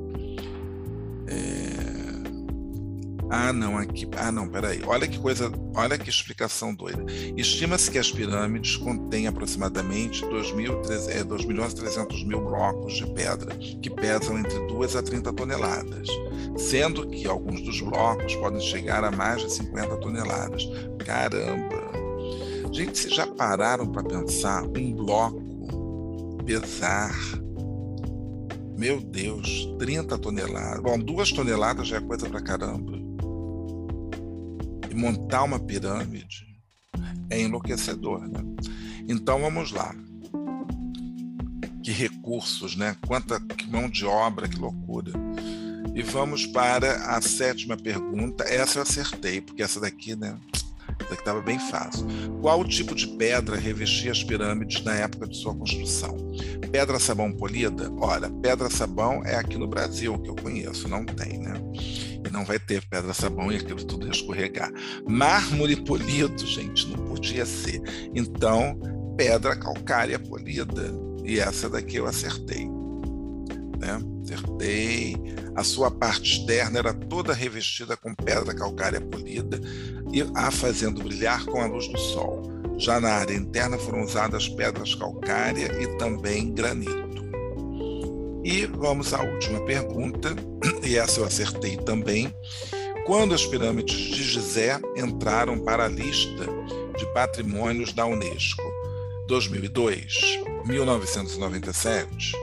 É... 1.27 1.62
Ah, 3.29 3.51
não, 3.51 3.77
aqui. 3.77 4.07
Ah, 4.17 4.31
não, 4.31 4.47
peraí. 4.47 4.81
Olha 4.85 5.07
que 5.07 5.17
coisa, 5.19 5.51
olha 5.75 5.97
que 5.97 6.09
explicação 6.09 6.73
doida. 6.73 7.03
Estima-se 7.35 7.89
que 7.89 7.97
as 7.97 8.11
pirâmides 8.11 8.75
contêm 8.77 9.27
aproximadamente 9.27 10.21
2, 10.25 10.53
mil, 10.53 10.81
2 10.81 11.45
milhões 11.45 11.73
e 11.73 11.75
300 11.75 12.23
mil 12.25 12.41
blocos 12.41 12.93
de 12.93 13.07
pedra, 13.13 13.55
que 13.55 13.89
pesam 13.89 14.37
entre 14.37 14.67
2 14.67 14.95
a 14.95 15.03
30 15.03 15.33
toneladas, 15.33 16.07
sendo 16.57 17.07
que 17.07 17.27
alguns 17.27 17.61
dos 17.61 17.81
blocos 17.81 18.35
podem 18.35 18.61
chegar 18.61 19.03
a 19.03 19.11
mais 19.11 19.41
de 19.41 19.51
50 19.51 19.97
toneladas. 19.97 20.63
Caramba! 21.05 21.83
Gente, 22.71 22.97
vocês 22.97 23.13
já 23.13 23.27
pararam 23.27 23.87
para 23.87 24.03
pensar 24.03 24.63
um 24.63 24.93
bloco 24.93 25.43
pesar 26.45 27.13
meu 28.75 28.99
Deus, 28.99 29.69
30 29.79 30.17
toneladas. 30.17 30.81
Bom, 30.81 30.97
duas 30.97 31.31
toneladas 31.31 31.87
já 31.87 31.97
é 31.97 32.01
coisa 32.01 32.27
pra 32.27 32.41
caramba 32.41 32.92
e 34.93 34.95
montar 34.95 35.43
uma 35.43 35.59
pirâmide 35.59 36.45
é 37.29 37.41
enlouquecedor, 37.41 38.21
né? 38.27 38.39
Então 39.09 39.41
vamos 39.41 39.71
lá. 39.71 39.93
Que 41.83 41.91
recursos, 41.91 42.75
né? 42.75 42.95
Quanta 43.07 43.41
mão 43.67 43.89
de 43.89 44.05
obra, 44.05 44.47
que 44.47 44.57
loucura. 44.57 45.11
E 45.95 46.01
vamos 46.03 46.45
para 46.45 47.15
a 47.15 47.21
sétima 47.21 47.75
pergunta. 47.75 48.43
Essa 48.43 48.79
eu 48.79 48.83
acertei, 48.83 49.41
porque 49.41 49.63
essa 49.63 49.79
daqui, 49.79 50.15
né? 50.15 50.37
Essa 51.01 51.15
estava 51.15 51.41
bem 51.41 51.59
fácil. 51.59 52.05
Qual 52.39 52.63
tipo 52.63 52.95
de 52.95 53.07
pedra 53.07 53.57
revestia 53.57 54.11
as 54.11 54.23
pirâmides 54.23 54.83
na 54.83 54.93
época 54.93 55.27
de 55.27 55.35
sua 55.35 55.55
construção? 55.55 56.15
Pedra 56.71 56.99
sabão 56.99 57.33
polida? 57.33 57.91
Olha, 57.97 58.29
pedra 58.29 58.69
sabão 58.69 59.23
é 59.25 59.35
aqui 59.35 59.57
no 59.57 59.67
Brasil 59.67 60.17
que 60.19 60.29
eu 60.29 60.35
conheço, 60.35 60.87
não 60.87 61.03
tem, 61.05 61.39
né? 61.39 61.53
E 62.25 62.29
não 62.31 62.45
vai 62.45 62.59
ter 62.59 62.85
pedra 62.87 63.13
sabão 63.13 63.51
e 63.51 63.55
aquilo 63.55 63.83
tudo 63.83 64.09
escorregar. 64.09 64.71
Mármore 65.07 65.75
polido, 65.75 66.45
gente, 66.45 66.87
não 66.87 67.05
podia 67.05 67.45
ser. 67.45 67.81
Então, 68.13 68.79
pedra 69.17 69.55
calcária 69.55 70.19
polida. 70.19 70.93
E 71.23 71.39
essa 71.39 71.69
daqui 71.69 71.97
eu 71.97 72.05
acertei. 72.05 72.67
Né? 73.77 73.99
Acertei. 74.23 75.15
A 75.55 75.63
sua 75.63 75.91
parte 75.91 76.39
externa 76.39 76.79
era 76.79 76.93
toda 76.93 77.33
revestida 77.33 77.95
com 77.95 78.13
pedra 78.15 78.53
calcária 78.53 78.99
polida 78.99 79.59
e 80.11 80.21
a 80.35 80.49
fazendo 80.49 81.03
brilhar 81.03 81.45
com 81.45 81.61
a 81.61 81.67
luz 81.67 81.87
do 81.87 81.97
sol. 81.97 82.51
Já 82.77 82.99
na 82.99 83.09
área 83.09 83.35
interna 83.35 83.77
foram 83.77 84.01
usadas 84.01 84.49
pedras 84.49 84.95
calcária 84.95 85.71
e 85.81 85.97
também 85.97 86.51
granito. 86.53 87.12
E 88.43 88.65
vamos 88.65 89.13
à 89.13 89.21
última 89.21 89.63
pergunta, 89.65 90.35
e 90.83 90.97
essa 90.97 91.21
eu 91.21 91.25
acertei 91.25 91.77
também. 91.77 92.35
Quando 93.05 93.33
as 93.33 93.45
pirâmides 93.45 93.95
de 93.95 94.21
Gizé 94.23 94.81
entraram 94.97 95.59
para 95.59 95.85
a 95.85 95.89
lista 95.89 96.45
de 96.97 97.05
patrimônios 97.13 97.93
da 97.93 98.05
Unesco? 98.05 98.61
2002, 99.27 100.41
1997, 100.65 102.33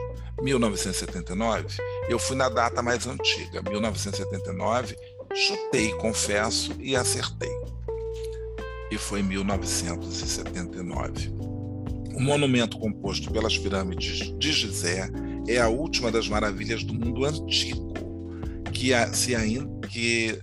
1979? 0.41 1.77
Eu 2.09 2.17
fui 2.17 2.35
na 2.35 2.49
data 2.49 2.81
mais 2.81 3.05
antiga, 3.05 3.61
1979, 3.61 4.97
chutei, 5.35 5.91
confesso, 5.93 6.73
e 6.79 6.95
acertei. 6.95 7.51
E 8.89 8.97
foi 8.97 9.21
1979. 9.21 11.50
O 12.15 12.21
monumento 12.21 12.77
composto 12.77 13.31
pelas 13.31 13.57
pirâmides 13.57 14.33
de 14.37 14.51
Gizé 14.51 15.09
é 15.47 15.59
a 15.59 15.69
última 15.69 16.11
das 16.11 16.27
maravilhas 16.27 16.83
do 16.83 16.93
mundo 16.93 17.25
antigo, 17.25 17.93
que, 18.71 18.91
se, 19.13 19.35
ainda, 19.35 19.87
que, 19.87 20.39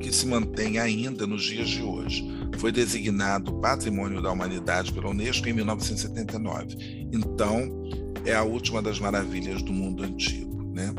que 0.00 0.12
se 0.12 0.26
mantém 0.26 0.78
ainda 0.78 1.26
nos 1.26 1.44
dias 1.44 1.68
de 1.68 1.82
hoje. 1.82 2.24
Foi 2.58 2.72
designado 2.72 3.54
Patrimônio 3.60 4.22
da 4.22 4.30
Humanidade 4.30 4.92
pela 4.92 5.10
Unesco 5.10 5.48
em 5.48 5.52
1979. 5.52 7.08
Então, 7.12 7.68
é 8.24 8.34
a 8.34 8.42
última 8.42 8.82
das 8.82 8.98
maravilhas 8.98 9.62
do 9.62 9.72
mundo 9.72 10.02
antigo. 10.02 10.64
Né? 10.74 10.92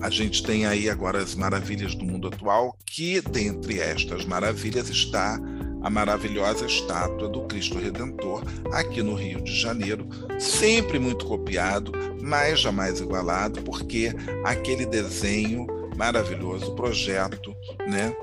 A 0.00 0.08
gente 0.08 0.42
tem 0.42 0.66
aí 0.66 0.88
agora 0.88 1.18
as 1.18 1.34
maravilhas 1.34 1.94
do 1.94 2.04
mundo 2.04 2.28
atual, 2.28 2.76
que 2.86 3.20
dentre 3.20 3.78
estas 3.78 4.24
maravilhas 4.24 4.88
está 4.88 5.38
a 5.82 5.90
maravilhosa 5.90 6.66
estátua 6.66 7.28
do 7.28 7.42
Cristo 7.42 7.78
Redentor, 7.78 8.42
aqui 8.72 9.02
no 9.02 9.14
Rio 9.14 9.40
de 9.40 9.54
Janeiro, 9.54 10.06
sempre 10.38 10.98
muito 10.98 11.24
copiado, 11.26 11.92
mas 12.20 12.60
jamais 12.60 13.00
igualado, 13.00 13.62
porque 13.62 14.12
aquele 14.44 14.86
desenho 14.86 15.66
maravilhoso, 15.96 16.74
projeto 16.74 17.54
né, 17.86 18.14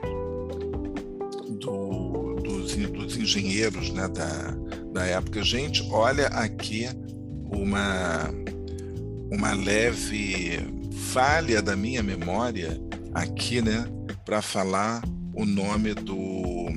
do, 1.60 2.36
dos, 2.44 2.76
dos 2.76 3.18
engenheiros 3.18 3.92
né, 3.92 4.08
da, 4.08 4.56
da 4.92 5.06
época. 5.06 5.44
Gente, 5.44 5.88
olha 5.92 6.28
aqui 6.28 6.88
uma, 7.52 8.30
uma 9.32 9.54
leve 9.54 10.60
falha 11.14 11.62
da 11.62 11.76
minha 11.76 12.02
memória 12.02 12.80
aqui, 13.14 13.62
né, 13.62 13.86
para 14.26 14.42
falar 14.42 15.04
o 15.34 15.46
nome 15.46 15.94
do 15.94 16.68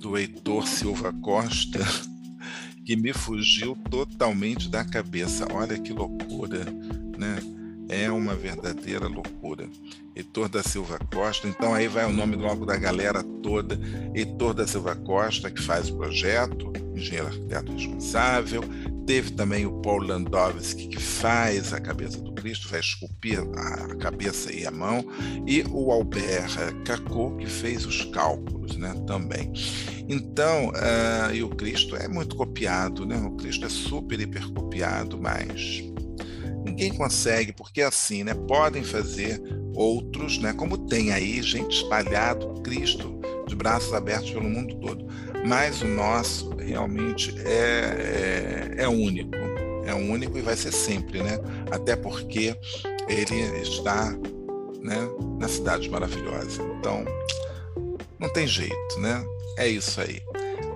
do 0.00 0.16
Heitor 0.16 0.66
Silva 0.66 1.12
Costa, 1.12 1.78
que 2.84 2.96
me 2.96 3.12
fugiu 3.12 3.76
totalmente 3.90 4.68
da 4.68 4.82
cabeça. 4.82 5.46
Olha 5.52 5.78
que 5.78 5.92
loucura, 5.92 6.64
né? 7.18 7.38
É 7.88 8.10
uma 8.10 8.34
verdadeira 8.34 9.06
loucura. 9.06 9.68
Heitor 10.16 10.48
da 10.48 10.62
Silva 10.62 10.98
Costa, 11.12 11.46
então 11.46 11.74
aí 11.74 11.86
vai 11.86 12.06
o 12.06 12.12
nome 12.12 12.34
logo 12.36 12.64
da 12.64 12.76
galera 12.76 13.22
toda. 13.22 13.78
Heitor 14.14 14.54
da 14.54 14.66
Silva 14.66 14.96
Costa, 14.96 15.50
que 15.50 15.60
faz 15.60 15.90
o 15.90 15.96
projeto, 15.96 16.72
engenheiro 16.94 17.28
arquiteto 17.28 17.72
responsável. 17.72 18.62
Teve 19.10 19.32
também 19.32 19.66
o 19.66 19.72
Paul 19.72 20.04
Landowski, 20.04 20.86
que 20.86 21.02
faz 21.02 21.72
a 21.72 21.80
cabeça 21.80 22.20
do 22.20 22.32
Cristo, 22.32 22.68
vai 22.68 22.78
esculpir 22.78 23.40
a 23.56 23.96
cabeça 23.96 24.52
e 24.52 24.64
a 24.64 24.70
mão. 24.70 25.04
E 25.48 25.64
o 25.68 25.90
Albert 25.90 26.54
Cacot, 26.84 27.36
que 27.38 27.50
fez 27.50 27.84
os 27.84 28.04
cálculos 28.04 28.76
né, 28.76 28.94
também. 29.08 29.52
Então, 30.08 30.68
uh, 30.68 31.34
e 31.34 31.42
o 31.42 31.48
Cristo 31.48 31.96
é 31.96 32.06
muito 32.06 32.36
copiado, 32.36 33.04
né? 33.04 33.16
O 33.16 33.32
Cristo 33.32 33.66
é 33.66 33.68
super, 33.68 34.20
hiper 34.20 34.48
copiado, 34.52 35.20
mas 35.20 35.82
ninguém 36.64 36.94
consegue, 36.94 37.52
porque 37.52 37.80
é 37.80 37.86
assim, 37.86 38.22
né? 38.22 38.32
Podem 38.32 38.84
fazer 38.84 39.42
outros, 39.74 40.38
né? 40.38 40.52
Como 40.52 40.86
tem 40.86 41.10
aí 41.10 41.42
gente 41.42 41.78
espalhado, 41.78 42.62
Cristo 42.62 43.18
de 43.50 43.56
braços 43.56 43.92
abertos 43.92 44.30
pelo 44.30 44.48
mundo 44.48 44.76
todo. 44.76 45.04
Mas 45.46 45.82
o 45.82 45.88
nosso 45.88 46.49
realmente 46.64 47.34
é, 47.44 48.74
é, 48.78 48.82
é 48.84 48.88
único. 48.88 49.36
É 49.84 49.94
único 49.94 50.38
e 50.38 50.42
vai 50.42 50.56
ser 50.56 50.72
sempre, 50.72 51.22
né? 51.22 51.38
Até 51.70 51.96
porque 51.96 52.54
ele 53.08 53.60
está 53.60 54.12
né, 54.80 55.08
na 55.38 55.48
cidade 55.48 55.88
maravilhosa. 55.88 56.62
Então, 56.78 57.04
não 58.18 58.28
tem 58.32 58.46
jeito, 58.46 58.98
né? 58.98 59.24
É 59.56 59.66
isso 59.66 60.00
aí. 60.00 60.22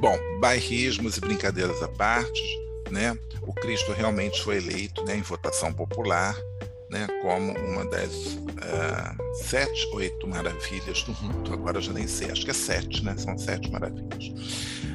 Bom, 0.00 0.18
bairrismos 0.40 1.16
e 1.16 1.20
brincadeiras 1.20 1.82
à 1.82 1.88
parte, 1.88 2.42
né? 2.90 3.16
O 3.42 3.52
Cristo 3.52 3.92
realmente 3.92 4.42
foi 4.42 4.56
eleito 4.56 5.04
né, 5.04 5.16
em 5.16 5.22
votação 5.22 5.72
popular 5.72 6.36
né, 6.94 7.08
como 7.20 7.52
uma 7.58 7.84
das 7.86 8.14
uh, 8.14 9.34
sete, 9.34 9.88
oito 9.94 10.28
maravilhas 10.28 11.02
do 11.02 11.12
mundo. 11.20 11.52
Agora 11.52 11.78
eu 11.78 11.82
já 11.82 11.92
nem 11.92 12.06
sei, 12.06 12.30
acho 12.30 12.44
que 12.44 12.52
é 12.52 12.54
sete, 12.54 13.04
né? 13.04 13.16
São 13.18 13.36
sete 13.36 13.68
maravilhas. 13.70 14.32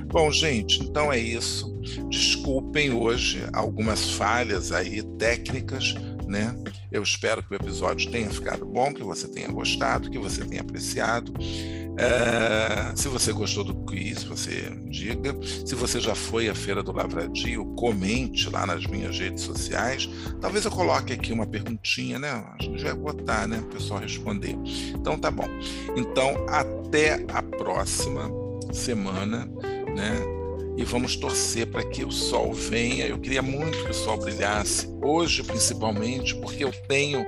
Bom, 0.06 0.32
gente, 0.32 0.82
então 0.82 1.12
é 1.12 1.20
isso. 1.20 1.78
Desculpem 2.10 2.91
hoje 2.91 3.43
algumas 3.52 4.12
falhas 4.12 4.72
aí 4.72 5.04
técnicas, 5.18 5.93
né? 6.26 6.56
Eu 6.89 7.04
espero 7.04 7.43
que 7.43 7.54
o 7.54 7.56
episódio 7.56 8.10
tenha 8.10 8.30
ficado 8.30 8.66
bom, 8.66 8.93
que 8.93 9.04
você 9.04 9.28
tenha 9.28 9.50
gostado, 9.50 10.10
que 10.10 10.18
você 10.18 10.45
tenha 10.45 10.62
apreciado. 10.62 11.34
É, 12.00 12.95
se 12.95 13.10
você 13.10 13.34
gostou 13.34 13.62
do 13.62 13.76
quiz, 13.84 14.24
você 14.24 14.72
diga. 14.86 15.36
Se 15.66 15.76
você 15.76 16.00
já 16.00 16.16
foi 16.16 16.47
à 16.47 16.56
Feira 16.56 16.82
do 16.82 16.93
Lavradio, 16.93 17.66
comente 17.76 18.50
lá 18.50 18.66
nas 18.66 18.86
minhas 18.86 19.20
redes 19.20 19.43
sociais. 19.43 20.10
Talvez 20.39 20.64
eu 20.64 20.72
coloque 20.72 21.12
aqui 21.12 21.34
uma 21.34 21.45
perguntinha, 21.45 22.18
né? 22.18 22.30
A 22.58 22.64
gente 22.64 22.82
vai 22.82 22.93
botar, 22.93 23.47
né? 23.47 23.60
O 23.60 23.66
pessoal 23.66 24.00
responder. 24.00 24.56
Então 24.95 25.18
tá 25.18 25.30
bom. 25.30 25.47
Então, 25.97 26.45
até 26.47 27.26
a 27.34 27.43
próxima 27.43 28.32
semana, 28.72 29.45
né? 29.93 30.16
E 30.78 30.86
vamos 30.86 31.18
torcer 31.18 31.68
para 31.68 31.84
que 31.84 32.06
o 32.06 32.12
sol 32.12 32.54
venha. 32.54 33.06
Eu 33.06 33.20
queria 33.20 33.41
muito 33.41 33.84
que 33.84 33.91
o 33.91 33.93
sol 33.93 34.18
brilhasse, 34.18 34.88
hoje 35.04 35.43
principalmente, 35.43 36.34
porque 36.36 36.64
eu 36.64 36.72
tenho 36.88 37.26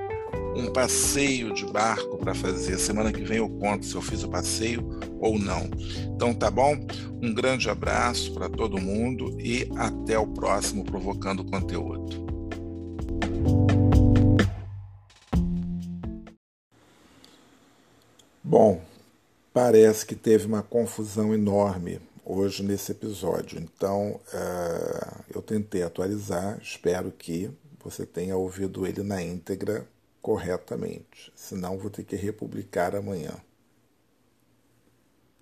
um 0.54 0.70
passeio 0.72 1.52
de 1.54 1.64
barco 1.66 2.18
para 2.18 2.34
fazer. 2.34 2.78
Semana 2.78 3.12
que 3.12 3.22
vem 3.22 3.38
eu 3.38 3.48
conto 3.48 3.86
se 3.86 3.94
eu 3.94 4.02
fiz 4.02 4.22
o 4.22 4.28
passeio 4.28 5.00
ou 5.20 5.38
não. 5.38 5.70
Então 6.14 6.34
tá 6.34 6.50
bom? 6.50 6.74
Um 7.22 7.32
grande 7.32 7.70
abraço 7.70 8.32
para 8.34 8.48
todo 8.48 8.80
mundo 8.80 9.40
e 9.40 9.70
até 9.76 10.18
o 10.18 10.26
próximo 10.26 10.84
Provocando 10.84 11.44
Conteúdo. 11.44 12.22
Bom, 18.44 18.82
parece 19.54 20.04
que 20.04 20.14
teve 20.14 20.46
uma 20.46 20.62
confusão 20.62 21.32
enorme 21.32 22.00
hoje 22.24 22.62
nesse 22.62 22.92
episódio. 22.92 23.58
Então, 23.58 24.20
uh, 24.34 25.24
eu 25.34 25.40
tentei 25.40 25.82
atualizar, 25.82 26.58
espero 26.60 27.10
que 27.10 27.50
você 27.82 28.04
tenha 28.04 28.36
ouvido 28.36 28.86
ele 28.86 29.02
na 29.02 29.22
íntegra 29.22 29.86
corretamente. 30.22 31.32
Senão, 31.34 31.76
vou 31.76 31.90
ter 31.90 32.04
que 32.04 32.16
republicar 32.16 32.96
amanhã. 32.96 33.34